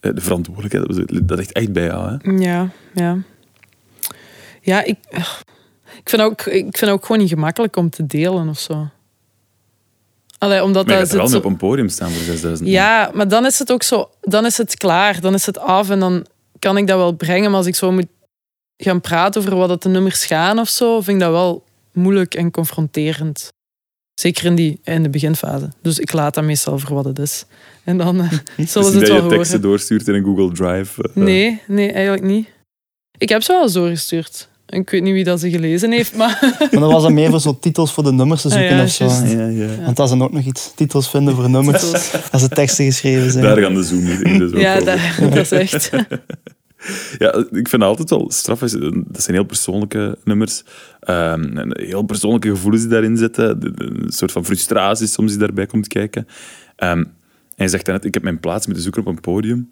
[0.00, 2.30] eh, De verantwoordelijkheid, dat ligt echt bij jou, hè?
[2.30, 3.18] Ja, ja.
[4.62, 4.96] Ja, ik,
[5.98, 8.88] ik, vind ook, ik vind ook gewoon niet gemakkelijk om te delen of zo.
[10.38, 11.38] Allee, omdat Maar je dat gaat er wel zo...
[11.38, 12.68] op een podium staan voor 6000.
[12.68, 14.10] Ja, maar dan is het ook zo...
[14.20, 16.26] Dan is het klaar, dan is het af en dan
[16.58, 17.48] kan ik dat wel brengen.
[17.50, 18.06] Maar als ik zo moet
[18.76, 22.34] gaan praten over wat dat de nummers gaan of zo, vind ik dat wel moeilijk
[22.34, 23.48] en confronterend.
[24.20, 25.68] Zeker in, die, in de beginfase.
[25.82, 27.44] Dus ik laat dat meestal voor wat het is.
[27.84, 29.70] En dan eh, Dus zullen ze niet het dat wel je teksten horen.
[29.70, 31.02] doorstuurt in een Google Drive.
[31.02, 32.48] eh, Nee, nee, eigenlijk niet.
[33.18, 34.48] Ik heb ze wel eens doorgestuurd.
[34.70, 36.38] Ik weet niet wie dat ze gelezen heeft, maar...
[36.58, 38.82] Maar dan was dat meer voor zo titels voor de nummers te Ah, zoeken ja,
[38.82, 39.04] of zo.
[39.04, 39.66] Ja, ja.
[39.84, 40.72] Want dat is dan ook nog iets.
[40.74, 42.12] Titels vinden voor nummers, Titels.
[42.32, 43.44] als de teksten geschreven zijn.
[43.44, 44.98] Daar gaan de Zoom-meetingen dus ook Ja, dat,
[45.34, 45.90] dat is echt...
[47.18, 48.58] Ja, ik vind altijd wel straf.
[48.58, 50.62] Dat zijn heel persoonlijke nummers.
[51.00, 53.72] Ehm, en heel persoonlijke gevoelens die daarin zitten.
[53.76, 56.26] Een soort van frustratie soms die daarbij komt kijken.
[56.76, 56.98] Ehm,
[57.56, 59.68] en je zegt net, ik heb mijn plaats met de zoeker op een podium.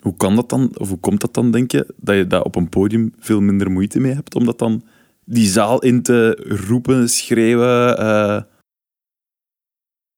[0.00, 2.56] Hoe kan dat dan, of hoe komt dat dan, denk je, dat je daar op
[2.56, 4.84] een podium veel minder moeite mee hebt om dat dan
[5.24, 7.98] die zaal in te roepen, schreeuwen?
[7.98, 8.42] eh,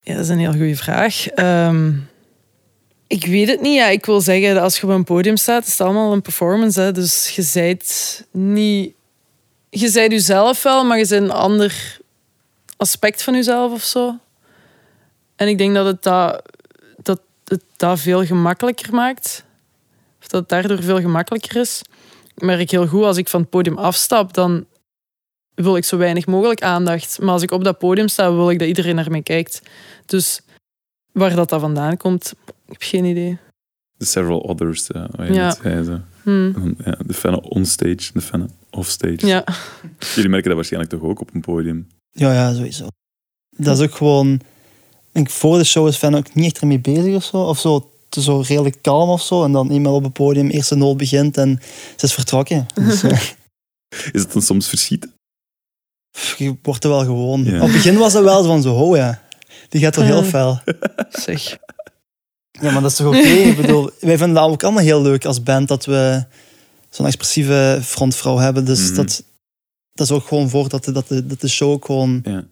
[0.01, 1.29] Ja, dat is een heel goede vraag.
[1.29, 1.93] Ehm,
[3.07, 3.75] ik weet het niet.
[3.75, 6.81] Ja, ik wil zeggen, als je op een podium staat, is het allemaal een performance.
[6.81, 6.93] Hè?
[6.93, 8.95] Dus je zijt niet...
[9.71, 12.01] Je zijt jezelf wel, maar je bent een ander
[12.77, 14.19] aspect van jezelf of zo.
[15.37, 16.43] En ik denk dat het dat,
[17.03, 19.45] dat, het dat veel gemakkelijker maakt.
[20.33, 21.83] Dat het daardoor veel gemakkelijker is.
[22.35, 24.65] Ik merk heel goed, als ik van het podium afstap, dan
[25.55, 27.21] wil ik zo weinig mogelijk aandacht.
[27.21, 29.63] Maar als ik op dat podium sta, wil ik dat iedereen naar mij kijkt.
[30.07, 30.41] Dus
[31.13, 33.39] waar dat, dat vandaan komt, ik heb geen idee.
[33.99, 35.51] The several others, wat je Ja.
[35.63, 35.85] zei.
[35.85, 35.99] Zo.
[36.23, 36.77] Hmm.
[36.85, 39.27] Ja, de fan onstage, de fan offstage.
[39.27, 39.45] Ja.
[40.15, 41.87] Jullie merken dat waarschijnlijk toch ook op een podium.
[42.11, 42.87] Ja, ja, sowieso.
[43.57, 44.41] Dat is ook gewoon...
[45.13, 47.37] Ik voor de show is Fan ook niet echt ermee bezig of zo.
[47.37, 49.45] Of zo, zo redelijk kalm of zo.
[49.45, 51.61] En dan eenmaal op het podium, eerste noot begint en
[51.97, 52.67] ze is vertrokken.
[52.75, 53.21] Dus, eh,
[54.13, 55.13] Is het dan soms verschieten?
[56.37, 57.45] je wordt er wel gewoon.
[57.45, 57.55] Ja.
[57.57, 59.23] Op het begin was het wel zo van zo, oh ja,
[59.69, 60.29] die gaat toch heel Eh.
[60.29, 60.61] fel.
[61.11, 61.57] Zeg.
[62.61, 63.19] Ja, maar dat is toch oké?
[63.51, 66.25] Ik bedoel, wij vinden dat ook allemaal heel leuk als band dat we
[66.91, 68.65] zo'n expressieve frontvrouw hebben.
[68.65, 68.95] Dus Mhm.
[68.95, 69.25] dat,
[69.93, 72.21] dat is ook gewoon voor dat de, dat de, dat de show ook gewoon...
[72.25, 72.45] Ja.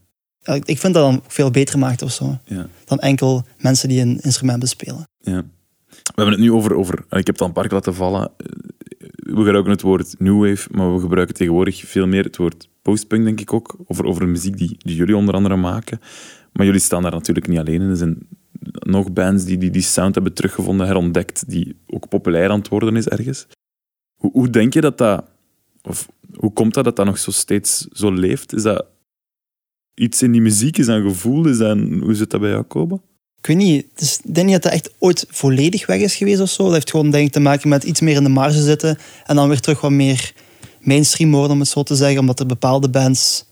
[0.42, 2.38] Ja, ik- vind dat dan veel beter maakt of zo.
[2.44, 2.66] Ja.
[2.84, 5.08] Dan enkel mensen die een instrument bespelen.
[5.20, 5.44] Ja.
[5.90, 8.30] We hebben het nu over, over ik heb het al een paar keer laten vallen.
[8.36, 8.46] Eh,
[9.16, 13.24] We gebruiken het woord new wave, maar we gebruiken tegenwoordig veel meer het woord postpunk,
[13.24, 13.76] denk ik ook.
[13.86, 16.00] Over, over muziek die, die jullie onder andere maken.
[16.52, 17.88] Maar jullie staan daar natuurlijk niet alleen in.
[17.90, 18.18] Er zijn
[18.72, 22.96] nog bands die, die die sound hebben teruggevonden, herontdekt, die ook populair aan het worden
[22.96, 23.46] is ergens.
[24.14, 25.24] Hoe, hoe denk je dat dat...
[25.82, 28.52] Of hoe komt dat dat dat nog zo steeds zo leeft?
[28.54, 28.86] Is dat
[29.94, 30.78] iets in die muziek?
[30.78, 31.46] Is een gevoel?
[31.46, 32.98] Is een- hoe zit dat bij jou, Koba?
[33.38, 36.40] Ik weet niet, is, ik denk niet dat dat echt ooit volledig weg is geweest
[36.40, 36.64] of zo.
[36.64, 39.36] Dat heeft gewoon denk ik, te maken met iets meer in de marge zitten en
[39.36, 40.32] dan weer terug wat meer
[40.80, 42.18] mainstream worden, om het zo te zeggen.
[42.18, 43.44] Omdat er bepaalde bands,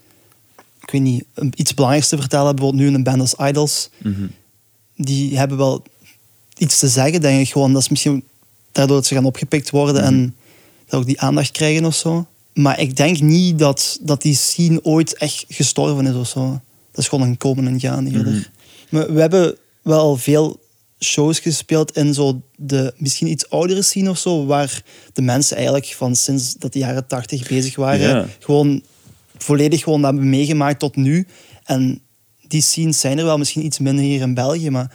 [0.82, 1.24] ik weet niet,
[1.54, 2.64] iets belangrijks te vertellen hebben.
[2.64, 3.90] Bijvoorbeeld nu een band als Idols.
[4.96, 5.82] Die hebben wel
[6.58, 7.72] iets te zeggen, denk ik gewoon.
[7.72, 8.24] Dat is misschien
[8.72, 10.36] daardoor dat ze gaan opgepikt worden en
[10.86, 12.26] dat ook die aandacht krijgen of zo.
[12.58, 16.60] Maar ik denk niet dat, dat die scene ooit echt gestorven is of zo.
[16.90, 18.50] Dat is gewoon een komen en gaan eerder.
[18.90, 20.60] Maar we hebben wel veel
[21.00, 24.82] shows gespeeld in zo de misschien iets oudere scene of zo, waar
[25.12, 28.26] de mensen eigenlijk van sinds dat de jaren tachtig bezig waren, Ja.
[28.38, 28.82] gewoon
[29.36, 31.26] volledig gewoon dat hebben meegemaakt tot nu.
[31.64, 32.00] En
[32.48, 34.92] die scenes zijn er wel misschien iets minder hier in België, maar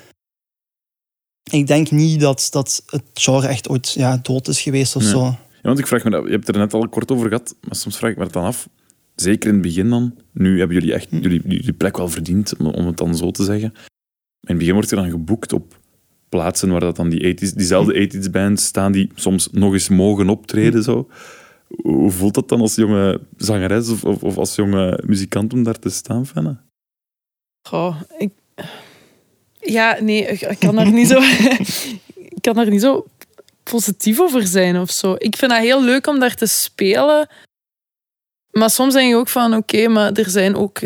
[1.51, 5.11] ik denk niet dat, dat het genre echt ooit ja, dood is geweest of Nee.
[5.11, 5.35] zo.
[5.63, 7.75] Ja, want ik vraag me dat, je hebt er net al kort over gehad, maar
[7.75, 8.69] soms vraag ik me dat dan af.
[9.15, 10.15] Zeker in het begin dan.
[10.31, 13.73] Nu hebben jullie echt jullie, jullie plek wel verdiend, om, het dan zo te zeggen.
[13.73, 15.79] In het begin wordt er dan geboekt op
[16.29, 20.29] plaatsen waar dat dan die 80s, diezelfde 80s bands staan die soms nog eens mogen
[20.29, 20.83] optreden.
[20.83, 21.09] Zo.
[21.67, 25.79] Hoe voelt dat dan als jonge zangeres of, of, of als jonge muzikant om daar
[25.79, 26.57] te staan, Fenne?
[27.67, 28.31] Goh, ik...
[29.59, 31.19] Ja, nee, ik ik kan daar niet zo...
[32.35, 33.05] ik kan daar niet zo
[33.63, 35.15] positief over zijn of zo.
[35.17, 37.27] Ik vind dat heel leuk om daar te spelen.
[38.51, 40.79] Maar soms denk je ook van, oké, maar er zijn ook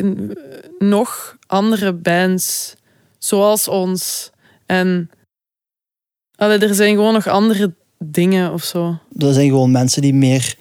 [0.79, 2.75] nog andere bands
[3.17, 4.31] zoals ons.
[4.65, 5.09] En
[6.35, 8.97] allee, er zijn gewoon nog andere dingen of zo.
[9.09, 10.55] Dat zijn gewoon mensen die meer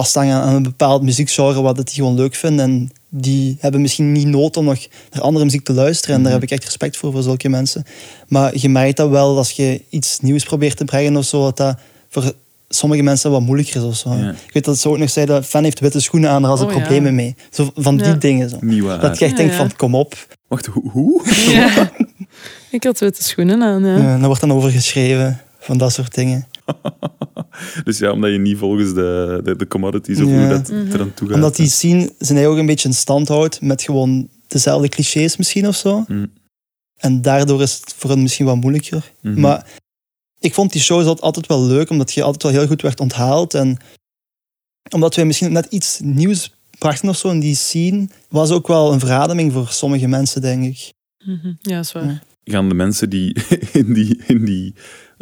[0.00, 2.64] vasthangen aan een bepaald muziekgenre wat het die gewoon leuk vinden.
[2.64, 6.16] En die hebben misschien niet nood om nog naar andere muziek te luisteren.
[6.16, 7.84] En daar heb ik echt respect voor, voor zulke mensen.
[8.28, 11.56] Maar je merkt dat wel als je iets nieuws probeert te brengen of zo, dat
[11.56, 11.78] dat
[12.08, 12.32] voor
[12.68, 14.14] sommige mensen wat moeilijker is of zo.
[14.14, 14.30] Ja.
[14.30, 16.74] Ik weet dat ze ook nog zeiden, fan heeft witte schoenen aan, daar hadden ze
[16.74, 16.86] Oh, ja.
[16.86, 17.34] problemen mee.
[17.50, 18.12] Zo van die Ja.
[18.14, 18.48] dingen.
[18.50, 18.56] Zo.
[18.98, 19.58] Dat je echt Ja, denkt ja.
[19.58, 20.26] van, kom op.
[20.48, 21.22] Wacht, hoe?
[22.70, 23.96] ik had witte schoenen aan, ja.
[23.96, 26.46] Ja, daar wordt dan over geschreven, van dat soort dingen.
[27.84, 30.38] Dus ja, omdat je niet volgens de, de, de commodities of Ja.
[30.38, 31.36] hoe dat eraan toe gaat.
[31.36, 35.36] Omdat die scene zijn hij ook een beetje in stand houdt met gewoon dezelfde clichés
[35.36, 36.04] misschien of zo.
[36.08, 36.32] Mm.
[36.96, 39.12] En daardoor is het voor hen misschien wat moeilijker.
[39.22, 39.40] Mhm.
[39.40, 39.66] Maar
[40.38, 43.00] ik vond die shows altijd- altijd wel leuk, omdat je altijd wel heel goed werd
[43.00, 43.54] onthaald.
[43.54, 43.76] En
[44.90, 48.92] omdat wij misschien net iets nieuws brachten of zo in die scene, was ook wel
[48.92, 50.92] een verademing voor sommige mensen, denk ik.
[51.24, 51.52] Mhm.
[51.60, 52.22] Ja, is waar.
[52.44, 53.36] gaan de mensen die
[53.72, 54.74] in die, in die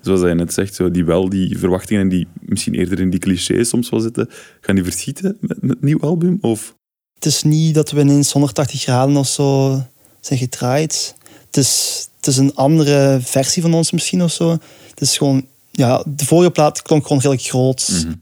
[0.03, 3.21] zoals hij net zegt, zo, die wel die verwachtingen en die misschien eerder in die
[3.21, 4.29] clichés soms wel zitten,
[4.61, 6.39] gaan die verschieten met, met het nieuw album?
[6.41, 6.75] Of
[7.15, 9.81] Het is niet dat we ineens 180 graden of zo
[10.21, 11.15] zijn gedraaid.
[11.47, 14.51] Het is, het is een andere versie van ons misschien of zo.
[14.91, 17.89] Het is gewoon, ja, de vorige plaat klonk gewoon redelijk groot.
[17.93, 18.13] Mhm.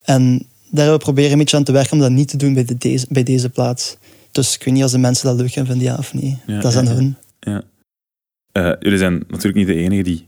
[0.00, 0.38] En
[0.70, 2.64] daar hebben we proberen een beetje aan te werken om dat niet te doen bij,
[2.64, 3.98] de, deze, bij deze plaat.
[4.30, 6.38] Dus ik weet niet als de mensen dat leuk gaan vinden, ja of nee.
[6.46, 6.94] Ja, dat is aan ja.
[6.94, 7.16] hun.
[7.40, 7.62] Ja.
[8.52, 10.26] Eh, jullie zijn natuurlijk niet de enige die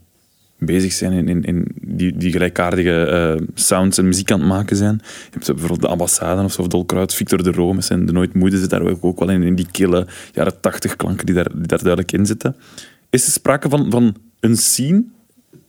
[0.65, 4.75] bezig zijn in, in, in die, die gelijkaardige eh, sounds en muziek aan het maken
[4.75, 5.01] zijn.
[5.03, 8.11] Je hebt bijvoorbeeld de Ambassade of zo, of Dolkruid, Victor de Roo met zijn De
[8.11, 11.35] Nooit Moede zit daar ook ook wel in, in die kille jaren tachtig klanken die
[11.35, 12.55] daar, die daar duidelijk in zitten.
[13.09, 15.03] Is er sprake van, van een scene?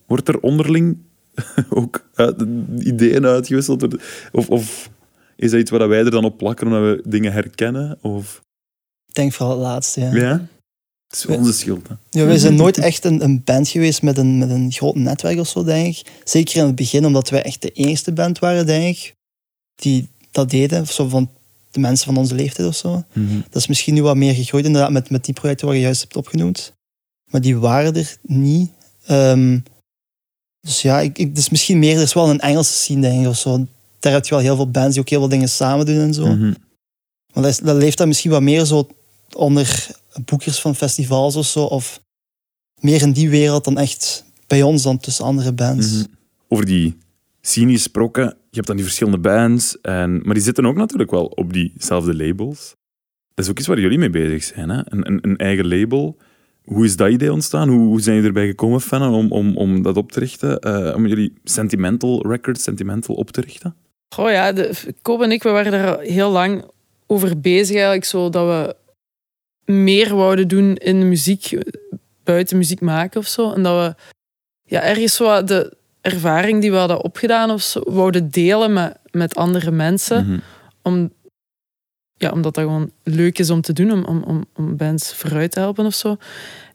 [0.07, 0.97] Wordt er onderling
[1.69, 2.45] ook uit-
[2.79, 3.97] ideeën uitgewisseld?
[4.31, 4.89] Of, of
[5.35, 7.97] is dat iets waar wij er dan op plakken omdat we dingen herkennen?
[8.01, 8.41] Of...
[9.07, 10.13] Ik denk vooral het laatste, ja.
[10.15, 10.47] Ja?
[11.15, 11.93] Het is wel onze schuld, hè?
[12.09, 15.39] Ja, wij zijn nooit echt een, een band geweest met een, met een groot netwerk
[15.39, 16.11] of zo, denk ik.
[16.23, 19.13] Zeker in het begin, omdat wij echt de enige band waren, denk ik,
[19.75, 20.81] die dat deden.
[20.81, 21.29] Of zo van
[21.71, 23.03] de mensen van onze leeftijd of zo.
[23.13, 23.35] Mhm.
[23.49, 26.01] Dat is misschien nu wat meer gegroeid, inderdaad, met, met die projecten waar je juist
[26.01, 26.73] hebt opgenoemd.
[27.31, 28.71] Maar die waren er niet.
[29.05, 29.59] Ehm,
[30.59, 33.27] dus ja, ik, ik, dus misschien meer, er is wel een Engelse scene, denk ik,
[33.27, 33.65] of zo.
[33.99, 36.13] Daar heb je wel heel veel bands die ook heel veel dingen samen doen en
[36.13, 36.25] zo.
[36.25, 36.53] Mhm.
[37.33, 38.87] Maar dat, is- dat leeft dan misschien wat meer zo
[39.35, 39.87] onder
[40.25, 41.63] boekers van festivals of zo.
[41.63, 42.01] Of
[42.79, 45.93] meer in die wereld dan echt bij ons dan tussen andere bands.
[45.93, 46.05] Mhm.
[46.47, 46.97] Over die
[47.41, 51.25] scene gesproken, je hebt dan die verschillende bands, en, maar die zitten ook natuurlijk wel
[51.25, 52.75] op diezelfde labels.
[53.33, 54.81] Dat is ook iets waar jullie mee bezig zijn, hè?
[54.85, 56.17] Een, een, een eigen label.
[56.63, 57.69] Hoe is dat idee ontstaan?
[57.69, 60.59] Hoe, hoe zijn jullie erbij gekomen, Fenne, om, om, om dat op te richten?
[60.59, 63.75] Eh, om jullie Sentimental Records, Sentimental op te richten?
[64.15, 66.65] Goh ja, de, en ik we waren daar heel lang
[67.07, 68.75] over bezig eigenlijk, zo dat we
[69.65, 71.57] meer wouden doen in de muziek,
[72.23, 73.53] buiten muziek maken of zo.
[73.53, 74.03] En dat we
[74.63, 78.97] ja, ergens zo wat de ervaring die we hadden opgedaan of zo, wouden delen met,
[79.11, 80.25] met andere mensen.
[80.25, 80.39] Mhm.
[80.81, 81.13] Om,
[82.13, 85.59] ja, omdat dat gewoon leuk is om te doen, om, om, om, bands vooruit te
[85.59, 86.17] helpen of zo.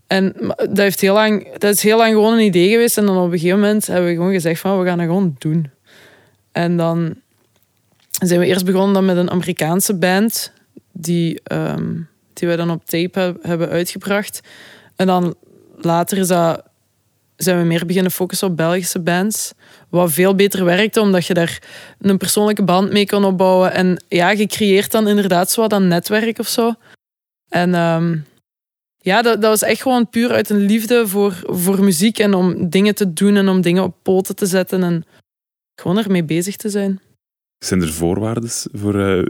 [0.06, 2.98] En dat, heeft heel lang, dat is heel lang gewoon een idee geweest.
[2.98, 5.36] En dan op een gegeven moment hebben we gewoon gezegd van we gaan dat gewoon
[5.38, 5.70] doen.
[6.52, 7.14] En dan
[8.20, 10.52] zijn we eerst begonnen dan met een Amerikaanse band
[10.92, 11.96] die, ehm,
[12.40, 14.40] die wij dan op tape heb- hebben uitgebracht.
[14.96, 15.34] En dan
[15.76, 16.62] later is dat,
[17.36, 19.52] zijn we meer beginnen focussen op Belgische bands.
[19.88, 21.62] Wat veel beter werkte, omdat je daar
[21.98, 23.72] een persoonlijke band mee kon opbouwen.
[23.72, 26.74] En ja, je creëert dan inderdaad zo wat een netwerk of zo.
[27.48, 28.18] En ehm,
[28.98, 32.68] ja, dat, dat was echt gewoon puur uit een liefde voor, voor muziek en om
[32.68, 35.04] dingen te doen en om dingen op poten te zetten en
[35.80, 37.00] gewoon ermee bezig te zijn.
[37.58, 39.24] Zijn er voorwaarden voor, eh,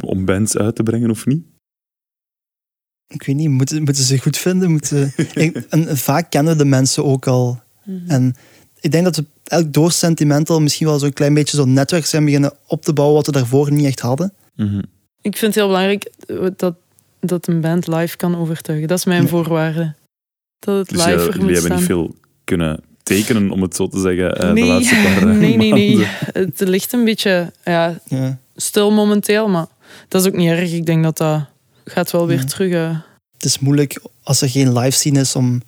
[0.00, 1.44] om bands uit te brengen of niet?
[3.08, 4.70] Ik weet niet, moeten, moeten ze goed vinden?
[4.70, 7.60] Moeten, ik- en vaak kennen de mensen ook al.
[8.06, 8.34] En
[8.80, 12.24] ik denk dat we elk door Sentimental misschien wel zo'n klein beetje zo'n netwerk zijn
[12.24, 14.32] beginnen op te bouwen wat we daarvoor niet echt hadden.
[14.56, 14.78] Mhm.
[15.20, 16.10] Ik vind het heel belangrijk
[16.56, 16.74] dat,
[17.20, 18.88] dat een band live kan overtuigen.
[18.88, 19.94] Dat is mijn voorwaarde.
[20.58, 21.76] Dat het Dus live jij- er jullie hebben staan.
[21.76, 25.36] niet veel kunnen tekenen, om het zo te zeggen, eh, de nee, laatste paar eh,
[25.36, 25.88] nee, nee, nee.
[25.96, 26.08] maanden.
[26.32, 28.38] Het ligt een beetje ja, Ja.
[28.56, 29.66] stil momenteel, maar
[30.08, 30.72] dat is ook niet erg.
[30.72, 31.46] Ik denk dat dat
[31.90, 32.44] gaat wel weer Ja.
[32.44, 32.72] terug.
[32.72, 32.98] eh,
[33.32, 35.62] Het is moeilijk als er geen live scene is om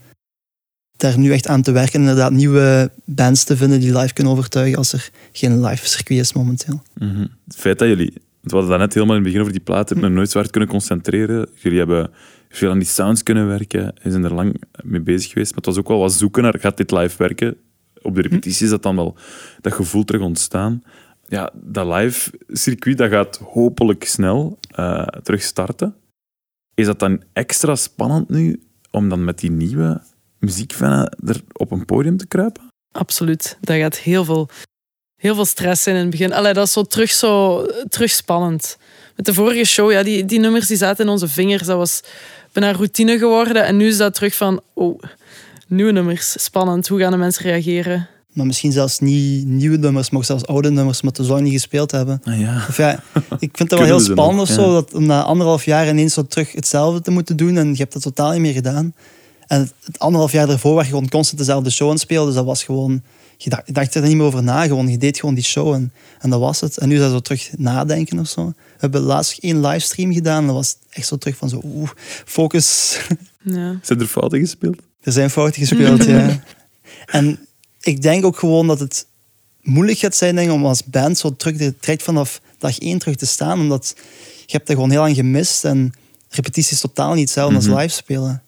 [0.97, 1.93] daar nu echt aan te werken.
[1.95, 6.21] En inderdaad nieuwe bands te vinden die live kunnen overtuigen als er geen live circuit
[6.21, 6.83] is momenteel.
[6.99, 7.21] Mhm.
[7.47, 9.89] Het feit dat jullie, we hadden dat net helemaal in het begin over die plaat,
[9.89, 11.49] hebben nooit zo hard kunnen concentreren.
[11.55, 12.11] Jullie hebben
[12.49, 15.49] veel aan die sounds kunnen werken en zijn er lang mee bezig geweest.
[15.49, 17.57] Maar het was ook wel wat zoeken naar, gaat dit live werken?
[18.03, 19.17] Op de repetities is dat dan wel
[19.61, 20.83] dat gevoel terug ontstaan.
[21.27, 25.95] Ja, dat live circuit, dat gaat hopelijk snel eh, terug starten.
[26.79, 30.01] Is dat dan extra spannend nu, om dan met die nieuwe
[30.39, 32.63] muziekfannen er op een podium te kruipen?
[32.93, 33.59] Absoluut.
[33.61, 34.49] Dat gaat heel veel,
[35.17, 36.33] heel veel stress zijn in het begin.
[36.33, 38.79] Allee, dat is zo terug, zo terug spannend.
[39.17, 41.67] Met de vorige show, ja, die, die nummers die zaten in onze vingers.
[41.67, 42.03] Dat was
[42.53, 43.65] bijna routine geworden.
[43.65, 45.03] En nu is dat terug van, oh,
[45.67, 46.43] nieuwe nummers.
[46.43, 46.89] Spannend.
[46.89, 48.09] Hoe gaan de mensen reageren?
[48.39, 51.53] Maar misschien zelfs niet nieuwe nummers, maar zelfs oude nummers, maar te zo lang niet
[51.53, 52.21] gespeeld hebben.
[52.25, 52.65] Ah ja.
[52.69, 53.03] Of ja,
[53.39, 54.55] ik vind dat wel heel spannend of ja.
[54.55, 57.77] zo, dat om na anderhalf jaar ineens zo terug hetzelfde te moeten doen en je
[57.77, 58.95] hebt dat totaal niet meer gedaan.
[59.47, 62.27] En het, het anderhalf jaar daarvoor was je gewoon constant dezelfde show aan het spelen,
[62.27, 63.03] dus dat was gewoon,
[63.37, 65.73] je dacht, je dacht er niet meer over na, gewoon, je deed gewoon die show
[65.75, 66.79] en, en dat was het.
[66.79, 68.47] En nu is dat zo terug nadenken of zo.
[68.47, 71.91] We hebben laatst één livestream gedaan en dat was echt zo terug van zo, oeh,
[72.25, 72.99] focus.
[73.43, 73.79] Ja.
[73.83, 74.77] Zijn er fouten gespeeld?
[75.01, 76.41] Er zijn fouten gespeeld, ja.
[77.07, 77.39] En
[77.89, 79.07] ik denk ook gewoon dat het
[79.63, 83.17] moeilijk gaat zijn denk ik, om als band zo terug direct vanaf dag één terug
[83.17, 83.61] te staan.
[83.61, 83.95] Omdat
[84.47, 85.65] je hebt dat gewoon heel lang gemist.
[85.65, 85.93] En
[86.29, 87.71] repetitie is totaal niet hetzelfde Mhm.
[87.71, 88.43] als live spelen.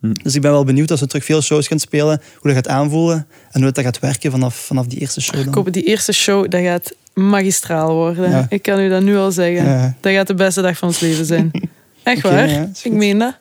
[0.00, 0.12] Hm.
[0.22, 2.68] Dus ik ben wel benieuwd als we terug veel shows gaan spelen, hoe dat gaat
[2.74, 5.40] aanvoelen en hoe dat gaat werken vanaf, vanaf die eerste show.
[5.46, 8.30] Ik hoop die eerste show, dat gaat magistraal worden.
[8.30, 8.46] Ja.
[8.48, 9.64] Ik kan u dat nu al zeggen.
[9.64, 9.96] Ja.
[10.00, 11.50] Dat gaat de beste dag van ons leven zijn.
[12.02, 12.48] Echt waar?
[12.48, 13.36] ja, ik meen dat.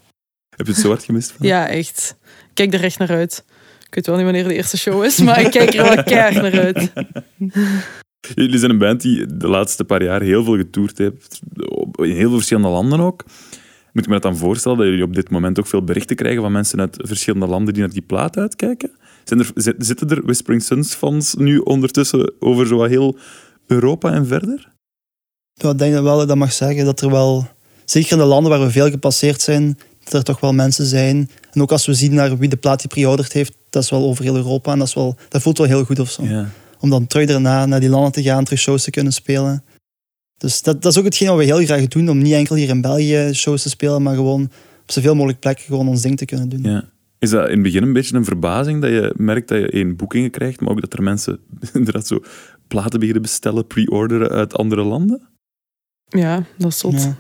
[0.56, 1.32] Heb je het zo hard gemist?
[1.32, 1.48] Van?
[1.48, 2.16] Ja, echt.
[2.22, 3.44] Ik kijk er echt naar uit.
[3.96, 6.42] Ik weet wel niet wanneer de eerste show is, maar ik kijk er wel keihard
[6.42, 6.92] naar uit.
[8.36, 11.40] Jullie zijn een band die de laatste paar jaar heel veel getoerd heeft,
[11.96, 13.24] in heel veel verschillende landen ook.
[13.92, 16.42] Moet ik me dat dan voorstellen dat jullie op dit moment ook veel berichten krijgen
[16.42, 18.92] van mensen uit verschillende landen die naar die plaat uitkijken?
[19.24, 23.18] Zijn er, zit- zitten er Whispering Suns fans nu ondertussen over zo wat heel
[23.68, 24.72] Europa en verder?
[25.54, 27.48] Ja, ik denk dat wel dat mag zeggen, dat er wel,
[27.86, 29.78] zeker in de landen waar we veel gepasseerd zijn,
[30.14, 31.30] er toch wel mensen zijn.
[31.52, 34.04] En ook als we zien naar wie de plaat die pre-ordered heeft, dat is wel
[34.04, 36.24] over heel Europa en dat, is wel, dat voelt wel heel goed of zo.
[36.24, 36.50] Ja.
[36.80, 39.64] Om dan terug daarna naar die landen te gaan, terug shows te kunnen spelen.
[40.38, 42.70] Dus dat, dat is ook hetgeen wat we heel graag doen, om niet enkel hier
[42.70, 44.44] in België shows te spelen, maar gewoon
[44.82, 46.64] op zoveel mogelijk plekken gewoon ons ding te kunnen doen.
[46.64, 46.84] Ja.
[47.20, 49.96] Is dat in het begin een beetje een verbazing dat je merkt dat je één
[49.96, 51.40] boekingen krijgt, maar ook dat er mensen
[51.74, 52.20] inderdaad zo
[52.68, 55.22] platen beginnen bestellen, pre-orderen uit andere landen?
[56.06, 57.04] Ja, dat is zot.
[57.04, 57.16] Ja.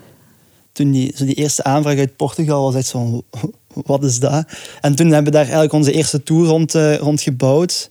[0.75, 3.53] Toen die, zo die eerste aanvraag uit Portugal was echt zo van,
[3.85, 4.45] wat is dat?
[4.81, 7.89] En toen hebben we daar eigenlijk onze eerste tour rond, eh, rond gebouwd.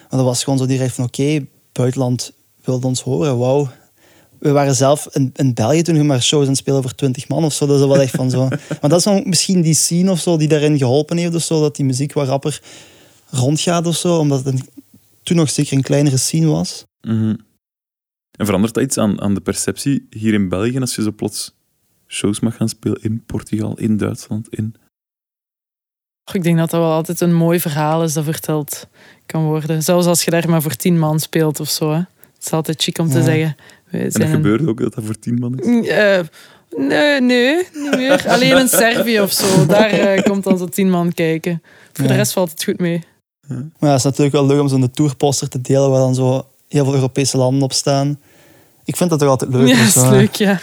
[0.00, 2.32] Maar dat was gewoon zo direct van, oké, buitenland
[2.64, 3.68] wilde ons horen, wauw.
[4.38, 7.28] We waren zelf in, in België toen we maar shows aan het spelen voor 20
[7.28, 7.66] man of zo.
[7.66, 8.48] Dat is wel echt van zo.
[8.80, 11.60] Maar dat is dan misschien die scene of zo die daarin geholpen heeft of zo,
[11.60, 12.62] dat die muziek wat rapper
[13.30, 14.68] rondgaat of zo, omdat het een-
[15.22, 16.84] toen nog zeker een kleinere scene was.
[17.00, 17.34] Mhm.
[18.38, 21.54] En verandert dat iets aan, aan de perceptie hier in België als je zo plots
[22.06, 24.74] shows mag gaan spelen in Portugal, in Duitsland, in...
[26.32, 28.86] Ik denk dat dat wel altijd een mooi verhaal is dat verteld
[29.26, 29.82] kan worden.
[29.82, 31.90] Zelfs als je daar maar voor tien man speelt of zo.
[31.90, 31.96] Hè.
[31.98, 33.24] Het is altijd chic om te Ja.
[33.24, 33.56] zeggen.
[33.90, 35.88] En dat een- gebeurt ook, dat dat voor tien man is.
[35.88, 36.20] Eh,
[36.76, 38.24] nee, nee, niet meer.
[38.34, 39.66] Alleen in Servië of zo.
[39.66, 41.62] Daar eh, komt dan zo tien man kijken.
[41.92, 43.04] Voor de rest valt het goed mee.
[43.48, 46.46] Maar ja, het is natuurlijk wel leuk om zo'n tourposter te delen waar dan zo
[46.68, 48.20] heel veel Europese landen op staan.
[48.84, 49.68] Ik vind dat toch altijd leuk.
[49.68, 50.60] ja, dat is leuk, ja.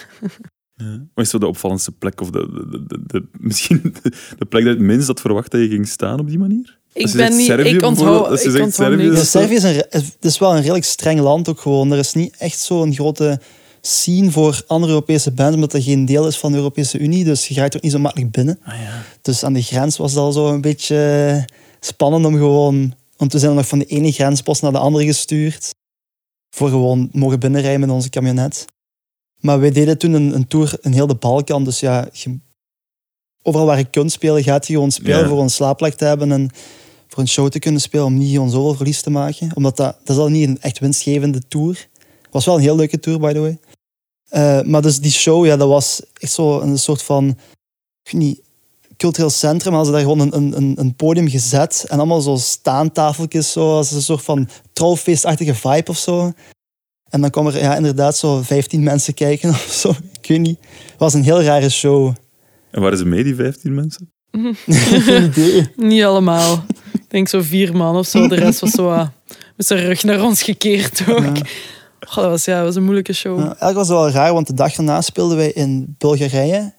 [1.13, 2.21] Wat is zo de opvallendste plek?
[2.21, 5.61] Of de, de, de, de- misschien de, de plek dat het minst had verwacht dat
[5.61, 6.79] je ging staan op die manier?
[6.93, 9.53] Ik ben niet- Servië ik onthoud- bijvoorbeeld, als je ik zegt onthoud Servië, dat Servië
[9.55, 11.91] is, een, het is wel een redelijk streng land ook gewoon.
[11.91, 13.39] Er is niet echt zo'n grote
[13.81, 17.23] scene voor andere Europese bands, omdat dat geen deel is van de Europese Unie.
[17.23, 18.59] Dus je gaat er ook niet zo makkelijk binnen.
[19.21, 21.45] Dus aan de grens was het al zo een beetje
[21.79, 22.93] spannend om gewoon...
[23.17, 25.69] Want we zijn dan nog van de ene grenspost naar de andere gestuurd.
[26.55, 28.65] Voor gewoon mogen binnenrijden met onze camionet.
[29.43, 31.63] Maar wij deden toen een, een tour in heel de Balkan.
[31.63, 32.39] Dus ja, je-
[33.41, 35.27] overal waar je kunt spelen, gaat je gewoon spelen Ja.
[35.27, 36.49] voor een slaapplek te hebben en
[37.07, 39.51] voor een show te kunnen spelen, om niet gewoon zoveel verlies te maken.
[39.55, 41.87] Omdat dat, dat is al niet een echt winstgevende tour.
[42.31, 43.57] was wel een heel leuke tour, by the way.
[44.29, 47.27] Eh, maar dus die show, ja, dat was echt zo een soort van,
[48.03, 48.41] ik weet niet,
[48.97, 49.73] cultureel centrum.
[49.73, 53.75] Hadden ze daar gewoon een, een- een, een podium gezet en allemaal zo staantafeltjes, zo,
[53.75, 56.31] als een soort van trouwfeestachtige vibe of zo.
[57.13, 59.89] En dan kwam er ja, inderdaad zo 15 mensen kijken of zo.
[60.21, 60.57] Ik weet niet.
[60.85, 62.13] Het was een heel rare show.
[62.71, 64.11] En waren ze mee, die 15 mensen?
[64.67, 65.67] Geen idee.
[65.75, 66.65] Niet allemaal.
[66.93, 68.27] Ik denk zo vier man of zo.
[68.27, 69.07] De rest was zo ah,
[69.55, 71.37] met zijn rug naar ons gekeerd ook.
[71.99, 73.37] Goh, dat, was, ja, dat was een moeilijke show.
[73.37, 76.73] Ja, eigenlijk was het wel raar, want de dag erna speelden wij in Bulgarije.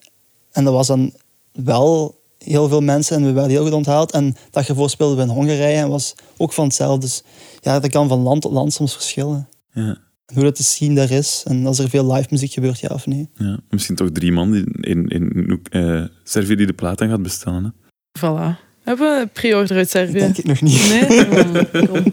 [0.53, 1.13] En dat was dan
[1.53, 4.13] wel heel veel mensen en we werden heel goed onthaald.
[4.13, 7.01] En de dag ervoor speelden we in Hongarije en was ook van hetzelfde.
[7.01, 7.23] Dus
[7.61, 9.49] ja, dat kan van land tot land soms verschillen.
[9.73, 9.99] Ja.
[10.33, 13.07] Hoe dat te zien daar is en als er veel live muziek gebeurt, ja of
[13.07, 13.29] nee.
[13.35, 13.59] ja.
[13.71, 17.65] Misschien toch drie man die in, in, eh Servië die de plaat aan gaat bestellen.
[17.65, 17.71] Hè?
[18.19, 18.73] Voilà.
[18.83, 20.19] Hebben we pre-order uit Servië?
[20.19, 20.89] Denk ik nog niet.
[20.89, 21.27] Nee?
[21.75, 22.11] Oh, kom.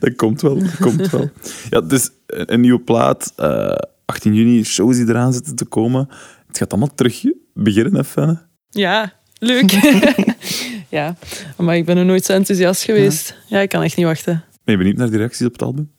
[0.00, 1.30] Dat komt wel, dat komt wel.
[1.70, 3.74] Ja, dus een, een nieuwe plaat, eh,
[4.04, 6.08] 18 juni, shows die eraan zitten te komen.
[6.46, 7.22] Het gaat allemaal terug
[7.54, 8.42] beginnen, hè, Fenne?
[8.68, 9.70] Ja, leuk.
[10.88, 11.16] ja,
[11.56, 13.36] maar ik ben nog nooit zo enthousiast geweest.
[13.46, 14.44] Ja, ik kan echt niet wachten.
[14.64, 15.90] Ben je benieuwd naar de reacties op het album?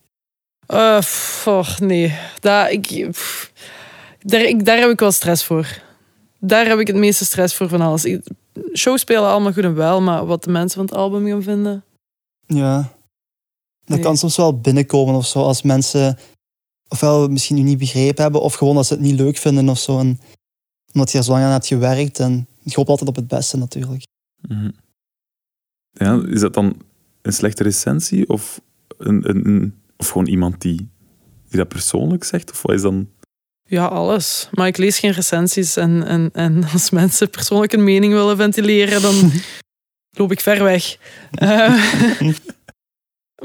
[0.67, 2.17] Pff, och, nee.
[2.39, 3.51] Daar, ik, pff,
[4.19, 5.81] daar, ik, daar heb ik wel stress voor.
[6.39, 8.05] Daar heb ik het meeste stress voor van alles.
[8.05, 8.27] Ik-
[8.73, 11.83] Shows spelen allemaal goed en wel, maar wat de mensen van het album gaan vinden...
[12.45, 12.77] Ja.
[13.85, 13.99] Dat Nee.
[13.99, 16.17] kan soms wel binnenkomen of zo, als mensen
[16.87, 19.79] ofwel misschien u niet begrepen hebben, of gewoon dat ze het niet leuk vinden of
[19.79, 19.99] zo.
[19.99, 20.19] En,
[20.93, 22.19] omdat je er zo lang aan hebt gewerkt.
[22.19, 24.03] En ik hoop altijd op het beste natuurlijk.
[24.47, 24.69] Mhm.
[25.91, 26.81] Ja, is dat dan
[27.21, 28.61] een slechte recensie of,
[28.97, 30.75] een, een, een- of gewoon iemand die,
[31.49, 32.51] die dat persoonlijk zegt?
[32.51, 33.07] Of wat is dan...
[33.65, 34.49] Ja, alles.
[34.51, 35.75] Maar ik lees geen recensies.
[35.77, 39.31] En, en, en als mensen persoonlijk een mening willen ventileren, dan
[40.17, 40.97] loop ik ver weg.
[41.31, 41.83] Eh,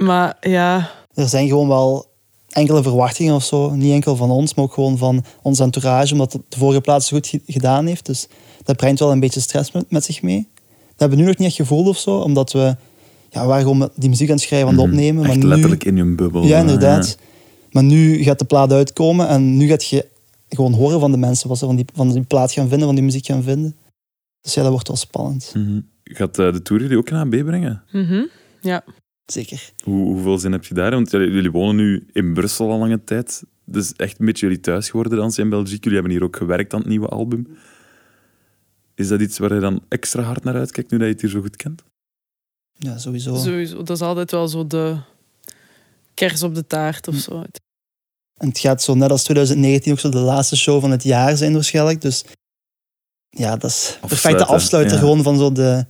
[0.06, 2.06] maar ja, Er zijn gewoon wel
[2.48, 3.70] enkele verwachtingen of zo.
[3.70, 7.08] Niet enkel van ons, maar ook gewoon van onze entourage, omdat het de vorige plaats
[7.08, 8.06] goed ge- gedaan heeft.
[8.06, 8.26] Dus
[8.62, 10.48] dat brengt wel een beetje stress met, met zich mee.
[10.88, 12.76] Dat hebben we nu nog niet echt gevoeld of zo, omdat we,
[13.30, 14.94] ja, we waren gewoon die muziek aan het schrijven, aan het Mhm.
[14.94, 15.24] opnemen.
[15.24, 16.42] Echt maar nu, letterlijk in je bubbel.
[16.44, 17.18] Ja, inderdaad.
[17.72, 20.06] Maar nu gaat de plaat uitkomen en nu gaat je
[20.48, 22.94] gewoon horen van de mensen wat ze van die, van die plaat gaan vinden, van
[22.94, 23.76] die muziek gaan vinden.
[24.40, 25.52] Dus ja, dat wordt wel spannend.
[25.56, 25.80] Mhm.
[26.04, 27.82] Gaat eh, de tour jullie ook naar B brengen?
[27.92, 28.22] mhm.
[28.60, 28.84] ja.
[29.26, 29.72] Zeker.
[29.84, 30.90] Hoe, hoeveel zin heb je daar?
[30.90, 33.42] Want jullie, jullie wonen nu in Brussel al lange tijd.
[33.64, 35.76] Dus echt een beetje jullie thuis geworden dan in België.
[35.80, 37.46] Jullie hebben hier ook gewerkt aan het nieuwe album.
[38.94, 41.30] Is dat iets waar je dan extra hard naar uitkijkt, nu dat je het hier
[41.30, 41.82] zo goed kent?
[42.78, 43.36] Ja, sowieso.
[43.36, 43.76] Sowieso.
[43.82, 44.96] Dat is altijd wel zo de
[46.14, 47.44] kers op de taart of zo.
[48.36, 51.36] En het gaat zo net als 2019 ook zo de laatste show van het jaar
[51.36, 52.00] zijn waarschijnlijk.
[52.00, 52.24] Dus
[53.30, 54.98] ja, dat is een perfecte Afsluiten, afsluiter ja.
[54.98, 55.86] gewoon van zo de,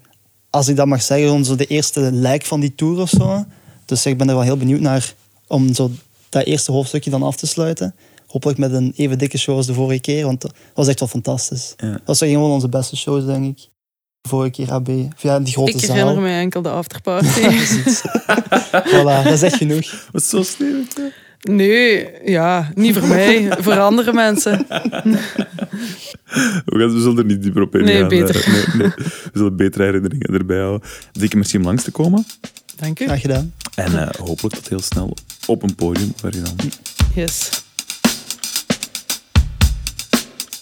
[0.50, 3.44] als ik dat mag zeggen, gewoon zo de eerste lijk van die tour of zo.
[3.84, 5.14] Dus ik ben er wel heel benieuwd naar
[5.46, 5.90] om zo
[6.28, 7.94] dat eerste hoofdstukje dan af te sluiten.
[8.26, 11.08] Hopelijk met een even dikke show als de vorige keer, want dat was echt wel
[11.08, 11.74] fantastisch.
[11.76, 11.90] Ja.
[11.90, 13.68] Dat was een van onze beste shows, denk ik.
[14.22, 14.88] Vorige keer AB.
[14.88, 15.96] Of ja, die grote Ik zaal.
[15.96, 17.40] herinner me enkel de afterparty.
[18.92, 20.08] Voilà, dat is echt genoeg.
[20.12, 20.82] Wat zo sneeuw.
[21.40, 23.52] nee, ja, niet voor mij.
[23.58, 24.58] voor andere mensen.
[26.64, 27.88] We, gaan, we zullen er niet dieper op ingaan.
[27.88, 28.48] Nee, eh, beter.
[28.50, 28.92] nee, nee.
[28.96, 30.88] We zullen betere herinneringen erbij houden.
[31.12, 32.26] Dikke merci om langs te komen.
[32.76, 33.04] Dank u.
[33.04, 33.52] Graag gedaan.
[33.74, 35.16] En eh, hopelijk tot heel snel
[35.46, 36.56] op een podium waar je dan...
[37.14, 37.50] Yes.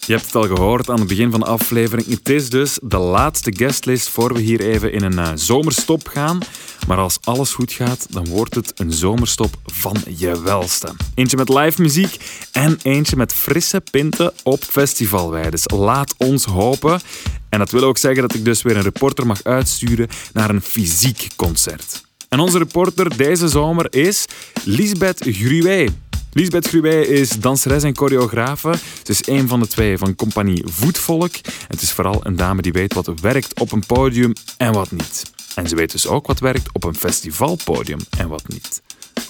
[0.06, 2.08] Je hebt het al gehoord aan het begin van de aflevering.
[2.08, 6.38] Het is dus de laatste guestlist voor we hier even in een eh, zomerstop gaan.
[6.86, 10.88] Maar als alles goed gaat, dan wordt het een zomerstop van je welste.
[11.14, 12.16] Eentje met live muziek
[12.52, 15.50] en eentje met frisse pinten op festivalweide.
[15.50, 17.00] Dus laat ons hopen.
[17.48, 20.62] En dat wil ook zeggen dat ik dus weer een reporter mag uitsturen naar een
[20.62, 22.04] fysiek concert.
[22.28, 24.24] En onze reporter deze zomer is
[24.64, 25.88] Lisbeth Gruwé.
[26.36, 28.74] Lisbeth Gruwé is danseres en choreografe.
[29.02, 31.32] Ze is een van de twee van compagnie Voetvolk.
[31.68, 35.22] Het is vooral een dame die weet wat werkt op een podium en wat niet.
[35.54, 38.82] En ze weet dus ook wat werkt op een festivalpodium en wat niet.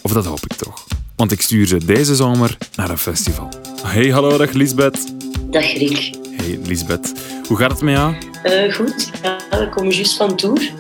[0.02, 0.86] Of dat hoop ik toch.
[1.16, 3.48] Want ik stuur ze deze zomer naar een festival.
[3.82, 5.14] Hey, hallo, dag Lisbeth.
[5.50, 6.14] Dag Rick.
[6.30, 7.12] Hey Lisbeth,
[7.48, 8.14] hoe gaat het met jou?
[8.44, 10.72] Uh, goed, ja, we komen juist van tour.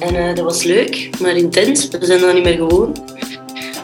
[0.00, 1.88] En uh, dat was leuk, maar intens.
[1.88, 3.13] We zijn dan niet meer gewoon.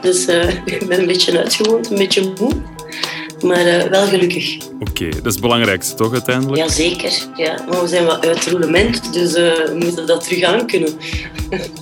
[0.02, 2.52] Dus uh, ik ben een beetje uitgewoond, een beetje moe.
[3.42, 4.58] Maar wel gelukkig.
[4.80, 6.56] Oké, okay, dat is het belangrijkste toch uiteindelijk?
[6.56, 7.64] Jazeker, ja.
[7.68, 10.90] maar we zijn wat uit roulement, dus we moeten dat terug aan kunnen.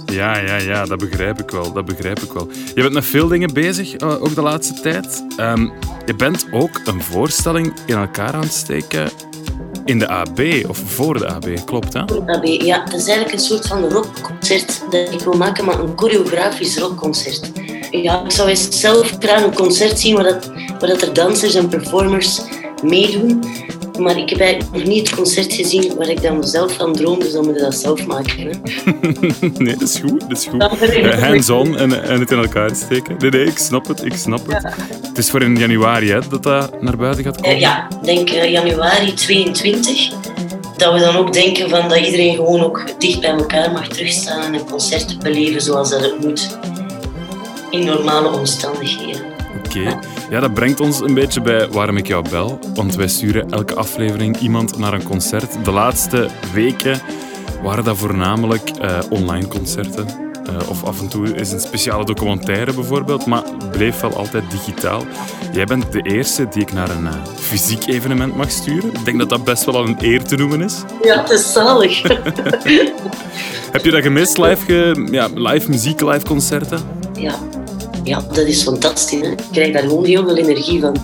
[0.06, 1.72] ja, ja, ja, dat begrijp ik wel.
[1.72, 2.48] Dat begrijp ik wel.
[2.74, 5.24] Je bent met veel dingen bezig, ook de laatste tijd.
[5.40, 5.72] Um,
[6.06, 9.10] je bent ook een voorstelling in elkaar aan het steken
[9.84, 12.02] in de AB of voor de AB, klopt hè?
[12.06, 12.84] Voor de AB, ja.
[12.84, 17.50] Dat is eigenlijk een soort van rockconcert dat ik wil maken, maar een choreografisch rockconcert.
[17.90, 21.54] Ja, ik zou eens zelf graag een concert zien waar, dat, waar dat er dansers
[21.54, 22.40] en performers
[22.82, 23.44] meedoen.
[23.98, 27.18] Maar ik heb eigenlijk nog niet het concert gezien waar ik dan zelf van droom,
[27.18, 28.38] dus dan moet je dat zelf maken.
[28.38, 28.50] Hè?
[29.64, 30.20] nee, dat is goed.
[30.20, 30.62] Dat is goed.
[30.96, 33.16] Uh, Hands-on en, en het in elkaar steken.
[33.18, 34.04] Nee, nee, ik snap het.
[34.04, 34.62] Ik snap het.
[34.62, 34.74] Ja.
[35.08, 37.54] Het is voor in januari hè, dat dat naar buiten gaat komen?
[37.54, 40.12] Uh, ja, ik denk uh, januari 22.
[40.76, 44.42] Dat we dan ook denken van dat iedereen gewoon ook dicht bij elkaar mag terugstaan
[44.42, 46.58] en een concert beleven zoals dat het moet.
[47.70, 49.22] In normale omstandigheden.
[49.64, 49.98] Oké.
[50.30, 52.58] Ja, dat brengt ons een beetje bij waarom ik jou bel.
[52.74, 55.64] Want wij sturen elke aflevering iemand naar een concert.
[55.64, 57.00] De laatste weken
[57.62, 60.06] waren dat voornamelijk uh, online concerten.
[60.50, 65.02] Uh, of af en toe is een speciale documentaire bijvoorbeeld, maar bleef wel altijd digitaal.
[65.52, 68.92] Jij bent de eerste die ik naar een uh, fysiek evenement mag sturen.
[68.92, 70.82] Ik denk dat dat best wel al een eer te noemen is.
[71.02, 72.02] Ja, het is zalig.
[73.72, 76.80] Heb je dat gemist, live, ge ja, live muziek, live concerten?
[77.12, 77.34] Ja,
[78.08, 79.20] ja, dat is fantastisch.
[79.20, 79.30] Hè.
[79.30, 80.96] Ik krijg daar gewoon heel veel energie van.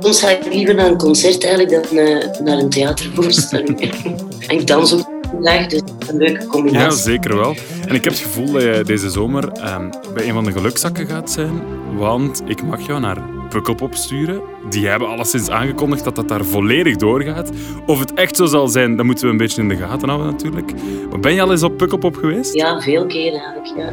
[0.00, 3.80] Soms ga ik liever naar een concert eigenlijk dan uh, naar een theatervoorstelling.
[4.48, 6.98] en ik dans ook vandaag, dus een leuke combinatie.
[6.98, 7.54] Ja, zeker wel.
[7.86, 11.06] En ik heb het gevoel dat je deze zomer um, bij een van de gelukzakken
[11.06, 11.62] gaat zijn.
[11.96, 14.40] Want ik mag jou naar Pukkelpop sturen.
[14.70, 17.50] Die hebben alleszins aangekondigd dat dat daar volledig doorgaat.
[17.86, 20.30] Of het echt zo zal zijn, dat moeten we een beetje in de gaten houden
[20.30, 20.72] natuurlijk.
[21.10, 22.54] Maar ben je al eens op Pukkelpop geweest?
[22.54, 23.92] Ja, veel keren eigenlijk, ja.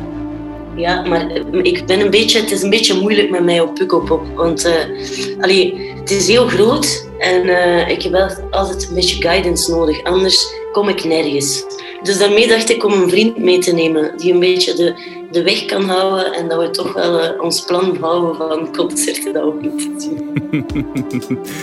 [0.76, 3.74] Ja, maar eh, ik ben een beetje, het is een beetje moeilijk met mij op
[3.74, 4.22] Pukkelpop.
[4.36, 4.74] Want uh,
[6.00, 10.04] het is heel groot en uh, ik heb wel altijd een beetje guidance nodig.
[10.04, 11.64] Anders kom ik nergens.
[12.02, 14.94] Dus daarmee dacht ik om een vriend mee te nemen die een beetje de,
[15.34, 19.34] de weg kan houden en dat we toch wel uh, ons plan bouwen van concerten
[19.34, 20.32] dat we moeten zien.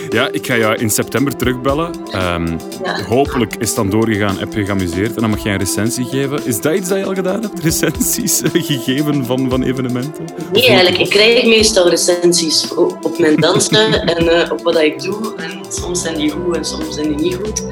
[0.17, 1.95] ja, ik ga jou in september terugbellen.
[2.15, 3.03] Um, ja.
[3.03, 6.45] Hopelijk is het dan doorgegaan, heb je geamuseerd en dan mag jij een recensie geven.
[6.45, 7.63] Is dat iets dat je al gedaan hebt?
[7.69, 10.25] Recensies gegeven van, van evenementen?
[10.51, 10.97] Nee, eigenlijk.
[10.97, 15.33] Ik krijg meestal recensies op mijn dansen en uh, op wat ik doe.
[15.37, 17.63] En soms zijn die goed en soms zijn die niet goed.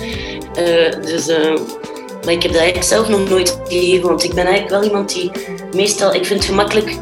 [0.57, 1.27] Uh, dus
[2.25, 5.13] maar ik heb dat eigenlijk zelf nog nooit gegeven, want ik ben eigenlijk wel iemand
[5.13, 5.31] die
[5.75, 6.97] meestal, ik vind het gemakkelijk,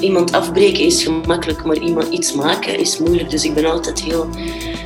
[0.00, 3.30] iemand afbreken is gemakkelijk, maar iemand iets maken is moeilijk.
[3.30, 4.28] Dus ik ben altijd heel,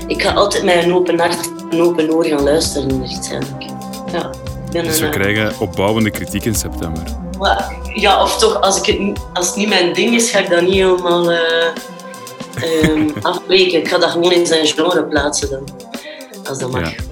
[0.06, 3.70] ik ga altijd met een open hart, een open oor gaan luisteren naar iets eigenlijk.
[4.12, 4.30] Ja,
[4.72, 7.02] ben dus we een, krijgen opbouwende kritiek in september.
[7.94, 10.62] Ja, of toch, als, ik het, als het niet mijn ding is, ga ik dat
[10.62, 11.38] niet helemaal uh,
[12.82, 13.78] um, afbreken.
[13.78, 15.68] Ik ga dat gewoon in zijn genre plaatsen dan,
[16.48, 16.80] als dat mag.
[16.80, 17.11] Ja.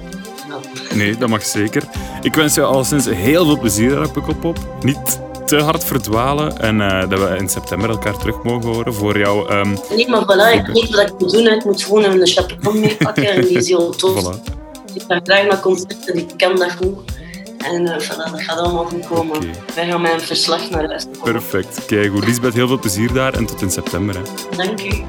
[0.95, 1.83] Nee, dat mag zeker.
[2.23, 4.59] Ik wens je alleszins heel veel plezier daar op Pukkelpop.
[4.81, 9.19] Niet te hard verdwalen en uh, dat we in september elkaar terug mogen horen voor
[9.19, 9.53] jou.
[9.53, 9.79] Um...
[9.97, 11.47] Nee, maar voilà, ik weet wat ik moet doen.
[11.47, 14.23] Ik moet gewoon een chaperon meepakken en die is heel tof.
[14.23, 14.53] Voilà.
[14.95, 17.19] Ik ga graag naar concerten, ik kan dat goed.
[17.59, 19.37] En uh, voilà, dat gaat allemaal goed komen.
[19.37, 19.51] Okay.
[19.75, 21.85] Wij gaan mijn verslag naar huis Perfect.
[21.87, 22.25] Kijk goed.
[22.25, 24.15] Lisbeth, heel veel plezier daar en tot in september.
[24.15, 24.23] Hè.
[24.57, 25.05] Dank u.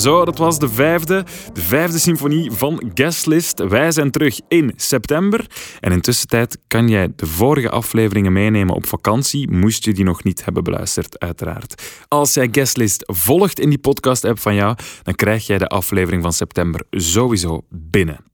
[0.00, 3.58] Zo, dat was de vijfde, de vijfde symfonie van Guestlist.
[3.58, 5.46] Wij zijn terug in september.
[5.80, 10.24] En intussen tijd kan jij de vorige afleveringen meenemen op vakantie, moest je die nog
[10.24, 11.82] niet hebben beluisterd, uiteraard.
[12.08, 16.32] Als jij Guestlist volgt in die podcast-app van jou, dan krijg jij de aflevering van
[16.32, 18.24] september sowieso binnen.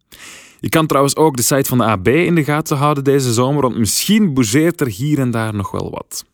[0.61, 3.63] Je kan trouwens ook de site van de AB in de gaten houden deze zomer,
[3.63, 6.25] want misschien bougeert er hier en daar nog wel wat.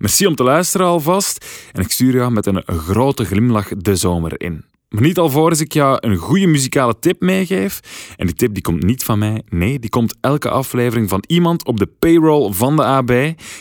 [0.00, 4.40] Merci om te luisteren alvast en ik stuur jou met een grote glimlach de zomer
[4.40, 4.64] in.
[4.88, 7.80] Maar niet alvorens ik jou een goede muzikale tip meegeef.
[8.16, 11.64] En die tip die komt niet van mij, nee, die komt elke aflevering van iemand
[11.64, 13.10] op de payroll van de AB.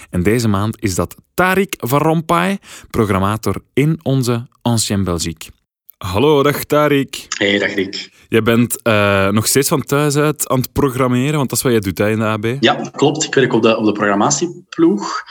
[0.10, 2.58] En deze maand is dat Tarik van Rompuy,
[2.90, 5.59] programmator in onze Ancien Belgique.
[6.06, 7.26] Hallo, dag Tarik.
[7.38, 8.10] Hey, dag Rick.
[8.30, 11.72] Jij bent uh, nog steeds van thuis uit aan het programmeren, want dat is wat
[11.72, 12.58] jij doet hè, in de AB.
[12.60, 13.24] Ja, klopt.
[13.24, 15.24] Ik werk op de, op de programmatieploeg.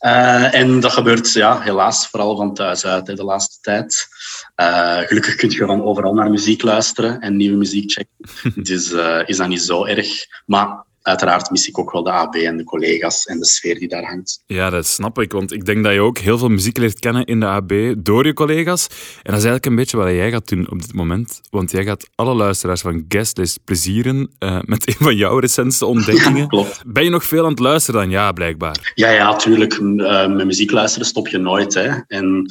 [0.00, 4.08] Uh, en dat gebeurt ja, helaas vooral van thuis uit hè, de laatste tijd.
[4.56, 8.62] Uh, gelukkig kun je van overal naar muziek luisteren en nieuwe muziek checken.
[8.70, 8.92] dus
[9.26, 10.08] is dat niet zo erg.
[10.46, 13.88] Maar uiteraard mis ik ook wel de AB en de collega's en de sfeer die
[13.88, 14.42] daar hangt.
[14.46, 15.32] Ja, dat snap ik.
[15.32, 18.26] Want ik denk dat je ook heel veel muziek leert kennen in de AB door
[18.26, 18.86] je collega's.
[18.86, 21.40] En dat is eigenlijk een beetje wat jij gaat doen op dit moment.
[21.50, 26.48] Want jij gaat alle luisteraars van Guestlist plezieren uh, met een van jouw recentste ontdekkingen.
[26.54, 26.82] Klopt.
[26.86, 28.10] Ben je nog veel aan het luisteren dan?
[28.10, 28.92] Ja, blijkbaar.
[28.94, 29.74] Ja, ja, tuurlijk.
[29.78, 31.74] Uh, met muziek luisteren stop je nooit.
[31.74, 31.88] Hè.
[32.06, 32.46] En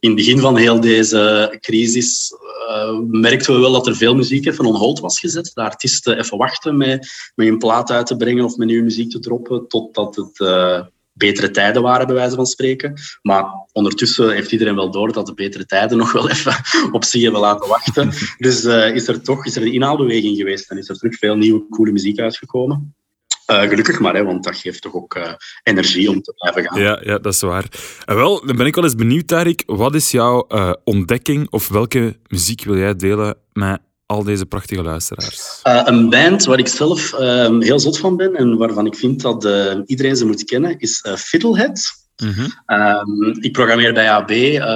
[0.00, 2.32] in het begin van heel deze crisis
[2.68, 5.50] uh, merkten we wel dat er veel muziek even on hold was gezet.
[5.54, 9.18] De artiesten even wachten met, met een plaat te brengen of met nieuwe muziek te
[9.18, 10.80] droppen, totdat het uh,
[11.12, 12.94] betere tijden waren, bij wijze van spreken.
[13.22, 16.54] Maar ondertussen heeft iedereen wel door dat de betere tijden nog wel even
[16.92, 18.12] op zich hebben laten wachten.
[18.38, 21.66] Dus uh, is er toch is er inhaalbeweging geweest en is er terug veel nieuwe,
[21.70, 22.94] coole muziek uitgekomen.
[23.50, 26.80] Uh, gelukkig maar, hè, want dat geeft toch ook energie om te blijven gaan.
[26.80, 27.64] Ja, ja dat is waar.
[28.04, 29.62] En wel, dan ben ik wel eens benieuwd, Tarik.
[29.66, 30.46] Wat is jouw
[30.84, 35.60] ontdekking of welke muziek wil jij delen met al deze prachtige luisteraars?
[35.62, 39.48] een band waar ik zelf ehm, heel zot van ben en waarvan ik vind dat
[39.86, 42.06] iedereen ze moet kennen, is Fiddlehead.
[42.16, 42.78] Mm -hmm.
[42.78, 44.32] um, ik programmeer bij AB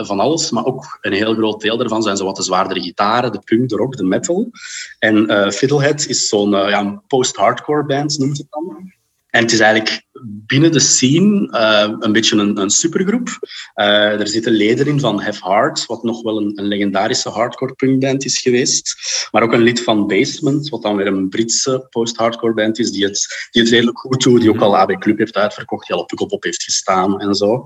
[0.06, 3.32] van alles, maar ook een heel groot deel daarvan zijn zo wat de zwaardere gitaren,
[3.32, 4.50] de punk, de rock, de metal.
[4.98, 8.92] En Fiddlehead is zo'n ja, post-hardcore band, noemt het dan.
[9.32, 13.28] En het is eigenlijk binnen de scene uh, een beetje een, een supergroep.
[13.74, 17.74] Uh, er zitten leden in van Have Heart, wat nog wel een, een legendarische hardcore
[17.74, 18.94] punkband is geweest.
[19.30, 23.04] Maar ook een lid van Basement, wat dan weer een Britse post-hardcore band is, die
[23.04, 26.02] het, die het redelijk goed doet, die ook al AB Club heeft uitverkocht, die al
[26.02, 27.64] op Pukkelpop heeft gestaan en zo.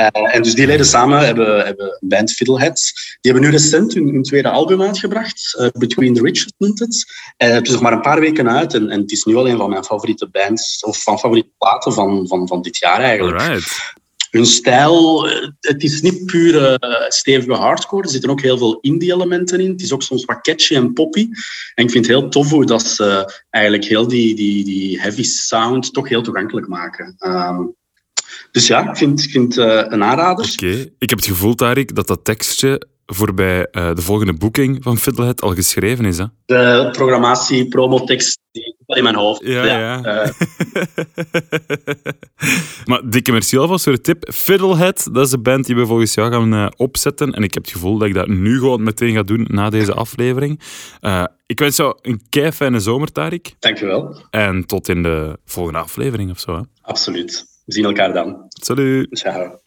[0.00, 2.92] Uh, en dus die leden samen hebben, hebben een band Fiddleheads.
[3.20, 7.04] Die hebben nu recent hun, hun tweede album uitgebracht, Between the Rich noemt het.
[7.36, 9.56] het is nog maar een paar weken uit en, en het is nu al een
[9.56, 13.40] van mijn favoriete bands, of van favoriete platen van, van, van dit jaar eigenlijk.
[13.40, 13.92] Alright.
[14.30, 15.28] Hun stijl,
[15.60, 16.78] het is niet pure
[17.08, 18.02] stevige hardcore.
[18.02, 19.70] Er zitten ook heel veel indie-elementen in.
[19.70, 21.28] Het is ook soms wat catchy en poppy.
[21.74, 25.22] En ik vind het heel tof hoe dat ze eigenlijk heel die, die, die heavy
[25.22, 27.16] sound toch heel toegankelijk maken.
[27.18, 27.74] Um,
[28.50, 30.44] dus ja, ik vind, ik vind uh, een aanrader.
[30.52, 30.92] Oké, okay.
[30.98, 35.40] ik heb het gevoel, Tarik, dat dat tekstje voorbij uh, de volgende boeking van Fiddlehead
[35.40, 36.18] al geschreven is.
[36.18, 36.24] Hè?
[36.46, 39.40] De programmatie, promotekst, die in mijn hoofd.
[39.44, 40.00] Ja, ja.
[40.02, 40.24] ja.
[40.24, 40.30] Uh.
[42.88, 44.32] maar dikke merci alvast voor de tip.
[44.32, 47.32] Fiddlehead, dat is de band die we volgens jou gaan uh, opzetten.
[47.32, 49.92] En ik heb het gevoel dat ik dat nu gewoon meteen ga doen na deze
[49.92, 50.60] aflevering.
[51.46, 53.54] ik wens jou een kei fijne zomer, Tarik.
[53.58, 54.22] Dankjewel.
[54.30, 56.56] En tot in de volgende aflevering of zo.
[56.56, 56.62] Hè?
[56.82, 57.44] Absoluut.
[57.64, 58.44] We zien elkaar dan.
[58.48, 59.18] Salut.
[59.18, 59.63] Ciao.